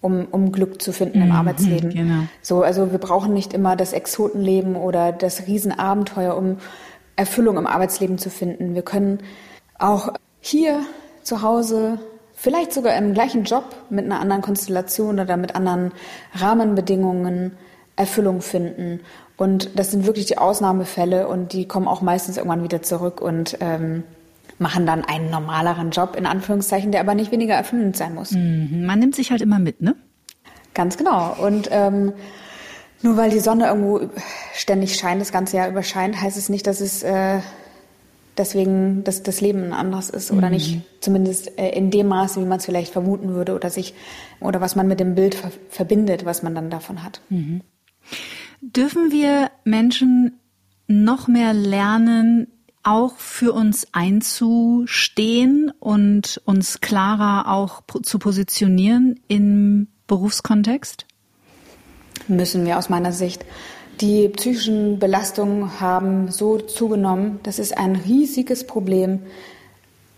um, 0.00 0.26
um 0.30 0.50
Glück 0.50 0.80
zu 0.80 0.92
finden 0.92 1.18
mhm, 1.18 1.26
im 1.26 1.32
Arbeitsleben. 1.32 1.90
Genau. 1.90 2.22
So, 2.40 2.62
also 2.62 2.90
wir 2.90 2.98
brauchen 2.98 3.34
nicht 3.34 3.52
immer 3.52 3.76
das 3.76 3.92
Exotenleben 3.92 4.76
oder 4.76 5.12
das 5.12 5.46
Riesenabenteuer, 5.46 6.36
um 6.36 6.56
Erfüllung 7.16 7.58
im 7.58 7.66
Arbeitsleben 7.66 8.16
zu 8.16 8.30
finden. 8.30 8.74
Wir 8.74 8.82
können 8.82 9.18
auch 9.78 10.14
hier 10.40 10.80
zu 11.22 11.42
Hause 11.42 11.98
vielleicht 12.34 12.72
sogar 12.72 12.96
im 12.96 13.12
gleichen 13.12 13.44
Job 13.44 13.64
mit 13.90 14.04
einer 14.04 14.20
anderen 14.20 14.40
Konstellation 14.40 15.20
oder 15.20 15.36
mit 15.36 15.54
anderen 15.54 15.92
Rahmenbedingungen 16.34 17.52
Erfüllung 17.96 18.40
finden. 18.40 19.00
Und 19.38 19.78
das 19.78 19.92
sind 19.92 20.04
wirklich 20.04 20.26
die 20.26 20.36
Ausnahmefälle 20.36 21.28
und 21.28 21.52
die 21.52 21.66
kommen 21.66 21.86
auch 21.88 22.02
meistens 22.02 22.36
irgendwann 22.36 22.64
wieder 22.64 22.82
zurück 22.82 23.20
und 23.20 23.56
ähm, 23.60 24.02
machen 24.58 24.84
dann 24.84 25.04
einen 25.04 25.30
normaleren 25.30 25.92
Job, 25.92 26.16
in 26.16 26.26
Anführungszeichen, 26.26 26.90
der 26.90 27.00
aber 27.00 27.14
nicht 27.14 27.30
weniger 27.30 27.54
erfüllend 27.54 27.96
sein 27.96 28.14
muss. 28.14 28.32
Mhm. 28.32 28.84
Man 28.84 28.98
nimmt 28.98 29.14
sich 29.14 29.30
halt 29.30 29.40
immer 29.40 29.60
mit, 29.60 29.80
ne? 29.80 29.94
Ganz 30.74 30.96
genau. 30.96 31.36
Und 31.40 31.68
ähm, 31.70 32.12
nur 33.02 33.16
weil 33.16 33.30
die 33.30 33.38
Sonne 33.38 33.68
irgendwo 33.68 34.10
ständig 34.54 34.96
scheint, 34.96 35.20
das 35.20 35.30
ganze 35.30 35.56
Jahr 35.56 35.68
überscheint, 35.68 36.20
heißt 36.20 36.36
es 36.36 36.48
nicht, 36.48 36.66
dass 36.66 36.80
es 36.80 37.04
äh, 37.04 37.38
deswegen 38.36 39.04
dass 39.04 39.22
das 39.22 39.40
Leben 39.40 39.66
ein 39.66 39.72
anderes 39.72 40.10
ist 40.10 40.32
oder 40.32 40.48
mhm. 40.48 40.54
nicht 40.54 40.82
zumindest 41.00 41.58
äh, 41.58 41.70
in 41.70 41.92
dem 41.92 42.08
Maße, 42.08 42.40
wie 42.40 42.44
man 42.44 42.58
es 42.58 42.64
vielleicht 42.64 42.92
vermuten 42.92 43.34
würde 43.34 43.54
oder 43.54 43.70
sich 43.70 43.94
oder 44.40 44.60
was 44.60 44.74
man 44.74 44.88
mit 44.88 44.98
dem 44.98 45.14
Bild 45.14 45.36
ver 45.36 45.52
verbindet, 45.68 46.24
was 46.24 46.42
man 46.42 46.56
dann 46.56 46.70
davon 46.70 47.04
hat. 47.04 47.20
Mhm. 47.28 47.60
Dürfen 48.60 49.12
wir 49.12 49.50
Menschen 49.64 50.40
noch 50.88 51.28
mehr 51.28 51.52
lernen, 51.52 52.48
auch 52.82 53.16
für 53.16 53.52
uns 53.52 53.86
einzustehen 53.92 55.72
und 55.78 56.40
uns 56.44 56.80
klarer 56.80 57.52
auch 57.52 57.82
zu 58.02 58.18
positionieren 58.18 59.20
im 59.28 59.88
Berufskontext? 60.06 61.06
Müssen 62.26 62.66
wir 62.66 62.78
aus 62.78 62.88
meiner 62.88 63.12
Sicht. 63.12 63.44
Die 64.00 64.28
psychischen 64.28 64.98
Belastungen 64.98 65.80
haben 65.80 66.30
so 66.30 66.58
zugenommen. 66.58 67.40
Das 67.42 67.58
ist 67.58 67.76
ein 67.76 67.96
riesiges 67.96 68.66
Problem. 68.66 69.20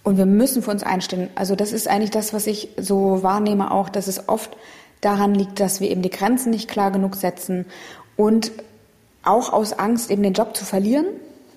Und 0.02 0.16
wir 0.16 0.26
müssen 0.26 0.62
für 0.62 0.70
uns 0.70 0.82
einstehen. 0.82 1.28
Also 1.34 1.56
das 1.56 1.72
ist 1.72 1.88
eigentlich 1.88 2.10
das, 2.10 2.32
was 2.32 2.46
ich 2.46 2.68
so 2.78 3.22
wahrnehme 3.22 3.70
auch, 3.70 3.88
dass 3.88 4.06
es 4.06 4.28
oft 4.28 4.56
daran 5.00 5.34
liegt, 5.34 5.60
dass 5.60 5.80
wir 5.80 5.90
eben 5.90 6.02
die 6.02 6.10
Grenzen 6.10 6.50
nicht 6.50 6.68
klar 6.68 6.90
genug 6.90 7.16
setzen 7.16 7.66
und 8.20 8.52
auch 9.22 9.50
aus 9.50 9.72
Angst, 9.72 10.10
eben 10.10 10.22
den 10.22 10.34
Job 10.34 10.54
zu 10.54 10.66
verlieren. 10.66 11.06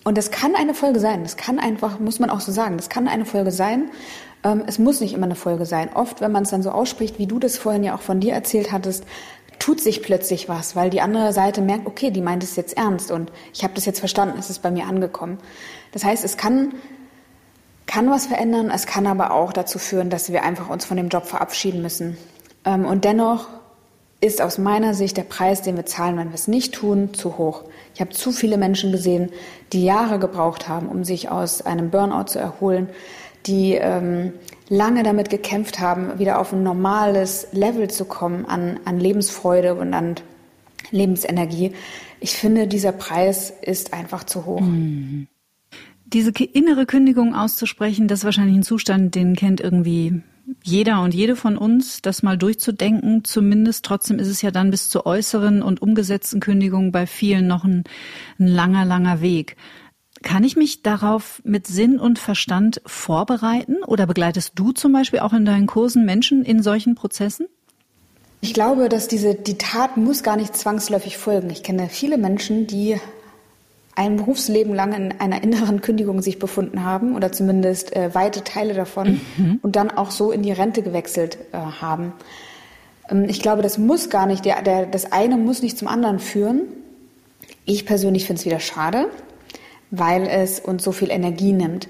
Und 0.06 0.18
das 0.18 0.32
kann 0.32 0.56
eine 0.56 0.74
Folge 0.74 1.02
sein. 1.02 1.24
Das 1.24 1.36
kann 1.36 1.60
einfach, 1.60 2.00
muss 2.00 2.20
man 2.20 2.30
auch 2.30 2.40
so 2.40 2.54
sagen, 2.54 2.78
das 2.78 2.88
kann 2.88 3.10
eine 3.10 3.26
Folge 3.26 3.52
sein. 3.52 3.90
Ähm, 4.46 4.64
es 4.66 4.80
muss 4.80 5.02
nicht 5.02 5.14
immer 5.14 5.26
eine 5.26 5.36
Folge 5.36 5.66
sein. 5.66 5.90
Oft, 5.94 6.22
wenn 6.22 6.32
man 6.32 6.44
es 6.44 6.52
dann 6.52 6.64
so 6.64 6.72
ausspricht, 6.72 7.20
wie 7.20 7.28
du 7.28 7.38
das 7.38 7.58
vorhin 7.58 7.84
ja 7.84 7.96
auch 7.96 8.02
von 8.02 8.22
dir 8.22 8.32
erzählt 8.32 8.72
hattest, 8.72 9.04
tut 9.60 9.82
sich 9.82 10.02
plötzlich 10.02 10.48
was, 10.48 10.74
weil 10.74 10.90
die 10.90 11.02
andere 11.02 11.34
Seite 11.34 11.62
merkt, 11.62 11.86
okay, 11.86 12.12
die 12.12 12.22
meint 12.22 12.44
es 12.44 12.56
jetzt 12.56 12.78
ernst 12.78 13.12
und 13.12 13.30
ich 13.54 13.64
habe 13.64 13.74
das 13.74 13.86
jetzt 13.86 14.00
verstanden, 14.00 14.38
es 14.40 14.50
ist 14.50 14.62
bei 14.62 14.72
mir 14.72 14.86
angekommen. 14.86 15.40
Das 15.92 16.06
heißt, 16.06 16.24
es 16.24 16.38
kann, 16.38 16.74
kann 17.88 18.10
was 18.10 18.26
verändern, 18.26 18.72
es 18.74 18.86
kann 18.86 19.06
aber 19.06 19.32
auch 19.32 19.52
dazu 19.52 19.80
führen, 19.80 20.10
dass 20.10 20.32
wir 20.32 20.44
einfach 20.44 20.70
uns 20.70 20.86
von 20.86 20.96
dem 20.96 21.10
Job 21.10 21.28
verabschieden 21.28 21.82
müssen. 21.82 22.18
Ähm, 22.66 22.86
und 22.86 23.06
dennoch 23.06 23.48
ist 24.24 24.42
aus 24.42 24.58
meiner 24.58 24.94
Sicht 24.94 25.18
der 25.18 25.24
Preis, 25.24 25.62
den 25.62 25.76
wir 25.76 25.86
zahlen, 25.86 26.18
wenn 26.18 26.30
wir 26.30 26.36
es 26.36 26.48
nicht 26.48 26.74
tun, 26.74 27.14
zu 27.14 27.38
hoch. 27.38 27.66
Ich 27.94 28.00
habe 28.00 28.12
zu 28.12 28.32
viele 28.32 28.58
Menschen 28.58 28.92
gesehen, 28.92 29.30
die 29.74 29.84
Jahre 29.84 30.18
gebraucht 30.18 30.70
haben, 30.70 30.88
um 30.88 31.04
sich 31.04 31.30
aus 31.30 31.62
einem 31.62 31.90
Burnout 31.90 32.28
zu 32.28 32.40
erholen, 32.40 32.88
die 33.46 33.74
ähm, 33.74 34.32
lange 34.70 35.04
damit 35.04 35.30
gekämpft 35.30 35.80
haben, 35.80 36.20
wieder 36.20 36.40
auf 36.40 36.54
ein 36.54 36.64
normales 36.64 37.48
Level 37.52 37.90
zu 37.90 38.06
kommen 38.06 38.46
an, 38.46 38.80
an 38.86 38.98
Lebensfreude 39.00 39.76
und 39.76 39.94
an 39.94 40.16
Lebensenergie. 40.92 41.74
Ich 42.22 42.32
finde, 42.32 42.68
dieser 42.68 42.94
Preis 42.94 43.52
ist 43.62 43.94
einfach 43.94 44.24
zu 44.24 44.46
hoch. 44.46 44.62
Mhm. 44.62 45.28
Diese 46.06 46.32
innere 46.32 46.86
Kündigung 46.86 47.36
auszusprechen, 47.36 48.08
das 48.08 48.20
ist 48.20 48.26
wahrscheinlich 48.26 48.56
ein 48.56 48.64
Zustand, 48.64 49.16
den 49.16 49.36
kennt 49.36 49.60
irgendwie 49.60 50.22
jeder 50.64 51.02
und 51.02 51.14
jede 51.14 51.36
von 51.36 51.58
uns, 51.58 52.02
das 52.02 52.24
mal 52.24 52.38
durchzudenken. 52.38 53.24
Zumindest 53.24 53.86
trotzdem 53.86 54.20
ist 54.20 54.28
es 54.28 54.42
ja 54.42 54.52
dann 54.52 54.72
bis 54.72 54.90
zur 54.90 55.06
äußeren 55.06 55.62
und 55.62 55.82
umgesetzten 55.82 56.40
Kündigung 56.40 56.92
bei 56.92 57.08
vielen 57.08 57.48
noch 57.48 57.64
ein, 57.64 57.84
ein 58.40 58.48
langer, 58.48 58.86
langer 58.86 59.22
Weg. 59.22 59.56
Kann 60.22 60.44
ich 60.44 60.56
mich 60.56 60.84
darauf 60.84 61.42
mit 61.44 61.68
Sinn 61.68 62.00
und 62.00 62.18
Verstand 62.18 62.82
vorbereiten 62.86 63.84
oder 63.86 64.06
begleitest 64.06 64.54
du 64.56 64.72
zum 64.72 64.94
Beispiel 64.94 65.20
auch 65.20 65.34
in 65.34 65.46
deinen 65.46 65.68
Kursen 65.68 66.06
Menschen 66.06 66.44
in 66.46 66.64
solchen 66.64 66.96
Prozessen? 66.96 67.48
Ich 68.40 68.54
glaube, 68.54 68.90
dass 68.90 69.08
diese, 69.08 69.36
die 69.36 69.58
Tat 69.58 69.98
muss 69.98 70.24
gar 70.24 70.36
nicht 70.36 70.56
zwangsläufig 70.56 71.18
folgen. 71.18 71.50
Ich 71.50 71.64
kenne 71.64 71.88
viele 71.90 72.18
Menschen, 72.18 72.68
die 72.68 73.00
ein 73.96 74.18
Berufsleben 74.18 74.74
lang 74.74 74.94
in 74.94 75.20
einer 75.20 75.44
inneren 75.44 75.82
Kündigung 75.82 76.22
sich 76.22 76.40
befunden 76.40 76.84
haben 76.84 77.16
oder 77.16 77.32
zumindest 77.32 77.96
äh, 77.96 78.14
weite 78.16 78.44
Teile 78.44 78.74
davon 78.74 79.22
mhm. 79.38 79.60
und 79.62 79.76
dann 79.76 79.92
auch 79.92 80.12
so 80.12 80.32
in 80.32 80.42
die 80.42 80.52
Rente 80.52 80.82
gewechselt 80.82 81.38
äh, 81.52 81.58
haben. 81.58 82.14
Ähm, 83.10 83.26
ich 83.30 83.42
glaube, 83.42 83.62
das 83.62 83.78
muss 83.78 84.10
gar 84.10 84.26
nicht, 84.26 84.46
der, 84.46 84.62
der, 84.62 84.86
das 84.88 85.12
eine 85.12 85.38
muss 85.38 85.62
nicht 85.62 85.78
zum 85.78 85.88
anderen 85.88 86.20
führen. 86.20 86.62
Ich 87.66 87.86
persönlich 87.86 88.26
finde 88.26 88.40
es 88.40 88.46
wieder 88.46 88.60
schade, 88.60 89.10
weil 89.92 90.28
es 90.28 90.60
uns 90.60 90.84
so 90.84 90.92
viel 90.92 91.12
Energie 91.12 91.54
nimmt. 91.54 91.88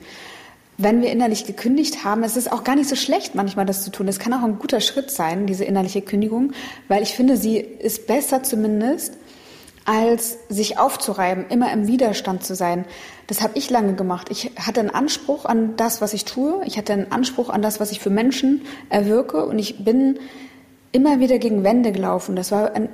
Wenn 0.77 1.01
wir 1.01 1.11
innerlich 1.11 1.45
gekündigt 1.45 2.03
haben, 2.03 2.23
es 2.23 2.35
ist 2.35 2.51
auch 2.51 2.63
gar 2.63 2.75
nicht 2.75 2.89
so 2.89 2.95
schlecht, 2.95 3.35
manchmal 3.35 3.65
das 3.65 3.83
zu 3.83 3.91
tun. 3.91 4.07
Es 4.07 4.19
kann 4.19 4.33
auch 4.33 4.43
ein 4.43 4.57
guter 4.57 4.81
Schritt 4.81 5.11
sein, 5.11 5.45
diese 5.45 5.63
innerliche 5.63 6.01
Kündigung, 6.01 6.51
weil 6.87 7.03
ich 7.03 7.13
finde, 7.13 7.37
sie 7.37 7.57
ist 7.57 8.07
besser 8.07 8.43
zumindest, 8.43 9.13
als 9.85 10.37
sich 10.49 10.77
aufzureiben, 10.77 11.45
immer 11.49 11.71
im 11.71 11.87
Widerstand 11.87 12.43
zu 12.43 12.55
sein. 12.55 12.85
Das 13.27 13.41
habe 13.41 13.57
ich 13.57 13.69
lange 13.69 13.93
gemacht. 13.93 14.29
Ich 14.29 14.51
hatte 14.57 14.79
einen 14.79 14.89
Anspruch 14.89 15.45
an 15.45 15.75
das, 15.75 16.01
was 16.01 16.13
ich 16.13 16.25
tue. 16.25 16.61
Ich 16.65 16.77
hatte 16.77 16.93
einen 16.93 17.11
Anspruch 17.11 17.49
an 17.49 17.61
das, 17.61 17.79
was 17.79 17.91
ich 17.91 17.99
für 17.99 18.09
Menschen 18.09 18.61
erwirke. 18.89 19.45
Und 19.45 19.59
ich 19.59 19.83
bin 19.83 20.19
immer 20.91 21.19
wieder 21.19 21.37
gegen 21.37 21.63
Wände 21.63 21.91
gelaufen. 21.91 22.35
Das 22.35 22.51
war 22.51 22.75
ein 22.75 22.89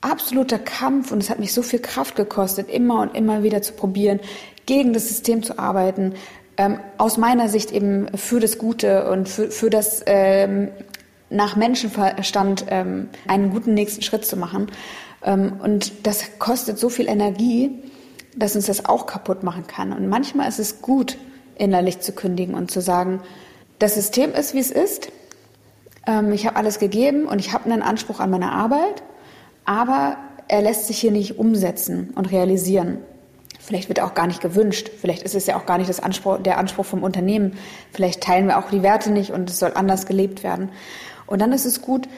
absoluter 0.00 0.58
Kampf 0.58 1.12
und 1.12 1.22
es 1.22 1.30
hat 1.30 1.38
mich 1.38 1.52
so 1.52 1.62
viel 1.62 1.78
Kraft 1.78 2.16
gekostet, 2.16 2.68
immer 2.68 3.00
und 3.00 3.14
immer 3.14 3.42
wieder 3.42 3.62
zu 3.62 3.72
probieren, 3.72 4.20
gegen 4.66 4.92
das 4.92 5.08
System 5.08 5.42
zu 5.42 5.58
arbeiten. 5.58 6.14
Ähm, 6.56 6.80
aus 6.98 7.16
meiner 7.16 7.48
Sicht 7.48 7.70
eben 7.70 8.08
für 8.16 8.40
das 8.40 8.58
Gute 8.58 9.10
und 9.10 9.28
für, 9.28 9.50
für 9.50 9.70
das 9.70 10.02
ähm, 10.06 10.68
nach 11.30 11.56
Menschenverstand 11.56 12.66
ähm, 12.68 13.08
einen 13.26 13.50
guten 13.50 13.74
nächsten 13.74 14.02
Schritt 14.02 14.26
zu 14.26 14.36
machen. 14.36 14.70
Ähm, 15.24 15.60
und 15.62 16.06
das 16.06 16.38
kostet 16.38 16.78
so 16.78 16.88
viel 16.88 17.08
Energie, 17.08 17.82
dass 18.36 18.56
uns 18.56 18.66
das 18.66 18.86
auch 18.86 19.06
kaputt 19.06 19.42
machen 19.42 19.66
kann. 19.66 19.92
Und 19.92 20.08
manchmal 20.08 20.48
ist 20.48 20.58
es 20.58 20.80
gut, 20.82 21.18
innerlich 21.56 22.00
zu 22.00 22.12
kündigen 22.12 22.54
und 22.54 22.70
zu 22.70 22.80
sagen, 22.80 23.20
das 23.78 23.94
System 23.94 24.32
ist, 24.32 24.54
wie 24.54 24.60
es 24.60 24.70
ist. 24.70 25.08
Ähm, 26.06 26.32
ich 26.32 26.46
habe 26.46 26.56
alles 26.56 26.78
gegeben 26.78 27.26
und 27.26 27.38
ich 27.38 27.52
habe 27.52 27.70
einen 27.70 27.82
Anspruch 27.82 28.20
an 28.20 28.30
meine 28.30 28.52
Arbeit, 28.52 29.02
aber 29.64 30.16
er 30.48 30.62
lässt 30.62 30.86
sich 30.86 30.98
hier 30.98 31.12
nicht 31.12 31.38
umsetzen 31.38 32.12
und 32.14 32.30
realisieren. 32.30 32.98
Vielleicht 33.60 33.88
wird 33.88 33.98
er 33.98 34.06
auch 34.06 34.14
gar 34.14 34.26
nicht 34.26 34.40
gewünscht. 34.40 34.90
Vielleicht 35.00 35.22
ist 35.22 35.36
es 35.36 35.46
ja 35.46 35.56
auch 35.56 35.66
gar 35.66 35.78
nicht 35.78 36.02
Anspruch, 36.02 36.38
der 36.42 36.58
Anspruch 36.58 36.84
vom 36.84 37.04
Unternehmen. 37.04 37.56
Vielleicht 37.92 38.20
teilen 38.20 38.48
wir 38.48 38.58
auch 38.58 38.70
die 38.70 38.82
Werte 38.82 39.12
nicht 39.12 39.30
und 39.30 39.48
es 39.48 39.60
soll 39.60 39.72
anders 39.74 40.06
gelebt 40.06 40.42
werden. 40.42 40.70
Und 41.26 41.40
dann 41.40 41.52
ist 41.52 41.64
es 41.64 41.80
gut, 41.80 42.08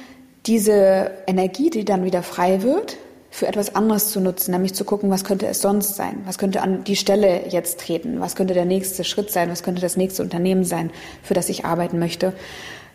diese 0.46 1.10
Energie, 1.26 1.70
die 1.70 1.84
dann 1.84 2.04
wieder 2.04 2.22
frei 2.22 2.62
wird, 2.62 2.96
für 3.30 3.48
etwas 3.48 3.74
anderes 3.74 4.10
zu 4.10 4.20
nutzen, 4.20 4.52
nämlich 4.52 4.74
zu 4.74 4.84
gucken, 4.84 5.10
was 5.10 5.24
könnte 5.24 5.46
es 5.46 5.60
sonst 5.60 5.96
sein? 5.96 6.22
Was 6.24 6.38
könnte 6.38 6.62
an 6.62 6.84
die 6.84 6.94
Stelle 6.94 7.48
jetzt 7.48 7.80
treten? 7.80 8.20
Was 8.20 8.36
könnte 8.36 8.54
der 8.54 8.64
nächste 8.64 9.02
Schritt 9.02 9.32
sein? 9.32 9.50
Was 9.50 9.64
könnte 9.64 9.82
das 9.82 9.96
nächste 9.96 10.22
Unternehmen 10.22 10.64
sein, 10.64 10.90
für 11.22 11.34
das 11.34 11.48
ich 11.48 11.64
arbeiten 11.64 11.98
möchte? 11.98 12.32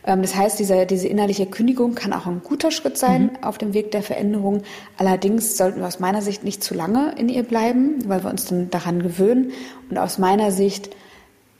Ähm, 0.05 0.21
das 0.21 0.35
heißt, 0.35 0.57
diese, 0.57 0.85
diese 0.85 1.09
innerliche 1.09 1.45
Kündigung 1.45 1.93
kann 1.93 2.13
auch 2.13 2.25
ein 2.25 2.41
guter 2.41 2.71
Schritt 2.71 2.97
sein 2.97 3.23
mhm. 3.23 3.43
auf 3.43 3.57
dem 3.57 3.73
Weg 3.73 3.91
der 3.91 4.01
Veränderung. 4.01 4.61
Allerdings 4.97 5.57
sollten 5.57 5.81
wir 5.81 5.87
aus 5.87 5.99
meiner 5.99 6.21
Sicht 6.21 6.45
nicht 6.45 6.63
zu 6.63 6.73
lange 6.73 7.13
in 7.17 7.27
ihr 7.27 7.43
bleiben, 7.43 8.07
weil 8.07 8.23
wir 8.23 8.29
uns 8.29 8.45
dann 8.45 8.69
daran 8.69 9.03
gewöhnen. 9.03 9.51
Und 9.89 9.97
aus 9.97 10.19
meiner 10.19 10.51
Sicht, 10.51 10.95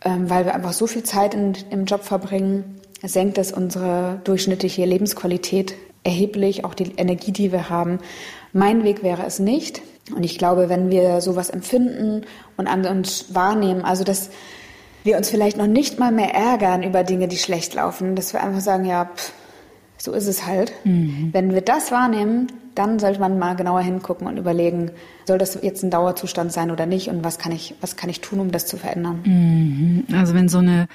ähm, 0.06 0.30
weil 0.30 0.46
wir 0.46 0.56
einfach 0.56 0.74
so 0.74 0.88
viel 0.88 1.04
Zeit 1.04 1.34
in, 1.34 1.54
im 1.70 1.84
Job 1.84 2.04
verbringen, 2.04 2.79
senkt 3.04 3.38
es 3.38 3.52
unsere 3.52 4.22
durchschnittliche 4.24 4.86
Lebensqualität 4.86 5.76
erheblich, 6.04 6.66
auch 6.66 6.74
die 6.74 6.94
Energie, 6.98 7.32
die 7.32 7.52
wir 7.52 7.70
haben. 7.70 8.00
Mein 8.54 8.84
Weg 8.84 9.04
wäre 9.04 9.26
es 9.26 9.40
nicht. 9.40 9.82
Und 10.16 10.24
ich 10.24 10.38
glaube, 10.38 10.70
wenn 10.70 10.90
wir 10.90 11.22
sowas 11.22 11.50
empfinden 11.50 12.26
und 12.58 12.68
an 12.68 12.86
uns 12.86 13.34
wahrnehmen, 13.36 13.84
also 13.84 14.04
dass 14.04 14.30
wir 15.04 15.18
uns 15.18 15.30
vielleicht 15.30 15.58
noch 15.58 15.68
nicht 15.68 16.00
mal 16.00 16.12
mehr 16.12 16.34
ärgern 16.34 16.84
über 16.84 17.04
Dinge, 17.04 17.28
die 17.28 17.38
schlecht 17.38 17.74
laufen, 17.76 18.16
dass 18.16 18.34
wir 18.34 18.44
einfach 18.44 18.62
sagen, 18.62 18.86
ja, 18.86 19.06
pff, 19.06 19.34
so 19.98 20.14
ist 20.14 20.28
es 20.28 20.46
halt. 20.46 20.74
Mhm. 20.84 21.30
Wenn 21.32 21.54
wir 21.54 21.62
das 21.62 21.92
wahrnehmen, 21.92 22.48
dann 22.76 23.00
sollte 23.00 23.20
man 23.20 23.38
mal 23.38 23.56
genauer 23.56 23.82
hingucken 23.82 24.28
und 24.28 24.38
überlegen, 24.38 24.92
soll 25.28 25.38
das 25.38 25.60
jetzt 25.62 25.84
ein 25.84 25.92
Dauerzustand 25.92 26.52
sein 26.52 26.72
oder 26.72 26.86
nicht 26.86 27.10
und 27.10 27.24
was 27.24 27.38
kann 27.38 27.52
ich, 27.52 27.76
was 27.82 27.98
kann 27.98 28.10
ich 28.10 28.22
tun, 28.22 28.40
um 28.40 28.52
das 28.52 28.66
zu 28.66 28.78
verändern. 28.78 29.20
Mhm. 29.26 30.16
Also 30.16 30.34
wenn 30.34 30.48
so 30.48 30.60
eine 30.60 30.88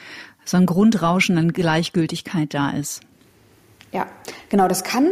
so 0.45 0.57
ein 0.57 0.67
Grundrauschen 0.67 1.39
an 1.39 1.53
Gleichgültigkeit 1.53 2.53
da 2.55 2.71
ist. 2.71 3.01
Ja, 3.93 4.07
genau, 4.49 4.69
das 4.69 4.85
kann 4.85 5.11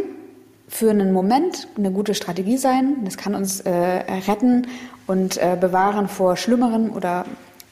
für 0.67 0.89
einen 0.89 1.13
Moment 1.13 1.67
eine 1.77 1.91
gute 1.91 2.15
Strategie 2.15 2.57
sein. 2.57 2.97
Das 3.05 3.17
kann 3.17 3.35
uns 3.35 3.61
äh, 3.61 3.69
retten 3.69 4.67
und 5.07 5.37
äh, 5.37 5.57
bewahren 5.59 6.07
vor 6.07 6.35
Schlimmeren 6.35 6.89
oder 6.89 7.25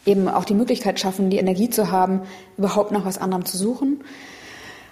eben 0.06 0.28
auch 0.28 0.46
die 0.46 0.54
Möglichkeit 0.54 1.00
schaffen, 1.00 1.30
die 1.30 1.38
Energie 1.38 1.70
zu 1.70 1.92
haben, 1.92 2.22
überhaupt 2.58 2.92
nach 2.92 3.06
was 3.06 3.18
anderem 3.18 3.46
zu 3.46 3.58
suchen 3.58 4.04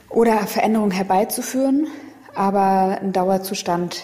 oder 0.10 0.38
Veränderungen 0.48 0.92
herbeizuführen. 0.92 1.88
Aber 2.36 3.00
ein 3.02 3.12
Dauerzustand 3.12 4.04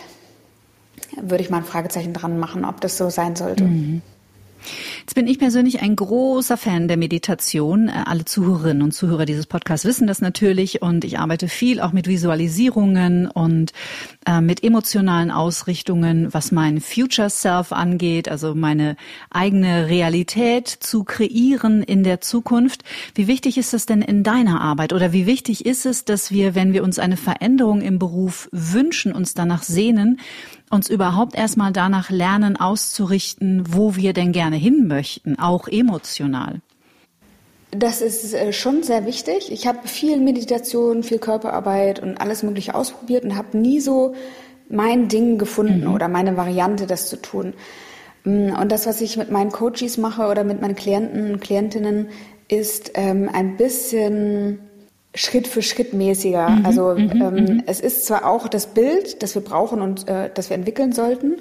würde 1.15 1.43
ich 1.43 1.49
mal 1.49 1.57
ein 1.57 1.63
Fragezeichen 1.63 2.13
dran 2.13 2.39
machen, 2.39 2.65
ob 2.65 2.81
das 2.81 2.97
so 2.97 3.09
sein 3.09 3.35
sollte. 3.35 3.63
Mhm. 3.63 4.01
Jetzt 5.05 5.13
bin 5.13 5.27
ich 5.27 5.37
persönlich 5.37 5.83
ein 5.83 5.95
großer 5.95 6.57
Fan 6.57 6.87
der 6.87 6.97
Meditation. 6.97 7.89
Äh, 7.89 8.05
alle 8.05 8.25
Zuhörerinnen 8.25 8.81
und 8.81 8.91
Zuhörer 8.91 9.27
dieses 9.27 9.45
Podcasts 9.45 9.85
wissen 9.85 10.07
das 10.07 10.19
natürlich 10.19 10.81
und 10.81 11.05
ich 11.05 11.19
arbeite 11.19 11.47
viel 11.47 11.79
auch 11.79 11.91
mit 11.91 12.07
Visualisierungen 12.07 13.27
und 13.27 13.71
äh, 14.25 14.41
mit 14.41 14.63
emotionalen 14.63 15.29
Ausrichtungen, 15.29 16.33
was 16.33 16.51
mein 16.51 16.81
Future 16.81 17.29
Self 17.29 17.71
angeht, 17.71 18.29
also 18.29 18.55
meine 18.55 18.97
eigene 19.29 19.89
Realität 19.89 20.69
zu 20.69 21.03
kreieren 21.03 21.83
in 21.83 22.03
der 22.03 22.19
Zukunft. 22.19 22.83
Wie 23.13 23.27
wichtig 23.27 23.59
ist 23.59 23.73
das 23.73 23.85
denn 23.85 24.01
in 24.01 24.23
deiner 24.23 24.59
Arbeit 24.59 24.91
oder 24.91 25.13
wie 25.13 25.27
wichtig 25.27 25.67
ist 25.67 25.85
es, 25.85 26.05
dass 26.05 26.31
wir, 26.31 26.55
wenn 26.55 26.73
wir 26.73 26.83
uns 26.83 26.97
eine 26.97 27.17
Veränderung 27.17 27.81
im 27.81 27.99
Beruf 27.99 28.49
wünschen, 28.51 29.13
uns 29.13 29.35
danach 29.35 29.61
sehnen, 29.61 30.19
uns 30.69 30.89
überhaupt 30.89 31.35
erstmal 31.35 31.71
danach 31.71 32.09
lernen 32.09 32.57
auszurichten, 32.57 33.63
wo 33.69 33.95
wir 33.95 34.13
denn 34.13 34.31
gerne 34.31 34.55
hin 34.55 34.87
möchten, 34.87 35.37
auch 35.39 35.67
emotional. 35.67 36.61
Das 37.71 38.01
ist 38.01 38.33
äh, 38.33 38.53
schon 38.53 38.83
sehr 38.83 39.05
wichtig. 39.05 39.51
Ich 39.51 39.67
habe 39.67 39.87
viel 39.87 40.17
Meditation, 40.17 41.03
viel 41.03 41.19
Körperarbeit 41.19 42.01
und 42.01 42.21
alles 42.21 42.43
Mögliche 42.43 42.75
ausprobiert 42.75 43.25
und 43.25 43.35
habe 43.35 43.57
nie 43.57 43.79
so 43.79 44.15
mein 44.69 45.07
Ding 45.07 45.37
gefunden 45.37 45.85
mhm. 45.87 45.93
oder 45.93 46.07
meine 46.07 46.37
Variante, 46.37 46.87
das 46.87 47.09
zu 47.09 47.21
tun. 47.21 47.53
Mm, 48.23 48.49
und 48.49 48.71
das, 48.71 48.87
was 48.87 49.01
ich 49.01 49.17
mit 49.17 49.29
meinen 49.29 49.51
Coaches 49.51 49.97
mache 49.97 50.27
oder 50.27 50.43
mit 50.43 50.61
meinen 50.61 50.75
Klienten 50.75 51.33
und 51.33 51.41
Klientinnen, 51.41 52.07
ist 52.47 52.91
ähm, 52.95 53.29
ein 53.31 53.57
bisschen 53.57 54.59
Schritt 55.15 55.47
für 55.47 55.61
Schritt 55.61 55.93
mäßiger. 55.93 56.49
Mhm, 56.49 56.65
also 56.65 56.93
mhm, 56.93 57.11
ähm, 57.21 57.33
mhm. 57.33 57.63
es 57.65 57.79
ist 57.79 58.05
zwar 58.05 58.25
auch 58.25 58.47
das 58.47 58.67
Bild, 58.67 59.23
das 59.23 59.33
wir 59.33 59.41
brauchen 59.41 59.81
und 59.81 60.07
äh, 60.07 60.29
das 60.33 60.49
wir 60.49 60.55
entwickeln 60.55 60.91
sollten, 60.91 61.37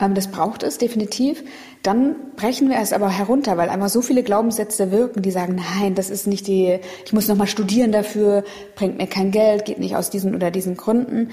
ähm, 0.00 0.14
das 0.14 0.28
braucht 0.28 0.62
es 0.62 0.78
definitiv. 0.78 1.42
Dann 1.82 2.16
brechen 2.36 2.68
wir 2.68 2.78
es 2.78 2.92
aber 2.92 3.08
herunter, 3.08 3.56
weil 3.56 3.68
einfach 3.68 3.88
so 3.88 4.02
viele 4.02 4.22
Glaubenssätze 4.22 4.90
wirken, 4.90 5.22
die 5.22 5.30
sagen, 5.30 5.56
nein, 5.56 5.94
das 5.94 6.10
ist 6.10 6.26
nicht 6.26 6.46
die, 6.46 6.78
ich 7.04 7.12
muss 7.12 7.28
nochmal 7.28 7.46
studieren 7.46 7.92
dafür, 7.92 8.44
bringt 8.76 8.98
mir 8.98 9.06
kein 9.06 9.30
Geld, 9.30 9.64
geht 9.64 9.78
nicht 9.78 9.96
aus 9.96 10.10
diesen 10.10 10.34
oder 10.34 10.50
diesen 10.50 10.76
Gründen. 10.76 11.30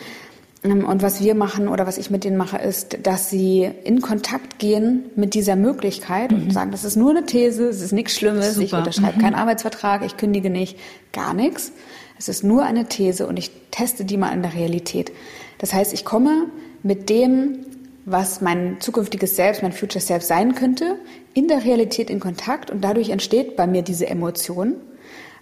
Ähm, 0.63 0.85
und 0.85 1.01
was 1.01 1.21
wir 1.21 1.35
machen 1.35 1.67
oder 1.67 1.87
was 1.87 1.97
ich 1.97 2.09
mit 2.09 2.23
denen 2.23 2.37
mache, 2.37 2.57
ist, 2.57 2.99
dass 3.03 3.29
sie 3.29 3.69
in 3.83 4.01
Kontakt 4.01 4.59
gehen 4.59 5.05
mit 5.15 5.33
dieser 5.33 5.55
Möglichkeit 5.55 6.31
mhm. 6.31 6.43
und 6.43 6.53
sagen, 6.53 6.71
das 6.71 6.83
ist 6.83 6.95
nur 6.95 7.11
eine 7.11 7.25
These, 7.25 7.67
es 7.67 7.81
ist 7.81 7.91
nichts 7.91 8.15
Schlimmes, 8.15 8.55
Super. 8.55 8.65
ich 8.65 8.73
unterschreibe 8.73 9.17
mhm. 9.17 9.21
keinen 9.21 9.35
Arbeitsvertrag, 9.35 10.05
ich 10.05 10.17
kündige 10.17 10.49
nicht, 10.49 10.77
gar 11.13 11.33
nichts. 11.33 11.71
Es 12.17 12.29
ist 12.29 12.43
nur 12.43 12.63
eine 12.63 12.85
These 12.85 13.25
und 13.25 13.37
ich 13.37 13.51
teste 13.71 14.05
die 14.05 14.17
mal 14.17 14.31
in 14.31 14.43
der 14.43 14.53
Realität. 14.53 15.11
Das 15.57 15.73
heißt, 15.73 15.91
ich 15.93 16.05
komme 16.05 16.47
mit 16.83 17.09
dem, 17.09 17.65
was 18.05 18.41
mein 18.41 18.77
zukünftiges 18.79 19.35
Selbst, 19.35 19.63
mein 19.63 19.73
Future 19.73 20.03
Self 20.03 20.23
sein 20.23 20.53
könnte, 20.53 20.97
in 21.33 21.47
der 21.47 21.63
Realität 21.63 22.09
in 22.09 22.19
Kontakt 22.19 22.69
und 22.69 22.83
dadurch 22.83 23.09
entsteht 23.09 23.55
bei 23.55 23.65
mir 23.65 23.81
diese 23.81 24.07
Emotion. 24.07 24.75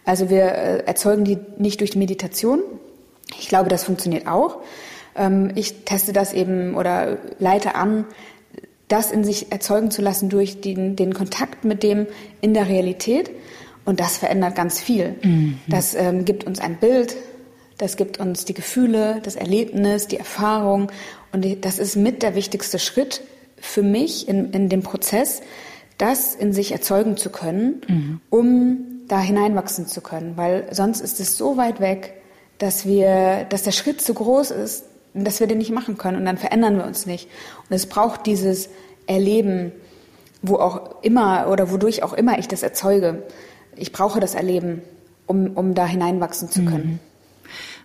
Also 0.05 0.30
wir 0.30 0.43
äh, 0.43 0.78
erzeugen 0.86 1.26
die 1.26 1.38
nicht 1.57 1.82
durch 1.82 1.91
die 1.91 1.97
Meditation. 1.97 2.61
Ich 3.38 3.49
glaube, 3.49 3.70
das 3.70 3.84
funktioniert 3.84 4.28
auch. 4.28 4.59
Ähm, 5.16 5.51
ich 5.55 5.86
teste 5.86 6.14
das 6.14 6.34
eben 6.34 6.76
oder 6.76 7.18
leite 7.39 7.76
an 7.76 8.05
das 8.89 9.12
in 9.12 9.24
sich 9.24 9.51
erzeugen 9.51 9.91
zu 9.91 10.01
lassen 10.01 10.30
durch 10.30 10.62
den, 10.62 10.97
den 10.97 11.14
Kontakt 11.14 11.64
mit 11.64 11.84
dem 11.84 12.07
in 12.41 12.53
der 12.53 12.68
Realität. 12.68 13.32
Und 13.86 13.99
das 13.99 14.18
verändert 14.18 14.55
ganz 14.55 14.82
viel. 14.82 15.16
Mhm. 15.24 15.60
Das 15.68 15.95
ähm, 15.95 16.26
gibt 16.26 16.43
uns 16.43 16.60
ein 16.60 16.78
Bild, 16.78 17.16
das 17.78 17.95
gibt 17.95 18.20
uns 18.20 18.45
die 18.45 18.53
Gefühle, 18.53 19.22
das 19.24 19.36
Erlebnis, 19.36 20.07
die 20.07 20.18
Erfahrung. 20.18 20.91
Und 21.32 21.64
das 21.64 21.80
ist 21.80 21.95
mit 21.95 22.22
der 22.24 22.36
wichtigste 22.36 22.78
Schritt 22.78 23.22
für 23.57 23.84
mich 23.84 24.28
in, 24.28 24.51
in 24.51 24.70
dem 24.70 24.82
Prozess, 24.82 25.41
das 25.97 26.36
in 26.36 26.51
sich 26.51 26.72
erzeugen 26.72 27.16
zu 27.16 27.30
können, 27.30 27.82
mhm. 27.88 28.22
um 28.30 28.78
da 29.07 29.20
hineinwachsen 29.20 29.88
zu 29.88 30.01
können. 30.01 30.34
Weil 30.36 30.68
sonst 30.72 31.01
ist 31.01 31.20
es 31.20 31.38
so 31.38 31.57
weit 31.57 31.80
weg, 31.80 32.16
dass 32.57 32.86
wir, 32.86 33.45
dass 33.49 33.64
der 33.64 33.72
Schritt 33.72 34.01
zu 34.01 34.14
groß 34.14 34.51
ist, 34.51 34.86
dass 35.24 35.39
wir 35.39 35.47
den 35.47 35.57
nicht 35.57 35.72
machen 35.72 35.97
können 35.97 36.17
und 36.17 36.26
dann 36.26 36.38
verändern 36.38 36.78
wir 36.78 36.86
uns 36.86 37.05
nicht. 37.05 37.28
Und 37.70 37.76
es 37.76 37.88
braucht 37.88 38.26
dieses 38.26 38.70
Erleben, 39.07 39.72
wo 40.41 40.55
auch 40.55 41.03
immer 41.03 41.47
oder 41.49 41.72
wodurch 41.72 42.03
auch 42.03 42.13
immer 42.13 42.39
ich 42.39 42.47
das 42.47 42.63
erzeuge. 42.63 43.24
Ich 43.76 43.91
brauche 43.91 44.20
das 44.20 44.36
Erleben, 44.36 44.82
um, 45.26 45.51
um 45.55 45.74
da 45.74 45.86
hineinwachsen 45.86 46.49
zu 46.49 46.65
können. 46.65 46.86
Mhm. 46.86 46.99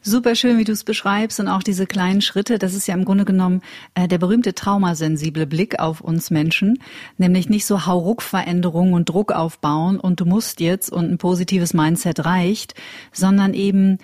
Super 0.06 0.34
schön, 0.34 0.58
wie 0.58 0.64
du 0.64 0.72
es 0.72 0.84
beschreibst 0.84 1.40
und 1.40 1.48
auch 1.48 1.62
diese 1.62 1.86
kleinen 1.86 2.20
Schritte. 2.20 2.58
Das 2.58 2.74
ist 2.74 2.86
ja 2.86 2.92
im 2.92 3.06
Grunde 3.06 3.24
genommen 3.24 3.62
äh, 3.94 4.06
der 4.06 4.18
berühmte 4.18 4.54
traumasensible 4.54 5.46
Blick 5.46 5.78
auf 5.78 6.02
uns 6.02 6.30
Menschen, 6.30 6.78
nämlich 7.16 7.48
nicht 7.48 7.64
so 7.64 7.86
Hauruck-Veränderungen 7.86 8.92
und 8.92 9.08
Druck 9.08 9.32
aufbauen 9.32 9.98
und 9.98 10.20
du 10.20 10.26
musst 10.26 10.60
jetzt 10.60 10.92
und 10.92 11.10
ein 11.10 11.16
positives 11.16 11.72
Mindset 11.72 12.26
reicht, 12.26 12.74
sondern 13.12 13.54
eben 13.54 13.96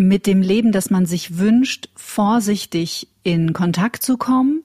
mit 0.00 0.26
dem 0.26 0.40
Leben, 0.40 0.72
das 0.72 0.88
man 0.88 1.04
sich 1.04 1.36
wünscht, 1.36 1.90
vorsichtig 1.94 3.08
in 3.22 3.52
Kontakt 3.52 4.02
zu 4.02 4.16
kommen 4.16 4.64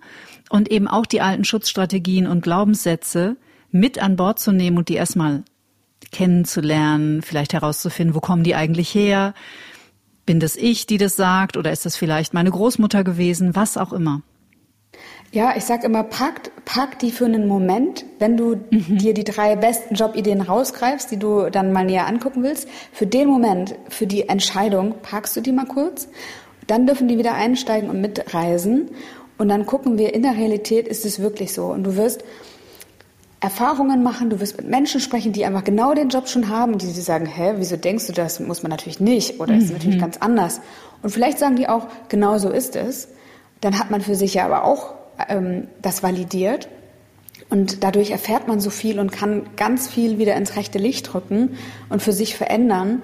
und 0.49 0.71
eben 0.71 0.88
auch 0.88 1.05
die 1.05 1.19
alten 1.19 1.43
Schutzstrategien 1.43 2.25
und 2.25 2.41
Glaubenssätze 2.41 3.36
mit 3.69 4.01
an 4.01 4.15
Bord 4.15 4.39
zu 4.39 4.53
nehmen 4.53 4.77
und 4.77 4.88
die 4.88 4.93
erstmal 4.93 5.43
kennenzulernen, 6.13 7.21
vielleicht 7.21 7.51
herauszufinden, 7.51 8.15
wo 8.15 8.21
kommen 8.21 8.45
die 8.45 8.55
eigentlich 8.55 8.95
her, 8.95 9.33
bin 10.25 10.39
das 10.39 10.55
ich, 10.55 10.88
die 10.88 10.97
das 10.97 11.17
sagt, 11.17 11.57
oder 11.57 11.73
ist 11.73 11.86
das 11.86 11.97
vielleicht 11.97 12.33
meine 12.33 12.51
Großmutter 12.51 13.03
gewesen, 13.03 13.55
was 13.55 13.77
auch 13.77 13.91
immer? 13.91 14.21
Ja, 15.36 15.53
ich 15.57 15.65
sag 15.65 15.83
immer, 15.83 16.03
pack, 16.03 16.49
pack 16.63 16.97
die 16.99 17.11
für 17.11 17.25
einen 17.25 17.45
Moment, 17.45 18.05
wenn 18.19 18.38
du 18.38 18.55
mhm. 18.71 18.99
dir 18.99 19.13
die 19.13 19.25
drei 19.25 19.57
besten 19.57 19.93
Jobideen 19.93 20.39
rausgreifst, 20.39 21.11
die 21.11 21.19
du 21.19 21.49
dann 21.49 21.73
mal 21.73 21.83
näher 21.83 22.07
angucken 22.07 22.41
willst. 22.41 22.69
Für 22.93 23.05
den 23.05 23.27
Moment, 23.27 23.75
für 23.89 24.07
die 24.07 24.29
Entscheidung, 24.29 24.95
packst 25.01 25.36
du 25.36 25.41
die 25.41 25.51
mal 25.51 25.65
kurz. 25.65 26.07
Dann 26.67 26.88
dürfen 26.88 27.09
die 27.09 27.17
wieder 27.17 27.33
einsteigen 27.33 27.89
und 27.89 27.99
mitreisen. 27.99 28.91
Und 29.38 29.49
dann 29.49 29.65
gucken 29.65 29.97
wir, 29.97 30.13
in 30.13 30.23
der 30.23 30.38
Realität 30.38 30.88
ist 30.88 31.03
es 31.03 31.19
wirklich 31.19 31.51
so. 31.51 31.65
Und 31.65 31.83
du 31.83 31.97
wirst 31.97 32.23
Erfahrungen 33.41 34.03
machen, 34.03 34.29
du 34.29 34.39
wirst 34.39 34.55
mit 34.55 34.69
Menschen 34.69 35.01
sprechen, 35.01 35.33
die 35.33 35.43
einfach 35.43 35.65
genau 35.65 35.93
den 35.93 36.07
Job 36.07 36.29
schon 36.29 36.47
haben, 36.47 36.77
die, 36.77 36.93
die 36.93 37.01
sagen, 37.01 37.25
hä, 37.25 37.55
wieso 37.57 37.75
denkst 37.75 38.07
du 38.07 38.13
das? 38.13 38.39
Muss 38.39 38.63
man 38.63 38.69
natürlich 38.69 39.01
nicht 39.01 39.41
oder 39.41 39.53
mhm. 39.53 39.59
ist 39.59 39.73
natürlich 39.73 39.99
ganz 39.99 40.15
anders. 40.15 40.61
Und 41.03 41.09
vielleicht 41.09 41.39
sagen 41.39 41.57
die 41.57 41.67
auch, 41.67 41.88
genau 42.07 42.38
so 42.38 42.49
ist 42.49 42.77
es. 42.77 43.09
Dann 43.59 43.77
hat 43.77 43.91
man 43.91 43.99
für 43.99 44.15
sich 44.15 44.36
ja 44.36 44.45
aber 44.45 44.63
auch 44.63 44.93
ähm, 45.30 45.68
das 45.82 46.03
validiert. 46.03 46.70
Und 47.49 47.84
dadurch 47.84 48.11
erfährt 48.11 48.47
man 48.47 48.59
so 48.59 48.70
viel 48.70 48.99
und 48.99 49.11
kann 49.11 49.43
ganz 49.55 49.88
viel 49.88 50.18
wieder 50.18 50.36
ins 50.36 50.55
rechte 50.55 50.80
Licht 50.80 51.13
rücken 51.13 51.57
und 51.89 52.01
für 52.01 52.13
sich 52.13 52.36
verändern. 52.36 53.03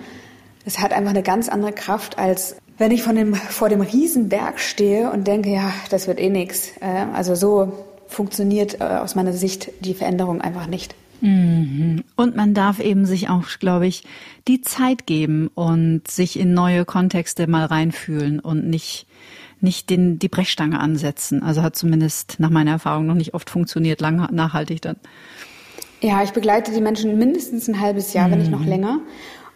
Es 0.65 0.79
hat 0.79 0.93
einfach 0.93 1.11
eine 1.11 1.23
ganz 1.23 1.49
andere 1.49 1.73
Kraft, 1.73 2.17
als 2.17 2.55
wenn 2.77 2.91
ich 2.91 3.03
von 3.03 3.15
dem, 3.15 3.35
vor 3.35 3.69
dem 3.69 3.81
Riesenberg 3.81 4.59
stehe 4.59 5.11
und 5.11 5.27
denke, 5.27 5.51
ja, 5.51 5.71
das 5.89 6.07
wird 6.07 6.19
eh 6.19 6.29
nichts. 6.29 6.71
Äh, 6.81 7.05
also 7.13 7.35
so 7.35 7.73
funktioniert 8.07 8.81
äh, 8.81 8.83
aus 8.83 9.15
meiner 9.15 9.33
Sicht 9.33 9.71
die 9.79 9.93
Veränderung 9.93 10.41
einfach 10.41 10.67
nicht. 10.67 10.95
Mhm. 11.21 12.03
Und 12.15 12.35
man 12.35 12.53
darf 12.53 12.79
eben 12.79 13.05
sich 13.05 13.29
auch, 13.29 13.47
glaube 13.59 13.87
ich, 13.87 14.03
die 14.47 14.61
Zeit 14.61 15.05
geben 15.05 15.49
und 15.53 16.07
sich 16.07 16.37
in 16.39 16.53
neue 16.53 16.83
Kontexte 16.83 17.47
mal 17.47 17.65
reinfühlen 17.65 18.39
und 18.39 18.67
nicht 18.67 19.05
nicht 19.61 19.89
den, 19.89 20.19
die 20.19 20.29
Brechstange 20.29 20.79
ansetzen. 20.79 21.43
Also 21.43 21.61
hat 21.61 21.75
zumindest 21.75 22.39
nach 22.39 22.49
meiner 22.49 22.71
Erfahrung 22.71 23.05
noch 23.05 23.15
nicht 23.15 23.33
oft 23.33 23.49
funktioniert, 23.49 24.01
lang, 24.01 24.27
nachhaltig 24.31 24.81
dann. 24.81 24.97
Ja, 26.01 26.23
ich 26.23 26.31
begleite 26.31 26.71
die 26.71 26.81
Menschen 26.81 27.17
mindestens 27.17 27.67
ein 27.67 27.79
halbes 27.79 28.13
Jahr, 28.13 28.27
mhm. 28.27 28.31
wenn 28.31 28.39
nicht 28.39 28.51
noch 28.51 28.61
mhm. 28.61 28.67
länger. 28.67 28.99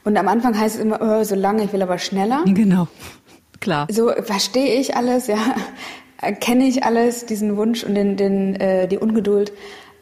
Und 0.03 0.18
am 0.18 0.28
Anfang 0.28 0.58
heißt 0.58 0.76
es 0.76 0.82
immer, 0.82 0.99
oh, 1.01 1.24
so 1.24 1.36
lange, 1.36 1.64
ich 1.64 1.74
will 1.74 1.82
aber 1.82 1.97
schneller. 1.97 2.43
Genau, 2.45 2.88
klar. 3.60 3.88
So 3.89 4.12
verstehe 4.24 4.80
ich 4.80 4.95
alles, 4.95 5.28
ja 5.28 5.38
kenne 6.34 6.66
ich 6.66 6.84
alles, 6.84 7.26
diesen 7.26 7.58
Wunsch 7.58 7.84
und 7.84 7.95
den, 7.95 8.18
den, 8.18 8.56
äh, 8.56 8.88
die 8.88 8.97
Ungeduld. 8.97 9.51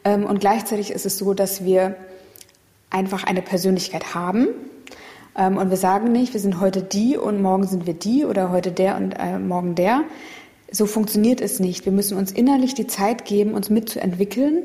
Ähm, 0.04 0.26
und 0.26 0.39
gleichzeitig 0.39 0.91
ist 0.91 1.06
es 1.06 1.18
so, 1.18 1.34
dass 1.34 1.64
wir 1.64 1.95
einfach 2.89 3.24
eine 3.24 3.41
Persönlichkeit 3.41 4.14
haben. 4.14 4.47
Ähm, 5.38 5.58
und 5.58 5.70
wir 5.70 5.78
sagen 5.78 6.12
nicht, 6.12 6.34
wir 6.34 6.40
sind 6.40 6.60
heute 6.60 6.82
die 6.82 7.18
und 7.18 7.42
morgen 7.42 7.68
sind 7.68 7.86
wir 7.86 7.94
die 7.94 8.26
oder 8.26 8.52
heute 8.52 8.72
der 8.72 8.98
und 8.98 9.14
äh, 9.14 9.40
morgen 9.40 9.76
der. 9.76 10.04
So 10.72 10.86
funktioniert 10.86 11.42
es 11.42 11.60
nicht. 11.60 11.86
Wir 11.86 11.92
müssen 11.92 12.18
uns 12.18 12.32
innerlich 12.32 12.74
die 12.74 12.88
Zeit 12.88 13.26
geben, 13.26 13.54
uns 13.54 13.70
mitzuentwickeln 13.70 14.64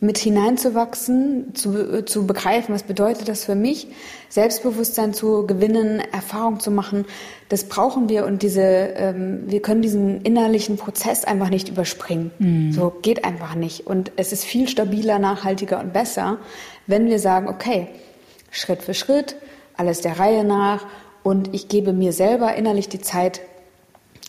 mit 0.00 0.18
hineinzuwachsen, 0.18 1.54
zu, 1.54 2.04
zu 2.04 2.26
begreifen, 2.26 2.74
was 2.74 2.82
bedeutet 2.82 3.28
das 3.28 3.44
für 3.44 3.54
mich, 3.54 3.88
Selbstbewusstsein 4.28 5.14
zu 5.14 5.46
gewinnen, 5.46 6.02
Erfahrung 6.12 6.60
zu 6.60 6.70
machen. 6.70 7.06
Das 7.48 7.64
brauchen 7.64 8.08
wir 8.10 8.26
und 8.26 8.42
diese, 8.42 8.60
ähm, 8.60 9.44
wir 9.46 9.62
können 9.62 9.80
diesen 9.80 10.20
innerlichen 10.20 10.76
Prozess 10.76 11.24
einfach 11.24 11.48
nicht 11.48 11.70
überspringen. 11.70 12.30
Mhm. 12.38 12.72
So 12.72 12.92
geht 13.00 13.24
einfach 13.24 13.54
nicht. 13.54 13.86
Und 13.86 14.12
es 14.16 14.32
ist 14.32 14.44
viel 14.44 14.68
stabiler, 14.68 15.18
nachhaltiger 15.18 15.80
und 15.80 15.94
besser, 15.94 16.38
wenn 16.86 17.06
wir 17.06 17.18
sagen, 17.18 17.48
okay, 17.48 17.88
Schritt 18.50 18.82
für 18.82 18.94
Schritt, 18.94 19.36
alles 19.76 20.00
der 20.00 20.18
Reihe 20.18 20.44
nach 20.44 20.84
und 21.22 21.54
ich 21.54 21.68
gebe 21.68 21.92
mir 21.92 22.12
selber 22.12 22.54
innerlich 22.54 22.88
die 22.88 23.00
Zeit, 23.00 23.40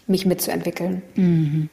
mich 0.07 0.25
mitzuentwickeln. 0.25 1.01
Mhm. 1.15 1.69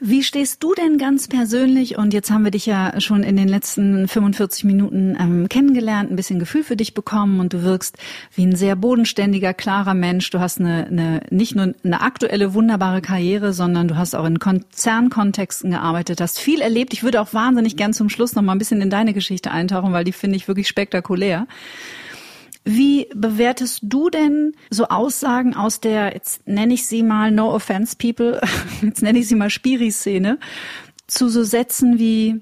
Wie 0.00 0.22
stehst 0.22 0.62
du 0.62 0.74
denn 0.74 0.98
ganz 0.98 1.28
persönlich, 1.28 1.96
und 1.96 2.12
jetzt 2.12 2.30
haben 2.30 2.44
wir 2.44 2.50
dich 2.50 2.66
ja 2.66 3.00
schon 3.00 3.22
in 3.22 3.36
den 3.36 3.48
letzten 3.48 4.08
45 4.08 4.64
Minuten 4.64 5.16
ähm, 5.18 5.48
kennengelernt, 5.48 6.10
ein 6.10 6.16
bisschen 6.16 6.38
Gefühl 6.38 6.64
für 6.64 6.76
dich 6.76 6.92
bekommen 6.92 7.40
und 7.40 7.52
du 7.52 7.62
wirkst 7.62 7.96
wie 8.34 8.44
ein 8.44 8.56
sehr 8.56 8.76
bodenständiger, 8.76 9.54
klarer 9.54 9.94
Mensch. 9.94 10.28
Du 10.30 10.40
hast 10.40 10.60
eine, 10.60 10.86
eine 10.86 11.20
nicht 11.30 11.54
nur 11.54 11.74
eine 11.82 12.00
aktuelle, 12.02 12.52
wunderbare 12.52 13.00
Karriere, 13.00 13.52
sondern 13.52 13.88
du 13.88 13.96
hast 13.96 14.14
auch 14.14 14.26
in 14.26 14.38
Konzernkontexten 14.38 15.70
gearbeitet, 15.70 16.20
hast 16.20 16.38
viel 16.38 16.60
erlebt. 16.60 16.92
Ich 16.92 17.02
würde 17.02 17.20
auch 17.20 17.32
wahnsinnig 17.32 17.76
gern 17.76 17.94
zum 17.94 18.10
Schluss 18.10 18.34
noch 18.34 18.42
mal 18.42 18.52
ein 18.52 18.58
bisschen 18.58 18.82
in 18.82 18.90
deine 18.90 19.14
Geschichte 19.14 19.50
eintauchen, 19.50 19.92
weil 19.92 20.04
die 20.04 20.12
finde 20.12 20.36
ich 20.36 20.48
wirklich 20.48 20.68
spektakulär. 20.68 21.46
Wie 22.68 23.08
bewertest 23.14 23.78
du 23.84 24.10
denn 24.10 24.52
so 24.70 24.88
Aussagen 24.88 25.54
aus 25.54 25.78
der, 25.78 26.12
jetzt 26.14 26.48
nenne 26.48 26.74
ich 26.74 26.84
sie 26.88 27.04
mal 27.04 27.30
No 27.30 27.54
Offense 27.54 27.94
People, 27.96 28.40
jetzt 28.82 29.02
nenne 29.02 29.20
ich 29.20 29.28
sie 29.28 29.36
mal 29.36 29.50
Spiri-Szene, 29.50 30.38
zu 31.06 31.28
so 31.28 31.44
Sätzen 31.44 32.00
wie, 32.00 32.40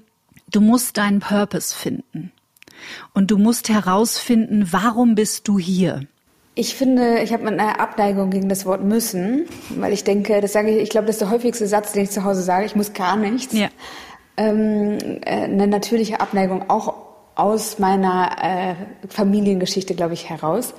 du 0.49 0.61
musst 0.61 0.97
deinen 0.97 1.19
Purpose 1.19 1.75
finden 1.75 2.31
und 3.13 3.29
du 3.29 3.37
musst 3.37 3.69
herausfinden, 3.69 4.67
warum 4.71 5.13
bist 5.13 5.47
du 5.47 5.59
hier? 5.59 6.07
Ich 6.55 6.73
finde, 6.73 7.19
ich 7.19 7.31
habe 7.31 7.47
eine 7.47 7.79
Abneigung 7.79 8.31
gegen 8.31 8.49
das 8.49 8.65
Wort 8.65 8.83
müssen, 8.83 9.45
weil 9.77 9.93
ich 9.93 10.03
denke, 10.03 10.41
das 10.41 10.53
sage 10.53 10.71
ich, 10.71 10.81
ich 10.81 10.89
glaube, 10.89 11.05
das 11.05 11.17
ist 11.17 11.21
der 11.21 11.29
häufigste 11.29 11.67
Satz, 11.67 11.91
den 11.91 12.05
ich 12.05 12.09
zu 12.09 12.23
Hause 12.23 12.41
sage, 12.41 12.65
ich 12.65 12.75
muss 12.75 12.93
gar 12.93 13.15
nichts. 13.15 13.53
Ja. 13.53 13.67
Ähm, 14.37 14.97
äh, 15.23 15.43
eine 15.43 15.67
natürliche 15.67 16.19
Abneigung 16.19 16.67
auch 16.67 17.04
aus 17.35 17.79
meiner 17.79 18.31
äh, 18.41 18.75
Familiengeschichte, 19.09 19.93
glaube 19.93 20.13
ich, 20.13 20.29
heraus. 20.29 20.73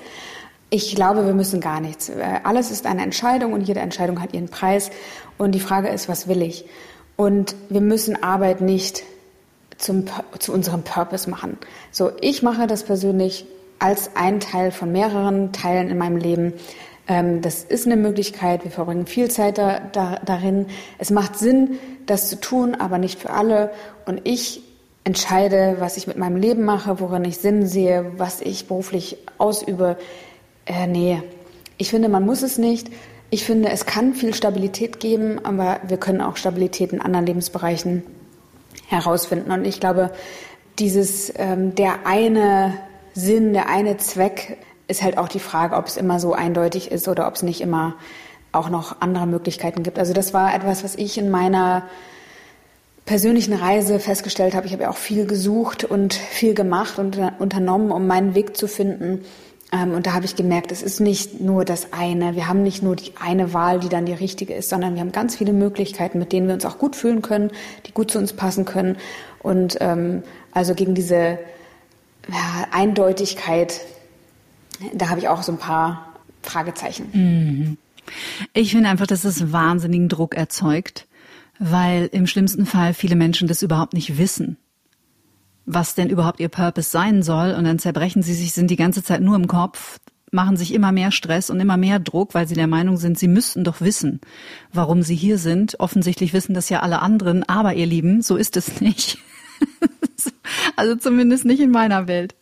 Ich 0.68 0.94
glaube, 0.94 1.26
wir 1.26 1.34
müssen 1.34 1.60
gar 1.60 1.80
nichts. 1.80 2.08
Äh, 2.08 2.40
alles 2.42 2.70
ist 2.70 2.86
eine 2.86 3.02
Entscheidung 3.02 3.52
und 3.52 3.62
jede 3.62 3.80
Entscheidung 3.80 4.20
hat 4.20 4.34
ihren 4.34 4.48
Preis. 4.48 4.90
Und 5.38 5.54
die 5.54 5.60
Frage 5.60 5.88
ist, 5.88 6.08
was 6.08 6.28
will 6.28 6.42
ich? 6.42 6.64
Und 7.16 7.54
wir 7.68 7.80
müssen 7.80 8.22
Arbeit 8.22 8.60
nicht 8.60 9.04
zum, 9.78 10.06
zu 10.38 10.52
unserem 10.52 10.82
Purpose 10.82 11.28
machen. 11.28 11.58
So, 11.90 12.10
ich 12.20 12.42
mache 12.42 12.66
das 12.66 12.84
persönlich 12.84 13.46
als 13.78 14.16
ein 14.16 14.40
Teil 14.40 14.70
von 14.72 14.90
mehreren 14.90 15.52
Teilen 15.52 15.90
in 15.90 15.98
meinem 15.98 16.16
Leben. 16.16 16.54
Ähm, 17.06 17.42
das 17.42 17.62
ist 17.62 17.86
eine 17.86 17.96
Möglichkeit. 17.96 18.64
Wir 18.64 18.70
verbringen 18.70 19.06
viel 19.06 19.30
Zeit 19.30 19.58
da, 19.58 19.80
da, 19.92 20.20
darin. 20.24 20.66
Es 20.98 21.10
macht 21.10 21.38
Sinn, 21.38 21.78
das 22.06 22.28
zu 22.28 22.40
tun, 22.40 22.74
aber 22.74 22.98
nicht 22.98 23.20
für 23.20 23.30
alle. 23.30 23.70
Und 24.06 24.22
ich 24.24 24.62
entscheide, 25.06 25.76
was 25.78 25.96
ich 25.96 26.08
mit 26.08 26.18
meinem 26.18 26.36
Leben 26.36 26.64
mache, 26.64 26.98
worin 26.98 27.24
ich 27.24 27.38
Sinn 27.38 27.64
sehe, 27.64 28.10
was 28.16 28.40
ich 28.40 28.66
beruflich 28.66 29.16
ausübe. 29.38 29.96
Äh, 30.64 30.88
nee, 30.88 31.22
ich 31.78 31.90
finde, 31.90 32.08
man 32.08 32.26
muss 32.26 32.42
es 32.42 32.58
nicht. 32.58 32.90
Ich 33.30 33.44
finde, 33.44 33.68
es 33.68 33.86
kann 33.86 34.14
viel 34.14 34.34
Stabilität 34.34 34.98
geben, 34.98 35.44
aber 35.44 35.78
wir 35.86 35.98
können 35.98 36.20
auch 36.20 36.36
Stabilität 36.36 36.92
in 36.92 37.00
anderen 37.00 37.24
Lebensbereichen 37.24 38.02
herausfinden. 38.88 39.52
Und 39.52 39.64
ich 39.64 39.78
glaube, 39.78 40.10
dieses, 40.80 41.32
ähm, 41.36 41.76
der 41.76 42.04
eine 42.04 42.74
Sinn, 43.14 43.52
der 43.52 43.68
eine 43.68 43.98
Zweck 43.98 44.58
ist 44.88 45.04
halt 45.04 45.18
auch 45.18 45.28
die 45.28 45.38
Frage, 45.38 45.76
ob 45.76 45.86
es 45.86 45.96
immer 45.96 46.18
so 46.18 46.32
eindeutig 46.32 46.90
ist 46.90 47.06
oder 47.06 47.28
ob 47.28 47.36
es 47.36 47.44
nicht 47.44 47.60
immer 47.60 47.94
auch 48.50 48.70
noch 48.70 49.00
andere 49.00 49.28
Möglichkeiten 49.28 49.84
gibt. 49.84 50.00
Also 50.00 50.12
das 50.12 50.34
war 50.34 50.52
etwas, 50.52 50.82
was 50.82 50.96
ich 50.96 51.16
in 51.16 51.30
meiner 51.30 51.84
persönlichen 53.06 53.54
Reise 53.54 54.00
festgestellt 54.00 54.54
habe, 54.54 54.66
ich 54.66 54.72
habe 54.72 54.82
ja 54.82 54.90
auch 54.90 54.96
viel 54.96 55.26
gesucht 55.26 55.84
und 55.84 56.12
viel 56.12 56.54
gemacht 56.54 56.98
und 56.98 57.18
unternommen, 57.38 57.92
um 57.92 58.06
meinen 58.06 58.34
Weg 58.34 58.56
zu 58.56 58.66
finden. 58.66 59.24
Ähm, 59.72 59.92
und 59.92 60.06
da 60.06 60.12
habe 60.12 60.24
ich 60.24 60.36
gemerkt, 60.36 60.72
es 60.72 60.82
ist 60.82 61.00
nicht 61.00 61.40
nur 61.40 61.64
das 61.64 61.92
eine. 61.92 62.34
Wir 62.34 62.48
haben 62.48 62.62
nicht 62.62 62.82
nur 62.82 62.96
die 62.96 63.12
eine 63.18 63.52
Wahl, 63.52 63.80
die 63.80 63.88
dann 63.88 64.06
die 64.06 64.12
richtige 64.12 64.54
ist, 64.54 64.68
sondern 64.68 64.94
wir 64.94 65.00
haben 65.00 65.12
ganz 65.12 65.36
viele 65.36 65.52
Möglichkeiten, 65.52 66.18
mit 66.18 66.32
denen 66.32 66.48
wir 66.48 66.54
uns 66.54 66.64
auch 66.64 66.78
gut 66.78 66.96
fühlen 66.96 67.22
können, 67.22 67.50
die 67.86 67.92
gut 67.92 68.10
zu 68.10 68.18
uns 68.18 68.32
passen 68.32 68.64
können. 68.64 68.96
Und 69.40 69.78
ähm, 69.80 70.22
also 70.52 70.74
gegen 70.74 70.94
diese 70.94 71.38
ja, 72.28 72.66
Eindeutigkeit, 72.72 73.80
da 74.92 75.08
habe 75.08 75.20
ich 75.20 75.28
auch 75.28 75.42
so 75.42 75.52
ein 75.52 75.58
paar 75.58 76.12
Fragezeichen. 76.42 77.08
Mhm. 77.12 77.78
Ich 78.52 78.72
finde 78.72 78.88
einfach, 78.88 79.06
dass 79.06 79.24
es 79.24 79.52
wahnsinnigen 79.52 80.08
Druck 80.08 80.36
erzeugt, 80.36 81.05
weil 81.58 82.08
im 82.12 82.26
schlimmsten 82.26 82.66
Fall 82.66 82.94
viele 82.94 83.16
Menschen 83.16 83.48
das 83.48 83.62
überhaupt 83.62 83.92
nicht 83.94 84.18
wissen 84.18 84.58
was 85.66 85.96
denn 85.96 86.08
überhaupt 86.08 86.40
ihr 86.40 86.48
Purpose 86.48 86.90
sein 86.90 87.22
soll. 87.22 87.52
Und 87.52 87.64
dann 87.64 87.78
zerbrechen 87.78 88.22
sie 88.22 88.34
sich, 88.34 88.52
sind 88.52 88.70
die 88.70 88.76
ganze 88.76 89.02
Zeit 89.02 89.20
nur 89.20 89.36
im 89.36 89.48
Kopf, 89.48 89.98
machen 90.30 90.56
sich 90.56 90.72
immer 90.72 90.92
mehr 90.92 91.10
Stress 91.10 91.50
und 91.50 91.60
immer 91.60 91.76
mehr 91.76 91.98
Druck, 91.98 92.34
weil 92.34 92.48
sie 92.48 92.54
der 92.54 92.68
Meinung 92.68 92.96
sind, 92.96 93.18
sie 93.18 93.28
müssten 93.28 93.64
doch 93.64 93.80
wissen, 93.80 94.20
warum 94.72 95.02
sie 95.02 95.16
hier 95.16 95.38
sind. 95.38 95.78
Offensichtlich 95.80 96.32
wissen 96.32 96.54
das 96.54 96.68
ja 96.68 96.80
alle 96.80 97.00
anderen, 97.00 97.42
aber 97.42 97.74
ihr 97.74 97.86
Lieben, 97.86 98.22
so 98.22 98.36
ist 98.36 98.56
es 98.56 98.80
nicht. 98.80 99.18
also 100.76 100.96
zumindest 100.96 101.44
nicht 101.44 101.60
in 101.60 101.70
meiner 101.70 102.06
Welt. 102.06 102.34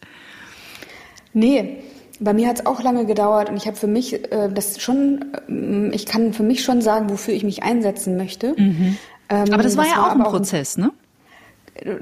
Nee, 1.33 1.79
bei 2.21 2.33
mir 2.33 2.49
hat 2.49 2.61
es 2.61 2.67
auch 2.67 2.83
lange 2.83 3.07
gedauert 3.07 3.51
und 3.51 3.57
ich 3.57 3.67
habe 3.67 3.77
für 3.77 3.87
mich 3.87 4.33
äh, 4.33 4.49
das 4.53 4.81
schon, 4.81 5.33
äh, 5.49 5.95
ich 5.95 6.07
kann 6.07 6.33
für 6.33 6.43
mich 6.43 6.63
schon 6.63 6.81
sagen, 6.83 7.11
wofür 7.11 7.35
ich 7.35 7.45
mich 7.45 7.63
einsetzen 7.63 8.17
möchte. 8.17 8.55
Mhm. 8.57 8.97
Ähm, 9.29 9.53
aber 9.53 9.63
das 9.63 9.77
war 9.77 9.85
das 9.85 9.93
ja 9.93 9.99
war 10.01 10.09
auch 10.09 10.13
ein 10.13 10.23
Prozess, 10.23 10.77
ne? 10.77 10.93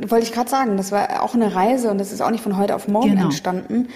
wollte 0.06 0.26
ich 0.26 0.32
gerade 0.32 0.50
sagen, 0.50 0.76
das 0.76 0.92
war 0.92 1.22
auch 1.22 1.34
eine 1.34 1.54
Reise 1.54 1.90
und 1.90 1.98
das 1.98 2.12
ist 2.12 2.20
auch 2.20 2.30
nicht 2.30 2.42
von 2.42 2.58
heute 2.58 2.74
auf 2.74 2.88
morgen 2.88 3.10
genau. 3.10 3.24
entstanden. 3.24 3.88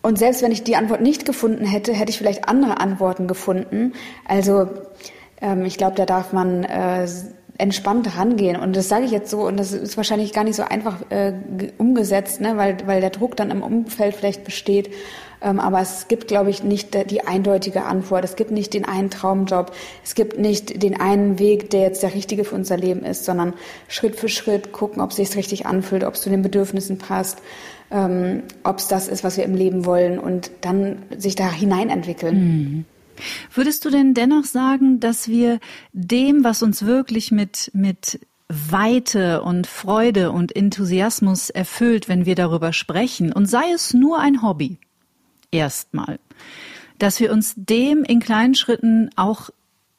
Und 0.00 0.18
selbst 0.18 0.42
wenn 0.42 0.52
ich 0.52 0.62
die 0.62 0.76
Antwort 0.76 1.00
nicht 1.00 1.24
gefunden 1.24 1.64
hätte, 1.64 1.92
hätte 1.92 2.10
ich 2.10 2.18
vielleicht 2.18 2.48
andere 2.48 2.80
Antworten 2.80 3.26
gefunden. 3.26 3.94
Also 4.26 4.68
ähm, 5.40 5.64
ich 5.64 5.76
glaube, 5.76 5.96
da 5.96 6.06
darf 6.06 6.32
man 6.32 6.62
äh, 6.64 7.08
entspannt 7.58 8.16
rangehen. 8.16 8.56
Und 8.56 8.76
das 8.76 8.88
sage 8.88 9.04
ich 9.04 9.10
jetzt 9.10 9.30
so, 9.30 9.40
und 9.40 9.58
das 9.58 9.72
ist 9.72 9.96
wahrscheinlich 9.96 10.32
gar 10.32 10.44
nicht 10.44 10.54
so 10.54 10.62
einfach 10.62 10.98
äh, 11.10 11.32
umgesetzt, 11.78 12.40
ne? 12.40 12.56
weil, 12.56 12.76
weil 12.86 13.00
der 13.00 13.10
Druck 13.10 13.36
dann 13.36 13.50
im 13.50 13.62
Umfeld 13.62 14.14
vielleicht 14.14 14.44
besteht. 14.44 14.90
Ähm, 15.40 15.60
aber 15.60 15.80
es 15.80 16.08
gibt, 16.08 16.28
glaube 16.28 16.50
ich, 16.50 16.62
nicht 16.62 17.10
die 17.10 17.26
eindeutige 17.26 17.84
Antwort. 17.84 18.24
Es 18.24 18.36
gibt 18.36 18.50
nicht 18.50 18.74
den 18.74 18.84
einen 18.84 19.10
Traumjob. 19.10 19.72
Es 20.04 20.14
gibt 20.14 20.38
nicht 20.38 20.82
den 20.82 21.00
einen 21.00 21.38
Weg, 21.38 21.70
der 21.70 21.82
jetzt 21.82 22.02
der 22.02 22.14
richtige 22.14 22.44
für 22.44 22.54
unser 22.54 22.76
Leben 22.76 23.04
ist, 23.04 23.24
sondern 23.24 23.54
Schritt 23.88 24.16
für 24.16 24.28
Schritt 24.28 24.72
gucken, 24.72 25.00
ob 25.00 25.10
es 25.10 25.16
sich 25.16 25.34
richtig 25.36 25.66
anfühlt, 25.66 26.04
ob 26.04 26.14
es 26.14 26.22
zu 26.22 26.30
den 26.30 26.42
Bedürfnissen 26.42 26.98
passt, 26.98 27.38
ähm, 27.90 28.42
ob 28.64 28.78
es 28.78 28.88
das 28.88 29.08
ist, 29.08 29.24
was 29.24 29.36
wir 29.36 29.44
im 29.44 29.54
Leben 29.54 29.84
wollen 29.84 30.18
und 30.18 30.50
dann 30.60 31.02
sich 31.16 31.36
da 31.36 31.50
hineinentwickeln. 31.50 32.36
Mhm. 32.36 32.84
Würdest 33.52 33.84
du 33.84 33.90
denn 33.90 34.14
dennoch 34.14 34.44
sagen, 34.44 35.00
dass 35.00 35.28
wir 35.28 35.58
dem, 35.92 36.44
was 36.44 36.62
uns 36.62 36.84
wirklich 36.84 37.32
mit, 37.32 37.70
mit 37.74 38.20
Weite 38.48 39.42
und 39.42 39.66
Freude 39.66 40.30
und 40.30 40.54
Enthusiasmus 40.54 41.50
erfüllt, 41.50 42.08
wenn 42.08 42.26
wir 42.26 42.34
darüber 42.34 42.72
sprechen, 42.72 43.32
und 43.32 43.46
sei 43.46 43.72
es 43.74 43.92
nur 43.92 44.20
ein 44.20 44.42
Hobby, 44.42 44.78
erstmal, 45.50 46.18
dass 46.98 47.20
wir 47.20 47.32
uns 47.32 47.54
dem 47.56 48.04
in 48.04 48.20
kleinen 48.20 48.54
Schritten 48.54 49.10
auch 49.16 49.50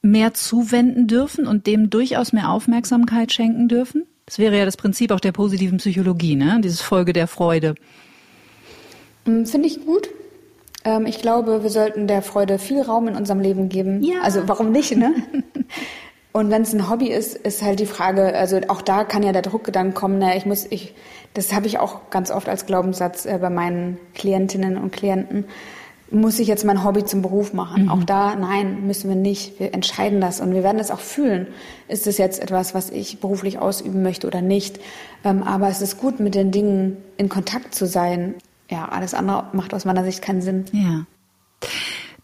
mehr 0.01 0.33
zuwenden 0.33 1.07
dürfen 1.07 1.47
und 1.47 1.67
dem 1.67 1.89
durchaus 1.89 2.33
mehr 2.33 2.49
Aufmerksamkeit 2.49 3.31
schenken 3.31 3.67
dürfen? 3.67 4.05
Das 4.25 4.37
wäre 4.37 4.57
ja 4.57 4.65
das 4.65 4.77
Prinzip 4.77 5.11
auch 5.11 5.19
der 5.19 5.31
positiven 5.31 5.79
Psychologie, 5.79 6.35
ne? 6.35 6.59
Dieses 6.63 6.81
Folge 6.81 7.13
der 7.13 7.27
Freude. 7.27 7.75
Hm, 9.25 9.45
finde 9.45 9.67
ich 9.67 9.85
gut. 9.85 10.09
Ähm, 10.85 11.05
ich 11.05 11.19
glaube, 11.19 11.63
wir 11.63 11.69
sollten 11.69 12.07
der 12.07 12.21
Freude 12.21 12.59
viel 12.59 12.81
Raum 12.81 13.07
in 13.07 13.15
unserem 13.15 13.39
Leben 13.39 13.69
geben. 13.69 14.03
Ja. 14.03 14.21
Also 14.21 14.47
warum 14.47 14.71
nicht, 14.71 14.95
ne? 14.95 15.13
Und 16.31 16.51
wenn 16.51 16.61
es 16.61 16.73
ein 16.73 16.89
Hobby 16.89 17.07
ist, 17.07 17.35
ist 17.35 17.63
halt 17.63 17.79
die 17.79 17.85
Frage, 17.85 18.35
also 18.35 18.59
auch 18.67 18.81
da 18.81 19.03
kann 19.03 19.23
ja 19.23 19.31
der 19.31 19.41
Druckgedanke 19.41 19.93
kommen, 19.93 20.19
ne, 20.19 20.37
ich 20.37 20.45
muss, 20.45 20.67
ich, 20.69 20.93
das 21.33 21.53
habe 21.53 21.67
ich 21.67 21.79
auch 21.79 22.09
ganz 22.11 22.29
oft 22.29 22.47
als 22.47 22.65
Glaubenssatz 22.65 23.25
äh, 23.25 23.39
bei 23.41 23.49
meinen 23.49 23.97
Klientinnen 24.13 24.77
und 24.77 24.91
Klienten, 24.91 25.45
muss 26.11 26.39
ich 26.39 26.47
jetzt 26.47 26.65
mein 26.65 26.83
Hobby 26.83 27.05
zum 27.05 27.21
Beruf 27.21 27.53
machen? 27.53 27.83
Mhm. 27.83 27.89
Auch 27.89 28.03
da, 28.03 28.35
nein, 28.35 28.87
müssen 28.87 29.09
wir 29.09 29.15
nicht. 29.15 29.59
Wir 29.59 29.73
entscheiden 29.75 30.21
das 30.21 30.41
und 30.41 30.53
wir 30.53 30.63
werden 30.63 30.79
das 30.79 30.89
auch 30.89 30.99
fühlen. 30.99 31.47
Ist 31.87 32.07
es 32.07 32.17
jetzt 32.17 32.41
etwas, 32.41 32.73
was 32.73 32.89
ich 32.89 33.19
beruflich 33.19 33.59
ausüben 33.59 34.01
möchte 34.01 34.25
oder 34.25 34.41
nicht? 34.41 34.79
Ähm, 35.23 35.43
aber 35.43 35.67
es 35.67 35.81
ist 35.81 35.99
gut, 35.99 36.19
mit 36.19 36.33
den 36.33 36.51
Dingen 36.51 36.97
in 37.17 37.29
Kontakt 37.29 37.75
zu 37.75 37.85
sein 37.85 38.35
ja, 38.69 38.87
alles 38.87 39.13
andere 39.13 39.45
macht 39.53 39.73
aus 39.73 39.85
meiner 39.85 40.03
Sicht 40.03 40.21
keinen 40.21 40.41
Sinn. 40.41 40.65
Ja. 40.71 41.05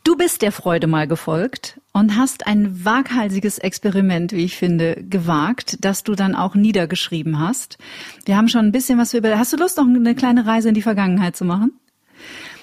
Du 0.06 0.16
bist 0.16 0.44
der 0.44 0.52
Freude 0.52 0.86
mal 0.86 1.08
gefolgt 1.08 1.82
und 1.92 2.16
hast 2.16 2.46
ein 2.46 2.86
waghalsiges 2.86 3.58
Experiment, 3.58 4.34
wie 4.34 4.46
ich 4.46 4.56
finde, 4.56 5.04
gewagt, 5.04 5.84
das 5.84 6.04
du 6.04 6.14
dann 6.14 6.36
auch 6.36 6.54
niedergeschrieben 6.54 7.40
hast. 7.40 7.80
Wir 8.24 8.38
haben 8.38 8.48
schon 8.48 8.68
ein 8.68 8.72
bisschen 8.72 9.00
was 9.00 9.16
über. 9.16 9.36
Hast 9.40 9.52
du 9.52 9.58
Lust, 9.58 9.78
noch 9.78 9.88
eine 9.88 10.14
kleine 10.14 10.46
Reise 10.46 10.70
in 10.70 10.76
die 10.76 10.84
Vergangenheit 10.84 11.36
zu 11.36 11.44
machen? 11.44 11.72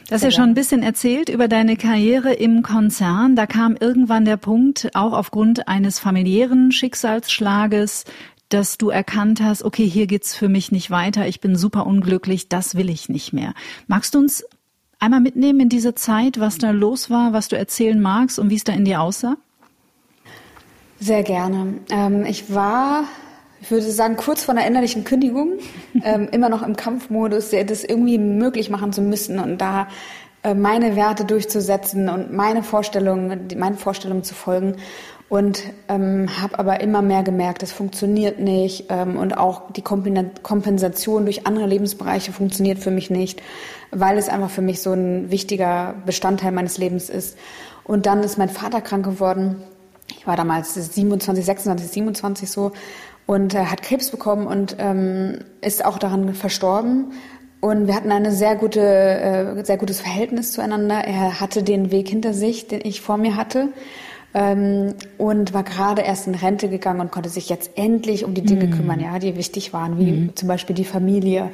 Du 0.07 0.15
hast 0.15 0.23
ja 0.23 0.31
schon 0.31 0.51
ein 0.51 0.55
bisschen 0.55 0.85
erzählt 0.85 1.31
über 1.31 1.49
deine 1.49 1.77
Karriere 1.77 2.33
im 2.33 2.63
Konzern. 2.63 3.35
Da 3.35 3.47
kam 3.47 3.75
irgendwann 3.75 4.25
der 4.25 4.37
Punkt, 4.37 4.91
auch 4.95 5.13
aufgrund 5.13 5.67
eines 5.67 5.99
familiären 5.99 6.71
Schicksalsschlages, 6.71 8.05
dass 8.51 8.79
du 8.79 8.91
erkannt 8.91 9.41
hast, 9.43 9.65
okay, 9.65 9.89
hier 9.89 10.07
geht's 10.07 10.37
für 10.37 10.49
mich 10.49 10.71
nicht 10.71 10.93
weiter, 10.93 11.27
ich 11.27 11.41
bin 11.41 11.57
super 11.57 11.87
unglücklich, 11.87 12.49
das 12.49 12.77
will 12.77 12.89
ich 12.89 13.09
nicht 13.09 13.33
mehr. 13.33 13.55
Magst 13.89 14.15
du 14.15 14.21
uns 14.21 14.45
einmal 15.03 15.21
mitnehmen 15.21 15.61
in 15.61 15.69
diese 15.69 15.95
Zeit, 15.95 16.39
was 16.39 16.59
da 16.59 16.71
los 16.71 17.11
war, 17.11 17.33
was 17.33 17.49
du 17.49 17.57
erzählen 17.57 18.01
magst 18.01 18.39
und 18.39 18.51
wie 18.51 18.57
es 18.57 18.65
da 18.65 18.73
in 18.73 18.85
dir 18.85 19.01
aussah? 19.01 19.37
Sehr 21.01 21.25
gerne. 21.25 21.75
Ähm, 21.91 22.25
ich 22.25 22.55
war, 22.55 23.05
ich 23.61 23.71
würde 23.71 23.91
sagen, 23.91 24.17
kurz 24.17 24.45
vor 24.45 24.55
einer 24.55 24.67
innerlichen 24.67 25.03
Kündigung, 25.03 25.55
ähm, 26.05 26.29
immer 26.31 26.49
noch 26.49 26.63
im 26.63 26.77
Kampfmodus, 26.77 27.51
das 27.51 27.83
irgendwie 27.83 28.19
möglich 28.19 28.71
machen 28.71 28.93
zu 28.93 29.03
müssen 29.03 29.41
und 29.41 29.61
da 29.61 29.89
äh, 30.45 30.55
meine 30.55 30.95
Werte 30.95 31.25
durchzusetzen 31.25 32.09
und 32.09 32.33
meine 32.33 32.63
Vorstellungen, 32.63 33.49
meinen 33.57 33.77
Vorstellungen 33.77 34.23
zu 34.23 34.35
folgen 34.35 34.77
und 35.29 35.65
ähm, 35.89 36.29
habe 36.41 36.59
aber 36.61 36.81
immer 36.81 37.03
mehr 37.03 37.25
gemerkt, 37.25 37.63
das 37.63 37.73
funktioniert 37.73 38.39
nicht 38.39 38.85
ähm, 38.91 39.17
und 39.17 39.37
auch 39.37 39.73
die 39.73 39.83
Kompensation 39.83 41.25
durch 41.25 41.47
andere 41.47 41.67
Lebensbereiche 41.67 42.33
funktioniert 42.33 42.79
für 42.79 42.91
mich 42.93 43.11
nicht, 43.11 43.43
weil 43.93 44.19
es 44.19 44.29
einfach 44.29 44.51
für 44.51 44.63
mich 44.63 44.81
so 44.81 44.93
ein 44.93 45.31
wichtiger 45.31 45.95
Bestandteil 46.05 46.51
meines 46.51 46.79
Lebens 46.79 47.09
ist. 47.09 47.37
Und 47.85 48.07
dann 48.07 48.23
ist 48.23 48.39
mein 48.39 48.49
Vater 48.49 48.81
krank 48.81 49.05
geworden. 49.05 49.63
Ich 50.19 50.27
war 50.27 50.37
damals 50.37 50.75
27, 50.75 51.45
26, 51.45 51.89
27 51.89 52.51
so 52.51 52.73
und 53.27 53.55
äh, 53.55 53.67
hat 53.67 53.83
Krebs 53.83 54.11
bekommen 54.11 54.47
und 54.47 54.77
ähm, 54.79 55.39
ist 55.61 55.85
auch 55.85 55.99
daran 55.99 56.35
verstorben. 56.35 57.13
Und 57.61 57.87
wir 57.87 57.95
hatten 57.95 58.11
eine 58.11 58.33
sehr 58.33 58.57
gute, 58.57 58.81
äh, 58.81 59.65
sehr 59.65 59.77
gutes 59.77 60.01
Verhältnis 60.01 60.53
zueinander. 60.53 61.05
Er 61.05 61.39
hatte 61.41 61.63
den 61.63 61.93
Weg 61.93 62.09
hinter 62.09 62.35
sich, 62.35 62.67
den 62.67 62.81
ich 62.83 63.01
vor 63.01 63.19
mir 63.19 63.37
hatte 63.37 63.69
ähm, 64.35 64.95
und 65.19 65.53
war 65.53 65.63
gerade 65.63 66.03
erst 66.03 66.27
in 66.27 66.35
Rente 66.35 66.69
gegangen 66.69 67.01
und 67.01 67.11
konnte 67.11 67.29
sich 67.29 67.49
jetzt 67.49 67.73
endlich 67.77 68.25
um 68.25 68.35
die 68.35 68.43
Dinge 68.43 68.67
mhm. 68.67 68.71
kümmern, 68.73 69.01
ja, 69.01 69.19
die 69.19 69.37
wichtig 69.37 69.73
waren, 69.73 69.99
wie 69.99 70.13
mhm. 70.13 70.37
zum 70.37 70.49
Beispiel 70.49 70.75
die 70.75 70.85
Familie 70.85 71.51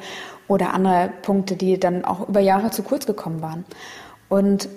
oder 0.47 0.73
andere 0.73 1.11
Punkte, 1.21 1.55
die 1.55 1.79
dann 1.79 2.05
auch 2.05 2.27
über 2.27 2.39
Jahre 2.39 2.71
zu 2.71 2.83
kurz 2.83 3.05
gekommen 3.05 3.41
waren. 3.41 3.65
Und 4.29 4.69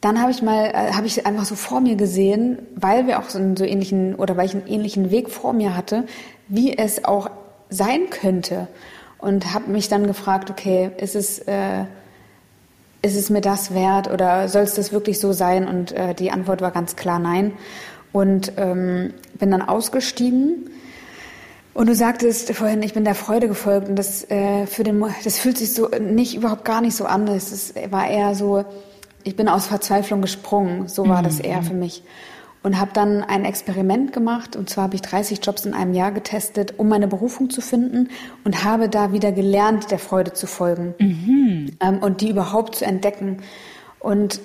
dann 0.00 0.20
habe 0.20 0.30
ich 0.30 0.42
mal, 0.42 0.66
äh, 0.66 0.92
habe 0.92 1.06
ich 1.06 1.26
einfach 1.26 1.44
so 1.44 1.54
vor 1.54 1.80
mir 1.80 1.96
gesehen, 1.96 2.58
weil 2.74 3.06
wir 3.06 3.18
auch 3.18 3.28
so 3.28 3.38
einen 3.38 3.56
so 3.56 3.64
ähnlichen 3.64 4.14
oder 4.14 4.36
weil 4.36 4.46
ich 4.46 4.54
einen 4.54 4.66
ähnlichen 4.66 5.10
Weg 5.10 5.30
vor 5.30 5.52
mir 5.52 5.76
hatte, 5.76 6.04
wie 6.48 6.76
es 6.76 7.04
auch 7.04 7.30
sein 7.70 8.10
könnte. 8.10 8.68
Und 9.18 9.54
habe 9.54 9.70
mich 9.70 9.88
dann 9.88 10.06
gefragt, 10.06 10.50
okay, 10.50 10.90
ist 10.98 11.16
es 11.16 11.38
äh, 11.40 11.84
ist 13.06 13.16
es 13.16 13.30
mir 13.30 13.40
das 13.40 13.72
wert 13.72 14.10
oder 14.10 14.48
soll 14.48 14.62
es 14.62 14.74
das 14.74 14.92
wirklich 14.92 15.20
so 15.20 15.32
sein? 15.32 15.66
Und 15.68 15.92
äh, 15.92 16.14
die 16.14 16.30
Antwort 16.30 16.60
war 16.60 16.72
ganz 16.72 16.96
klar 16.96 17.18
nein. 17.18 17.52
Und 18.12 18.52
ähm, 18.56 19.14
bin 19.34 19.50
dann 19.50 19.62
ausgestiegen. 19.62 20.70
Und 21.74 21.88
du 21.88 21.94
sagtest 21.94 22.52
vorhin, 22.54 22.82
ich 22.82 22.94
bin 22.94 23.04
der 23.04 23.14
Freude 23.14 23.48
gefolgt 23.48 23.88
und 23.88 23.96
das 23.96 24.28
äh, 24.30 24.66
für 24.66 24.82
den, 24.82 25.04
das 25.24 25.38
fühlt 25.38 25.58
sich 25.58 25.74
so 25.74 25.88
nicht 26.00 26.34
überhaupt 26.34 26.64
gar 26.64 26.80
nicht 26.80 26.96
so 26.96 27.04
an. 27.04 27.28
Es 27.28 27.74
war 27.90 28.08
eher 28.08 28.34
so, 28.34 28.64
ich 29.24 29.36
bin 29.36 29.48
aus 29.48 29.66
Verzweiflung 29.66 30.22
gesprungen. 30.22 30.88
So 30.88 31.06
war 31.08 31.20
mhm. 31.20 31.26
das 31.26 31.38
eher 31.38 31.62
für 31.62 31.74
mich 31.74 32.02
und 32.66 32.80
habe 32.80 32.90
dann 32.92 33.22
ein 33.22 33.44
Experiment 33.44 34.12
gemacht. 34.12 34.56
Und 34.56 34.68
zwar 34.68 34.84
habe 34.84 34.96
ich 34.96 35.02
30 35.02 35.38
Jobs 35.40 35.64
in 35.66 35.72
einem 35.72 35.94
Jahr 35.94 36.10
getestet, 36.10 36.74
um 36.78 36.88
meine 36.88 37.06
Berufung 37.06 37.48
zu 37.48 37.60
finden 37.60 38.08
und 38.42 38.64
habe 38.64 38.88
da 38.88 39.12
wieder 39.12 39.30
gelernt, 39.30 39.92
der 39.92 40.00
Freude 40.00 40.32
zu 40.32 40.48
folgen 40.48 40.92
mhm. 40.98 41.76
ähm, 41.78 41.98
und 42.00 42.22
die 42.22 42.28
überhaupt 42.28 42.74
zu 42.74 42.84
entdecken. 42.84 43.38
Und 44.00 44.40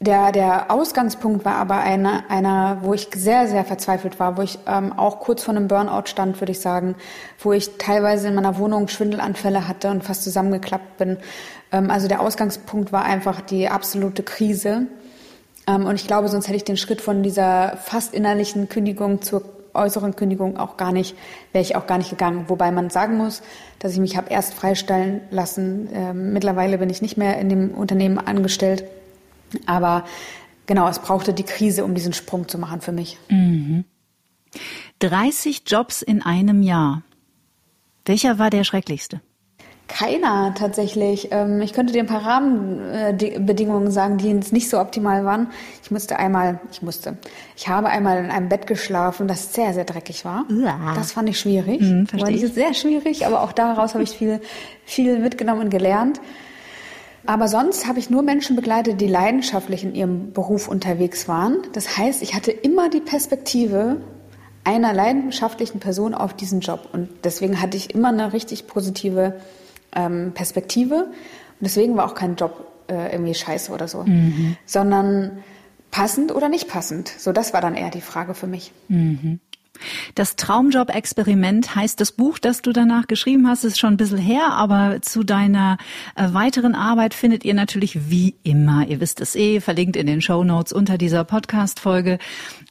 Der, 0.00 0.32
der 0.32 0.72
Ausgangspunkt 0.72 1.44
war 1.44 1.54
aber 1.54 1.76
einer, 1.76 2.24
einer, 2.28 2.78
wo 2.82 2.92
ich 2.92 3.08
sehr, 3.14 3.46
sehr 3.46 3.64
verzweifelt 3.64 4.18
war, 4.18 4.36
wo 4.36 4.42
ich 4.42 4.58
ähm, 4.66 4.92
auch 4.92 5.20
kurz 5.20 5.44
vor 5.44 5.54
einem 5.54 5.68
Burnout 5.68 6.06
stand, 6.06 6.40
würde 6.40 6.50
ich 6.50 6.58
sagen, 6.60 6.96
wo 7.38 7.52
ich 7.52 7.78
teilweise 7.78 8.26
in 8.26 8.34
meiner 8.34 8.58
Wohnung 8.58 8.88
Schwindelanfälle 8.88 9.68
hatte 9.68 9.90
und 9.90 10.02
fast 10.02 10.24
zusammengeklappt 10.24 10.96
bin. 10.98 11.18
Ähm, 11.70 11.88
also 11.88 12.08
der 12.08 12.20
Ausgangspunkt 12.20 12.90
war 12.90 13.04
einfach 13.04 13.40
die 13.40 13.68
absolute 13.68 14.24
Krise. 14.24 14.88
Ähm, 15.66 15.86
und 15.86 15.94
ich 15.94 16.06
glaube, 16.06 16.28
sonst 16.28 16.48
hätte 16.48 16.56
ich 16.56 16.64
den 16.64 16.76
Schritt 16.76 17.00
von 17.00 17.22
dieser 17.22 17.76
fast 17.76 18.14
innerlichen 18.14 18.68
Kündigung 18.68 19.22
zur 19.22 19.44
äußeren 19.74 20.16
Kündigung 20.16 20.58
auch 20.58 20.76
gar 20.76 20.92
nicht, 20.92 21.16
wäre 21.52 21.62
ich 21.62 21.76
auch 21.76 21.86
gar 21.86 21.96
nicht 21.96 22.10
gegangen. 22.10 22.44
Wobei 22.48 22.70
man 22.70 22.90
sagen 22.90 23.16
muss, 23.16 23.42
dass 23.78 23.92
ich 23.92 24.00
mich 24.00 24.16
habe 24.16 24.30
erst 24.30 24.52
freistellen 24.52 25.22
lassen. 25.30 25.88
Ähm, 25.94 26.32
mittlerweile 26.32 26.76
bin 26.76 26.90
ich 26.90 27.00
nicht 27.00 27.16
mehr 27.16 27.38
in 27.38 27.48
dem 27.48 27.70
Unternehmen 27.70 28.18
angestellt 28.18 28.84
aber 29.66 30.04
genau, 30.66 30.88
es 30.88 30.98
brauchte 30.98 31.32
die 31.32 31.42
Krise, 31.42 31.84
um 31.84 31.94
diesen 31.94 32.12
Sprung 32.12 32.48
zu 32.48 32.58
machen 32.58 32.80
für 32.80 32.92
mich. 32.92 33.18
Mhm. 33.28 33.84
30 35.00 35.62
Jobs 35.66 36.02
in 36.02 36.22
einem 36.22 36.62
Jahr. 36.62 37.02
Welcher 38.04 38.38
war 38.38 38.50
der 38.50 38.64
schrecklichste? 38.64 39.20
Keiner 39.92 40.54
tatsächlich. 40.54 41.28
Ähm, 41.32 41.60
ich 41.60 41.74
könnte 41.74 41.92
dir 41.92 42.00
ein 42.00 42.06
paar 42.06 42.24
Rahmenbedingungen 42.24 43.90
sagen, 43.90 44.16
die 44.16 44.30
jetzt 44.30 44.50
nicht 44.50 44.70
so 44.70 44.80
optimal 44.80 45.26
waren. 45.26 45.48
Ich 45.82 45.90
musste 45.90 46.18
einmal, 46.18 46.60
ich 46.70 46.80
musste, 46.80 47.18
ich 47.56 47.68
habe 47.68 47.88
einmal 47.88 48.24
in 48.24 48.30
einem 48.30 48.48
Bett 48.48 48.66
geschlafen, 48.66 49.28
das 49.28 49.52
sehr, 49.52 49.74
sehr 49.74 49.84
dreckig 49.84 50.24
war. 50.24 50.46
Uah. 50.50 50.94
Das 50.94 51.12
fand 51.12 51.28
ich 51.28 51.38
schwierig. 51.38 51.82
Mhm, 51.82 52.06
verstehe 52.06 52.36
ich. 52.36 52.54
sehr 52.54 52.72
schwierig, 52.72 53.26
aber 53.26 53.42
auch 53.42 53.52
daraus 53.52 53.92
habe 53.92 54.02
ich 54.02 54.10
viel, 54.10 54.40
viel 54.86 55.18
mitgenommen 55.18 55.64
und 55.64 55.70
gelernt. 55.70 56.22
Aber 57.26 57.46
sonst 57.46 57.86
habe 57.86 57.98
ich 57.98 58.08
nur 58.08 58.22
Menschen 58.22 58.56
begleitet, 58.56 58.98
die 58.98 59.06
leidenschaftlich 59.06 59.84
in 59.84 59.94
ihrem 59.94 60.32
Beruf 60.32 60.68
unterwegs 60.68 61.28
waren. 61.28 61.58
Das 61.74 61.98
heißt, 61.98 62.22
ich 62.22 62.34
hatte 62.34 62.50
immer 62.50 62.88
die 62.88 63.00
Perspektive 63.00 63.98
einer 64.64 64.94
leidenschaftlichen 64.94 65.80
Person 65.80 66.14
auf 66.14 66.32
diesen 66.32 66.60
Job. 66.60 66.88
Und 66.94 67.10
deswegen 67.24 67.60
hatte 67.60 67.76
ich 67.76 67.94
immer 67.94 68.08
eine 68.08 68.32
richtig 68.32 68.66
positive 68.66 69.34
ähm, 69.94 70.32
Perspektive. 70.34 71.04
Und 71.04 71.12
deswegen 71.60 71.96
war 71.96 72.06
auch 72.06 72.14
kein 72.14 72.36
Job 72.36 72.66
äh, 72.88 73.12
irgendwie 73.12 73.34
scheiße 73.34 73.72
oder 73.72 73.88
so, 73.88 74.04
mhm. 74.04 74.56
sondern 74.66 75.42
passend 75.90 76.34
oder 76.34 76.48
nicht 76.48 76.68
passend. 76.68 77.08
So, 77.08 77.32
das 77.32 77.52
war 77.52 77.60
dann 77.60 77.74
eher 77.74 77.90
die 77.90 78.00
Frage 78.00 78.34
für 78.34 78.46
mich. 78.46 78.72
Mhm. 78.88 79.40
Das 80.14 80.36
Traumjob-Experiment 80.36 81.74
heißt 81.74 82.00
das 82.00 82.12
Buch, 82.12 82.38
das 82.38 82.62
du 82.62 82.72
danach 82.72 83.06
geschrieben 83.06 83.48
hast, 83.48 83.64
ist 83.64 83.78
schon 83.78 83.94
ein 83.94 83.96
bisschen 83.96 84.18
her, 84.18 84.52
aber 84.52 85.02
zu 85.02 85.24
deiner 85.24 85.78
äh, 86.16 86.32
weiteren 86.32 86.74
Arbeit 86.74 87.14
findet 87.14 87.44
ihr 87.44 87.54
natürlich 87.54 88.10
wie 88.10 88.34
immer, 88.42 88.86
ihr 88.86 89.00
wisst 89.00 89.20
es 89.20 89.34
eh, 89.34 89.60
verlinkt 89.60 89.96
in 89.96 90.06
den 90.06 90.20
Show 90.20 90.44
Notes 90.44 90.72
unter 90.72 90.98
dieser 90.98 91.24
Podcast-Folge, 91.24 92.18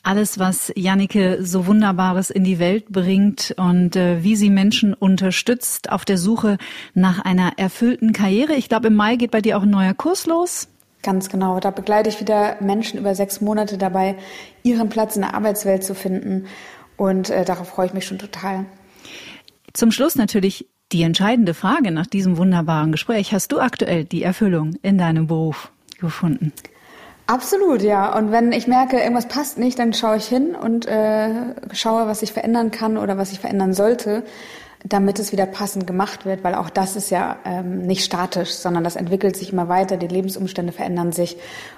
alles, 0.03 0.39
was 0.39 0.72
Jannike 0.76 1.39
so 1.41 1.66
Wunderbares 1.68 2.30
in 2.30 2.43
die 2.43 2.59
Welt 2.59 2.89
bringt 2.89 3.53
und 3.57 3.95
äh, 3.95 4.24
wie 4.24 4.36
sie 4.36 4.49
Menschen 4.49 4.93
unterstützt 4.93 5.91
auf 5.91 6.05
der 6.05 6.18
Suche 6.18 6.57
nach 6.93 7.20
einer 7.20 7.53
erfüllten 7.57 8.14
Karriere. 8.14 8.53
Ich 8.53 8.70
glaube, 8.70 8.88
im 8.88 8.95
Mai 8.95 9.16
geht 9.16 9.32
bei 9.32 9.41
dir 9.41 9.57
auch 9.57 9.64
ein 9.64 9.70
neuer 9.70 9.93
Kurs 9.93 10.26
los. 10.26 10.68
Ganz 11.03 11.30
genau. 11.30 11.59
Da 11.59 11.72
begleite 11.72 12.09
ich 12.09 12.20
wieder 12.20 12.57
Menschen 12.59 12.99
über 12.99 13.16
sechs 13.16 13.41
Monate 13.41 13.78
dabei, 13.78 14.16
ihren 14.64 14.89
Platz 14.89 15.16
in 15.16 15.24
der 15.24 15.34
Arbeitswelt 15.34 15.84
zu 15.84 15.95
finden 15.95 16.45
und 16.97 17.29
äh, 17.29 17.45
darauf 17.45 17.69
freue 17.69 17.87
ich 17.87 17.93
mich 17.93 18.05
schon 18.05 18.19
total. 18.19 18.65
Zum 19.73 19.91
Schluss 19.91 20.15
natürlich 20.15 20.67
die 20.91 21.03
entscheidende 21.03 21.53
Frage 21.53 21.91
nach 21.91 22.07
diesem 22.07 22.37
wunderbaren 22.37 22.91
Gespräch. 22.91 23.33
Hast 23.33 23.51
du 23.51 23.59
aktuell 23.59 24.03
die 24.03 24.23
Erfüllung 24.23 24.75
in 24.81 24.97
deinem 24.97 25.27
Beruf 25.27 25.71
gefunden? 25.99 26.51
Absolut, 27.27 27.81
ja. 27.81 28.17
Und 28.17 28.31
wenn 28.31 28.51
ich 28.51 28.67
merke, 28.67 28.99
irgendwas 28.99 29.27
passt 29.27 29.57
nicht, 29.57 29.79
dann 29.79 29.93
schaue 29.93 30.17
ich 30.17 30.25
hin 30.25 30.53
und 30.53 30.85
äh, 30.85 31.29
schaue, 31.71 32.07
was 32.07 32.23
ich 32.23 32.33
verändern 32.33 32.71
kann 32.71 32.97
oder 32.97 33.17
was 33.17 33.31
ich 33.31 33.39
verändern 33.39 33.73
sollte, 33.73 34.23
damit 34.83 35.19
es 35.19 35.31
wieder 35.31 35.45
passend 35.45 35.87
gemacht 35.87 36.25
wird, 36.25 36.43
weil 36.43 36.55
auch 36.55 36.69
das 36.69 36.95
ist 36.95 37.09
ja 37.09 37.37
ähm, 37.45 37.83
nicht 37.83 38.03
statisch, 38.03 38.49
sondern 38.49 38.83
das 38.83 38.95
entwickelt 38.95 39.37
sich 39.37 39.53
immer 39.53 39.69
weiter, 39.69 39.95
die 39.95 40.07
Lebensumstände 40.07 40.73
verändern 40.73 41.11
sich 41.11 41.37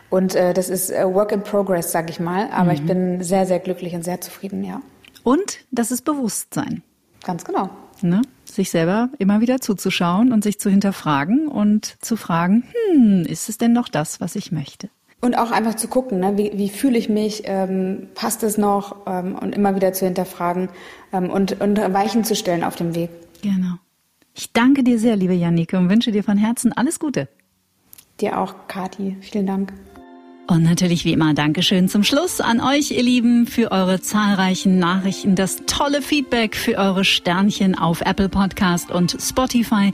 und 0.09 0.35
äh, 0.35 0.53
das 0.53 0.69
ist 0.69 0.89
äh, 0.89 1.05
Work 1.13 1.33
in 1.33 1.43
Progress, 1.43 1.91
sage 1.91 2.09
ich 2.09 2.19
mal. 2.19 2.47
Aber 2.51 2.71
mhm. 2.71 2.71
ich 2.71 2.85
bin 2.85 3.23
sehr, 3.23 3.45
sehr 3.45 3.59
glücklich 3.59 3.93
und 3.93 4.03
sehr 4.03 4.21
zufrieden, 4.21 4.63
ja. 4.63 4.81
Und 5.23 5.59
das 5.71 5.91
ist 5.91 6.03
Bewusstsein. 6.03 6.83
Ganz 7.23 7.45
genau. 7.45 7.69
Ne? 8.01 8.21
Sich 8.45 8.69
selber 8.69 9.09
immer 9.17 9.39
wieder 9.39 9.61
zuzuschauen 9.61 10.33
und 10.33 10.43
sich 10.43 10.59
zu 10.59 10.69
hinterfragen 10.69 11.47
und 11.47 11.95
zu 12.01 12.17
fragen, 12.17 12.63
hm, 12.91 13.25
ist 13.25 13.49
es 13.49 13.57
denn 13.57 13.73
noch 13.73 13.87
das, 13.87 14.19
was 14.19 14.35
ich 14.35 14.51
möchte? 14.51 14.89
Und 15.21 15.37
auch 15.37 15.51
einfach 15.51 15.75
zu 15.75 15.87
gucken, 15.87 16.19
ne? 16.19 16.37
wie, 16.37 16.51
wie 16.55 16.67
fühle 16.67 16.97
ich 16.97 17.07
mich, 17.07 17.43
ähm, 17.45 18.09
passt 18.13 18.43
es 18.43 18.57
noch 18.57 19.07
ähm, 19.07 19.35
und 19.35 19.55
immer 19.55 19.73
wieder 19.75 19.93
zu 19.93 20.03
hinterfragen 20.05 20.67
ähm, 21.13 21.29
und, 21.29 21.61
und 21.61 21.77
Weichen 21.77 22.25
zu 22.25 22.35
stellen 22.35 22.65
auf 22.65 22.75
dem 22.75 22.93
Weg. 22.93 23.09
Genau. 23.41 23.75
Ich 24.33 24.51
danke 24.51 24.83
dir 24.83 24.99
sehr, 24.99 25.15
liebe 25.15 25.33
Janike, 25.33 25.77
und 25.77 25.89
wünsche 25.89 26.11
dir 26.11 26.23
von 26.23 26.37
Herzen 26.37 26.73
alles 26.73 26.99
Gute. 26.99 27.29
Dir 28.19 28.39
auch, 28.39 28.67
Kati. 28.67 29.15
Vielen 29.21 29.47
Dank. 29.47 29.73
Und 30.45 30.63
natürlich 30.63 31.05
wie 31.05 31.13
immer 31.13 31.33
Dankeschön 31.33 31.87
zum 31.87 32.03
Schluss 32.03 32.41
an 32.41 32.59
euch, 32.59 32.91
ihr 32.91 33.01
Lieben, 33.01 33.47
für 33.47 33.71
eure 33.71 34.01
zahlreichen 34.01 34.77
Nachrichten, 34.77 35.35
das 35.35 35.61
tolle 35.67 36.01
Feedback, 36.01 36.57
für 36.57 36.77
eure 36.77 37.05
Sternchen 37.05 37.77
auf 37.77 38.01
Apple 38.01 38.27
Podcast 38.27 38.91
und 38.91 39.15
Spotify 39.21 39.93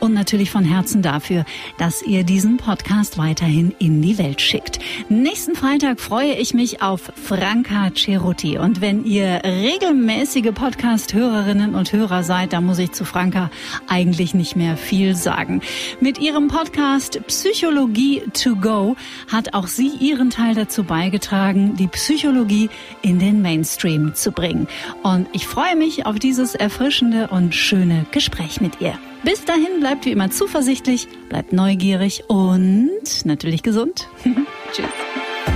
und 0.00 0.12
natürlich 0.12 0.50
von 0.50 0.64
Herzen 0.64 1.00
dafür, 1.00 1.44
dass 1.78 2.02
ihr 2.02 2.24
diesen 2.24 2.56
Podcast 2.56 3.18
weiterhin 3.18 3.72
in 3.78 4.02
die 4.02 4.18
Welt 4.18 4.40
schickt. 4.40 4.80
Nächsten 5.08 5.54
Freitag 5.54 6.00
freue 6.00 6.34
ich 6.34 6.54
mich 6.54 6.82
auf 6.82 7.12
Franca 7.14 7.92
Ceruti 7.94 8.58
und 8.58 8.80
wenn 8.80 9.04
ihr 9.04 9.42
regelmäßige 9.44 10.50
Podcast-Hörerinnen 10.52 11.76
und 11.76 11.92
Hörer 11.92 12.24
seid, 12.24 12.52
dann 12.52 12.66
muss 12.66 12.80
ich 12.80 12.90
zu 12.90 13.04
Franca 13.04 13.48
eigentlich 13.86 14.34
nicht 14.34 14.56
mehr 14.56 14.76
viel 14.76 15.14
sagen. 15.14 15.62
Mit 16.00 16.18
ihrem 16.18 16.48
Podcast 16.48 17.20
Psychologie 17.28 18.22
to 18.32 18.56
go 18.56 18.96
hat 19.30 19.54
auch 19.54 19.68
sie 19.68 19.83
Sie 19.84 19.96
Ihren 20.06 20.30
Teil 20.30 20.54
dazu 20.54 20.82
beigetragen, 20.82 21.76
die 21.76 21.88
Psychologie 21.88 22.70
in 23.02 23.18
den 23.18 23.42
Mainstream 23.42 24.14
zu 24.14 24.32
bringen. 24.32 24.66
Und 25.02 25.28
ich 25.32 25.46
freue 25.46 25.76
mich 25.76 26.06
auf 26.06 26.18
dieses 26.18 26.54
erfrischende 26.54 27.28
und 27.28 27.54
schöne 27.54 28.06
Gespräch 28.10 28.62
mit 28.62 28.80
ihr. 28.80 28.98
Bis 29.24 29.44
dahin 29.44 29.80
bleibt 29.80 30.06
wie 30.06 30.12
immer 30.12 30.30
zuversichtlich, 30.30 31.06
bleibt 31.28 31.52
neugierig 31.52 32.24
und 32.28 33.26
natürlich 33.26 33.62
gesund. 33.62 34.08
Tschüss. 34.72 34.86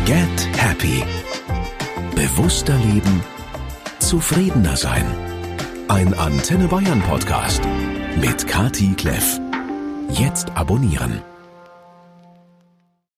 Get 0.05 0.49
Happy. 0.59 1.03
Bewusster 2.15 2.77
leben. 2.93 3.23
Zufriedener 3.99 4.77
sein. 4.77 5.07
Ein 5.89 6.13
Antenne 6.13 6.69
Bayern 6.69 7.01
Podcast 7.01 7.63
mit 8.21 8.47
Kati 8.47 8.93
Kleff. 8.95 9.41
Jetzt 10.11 10.55
abonnieren. 10.55 11.23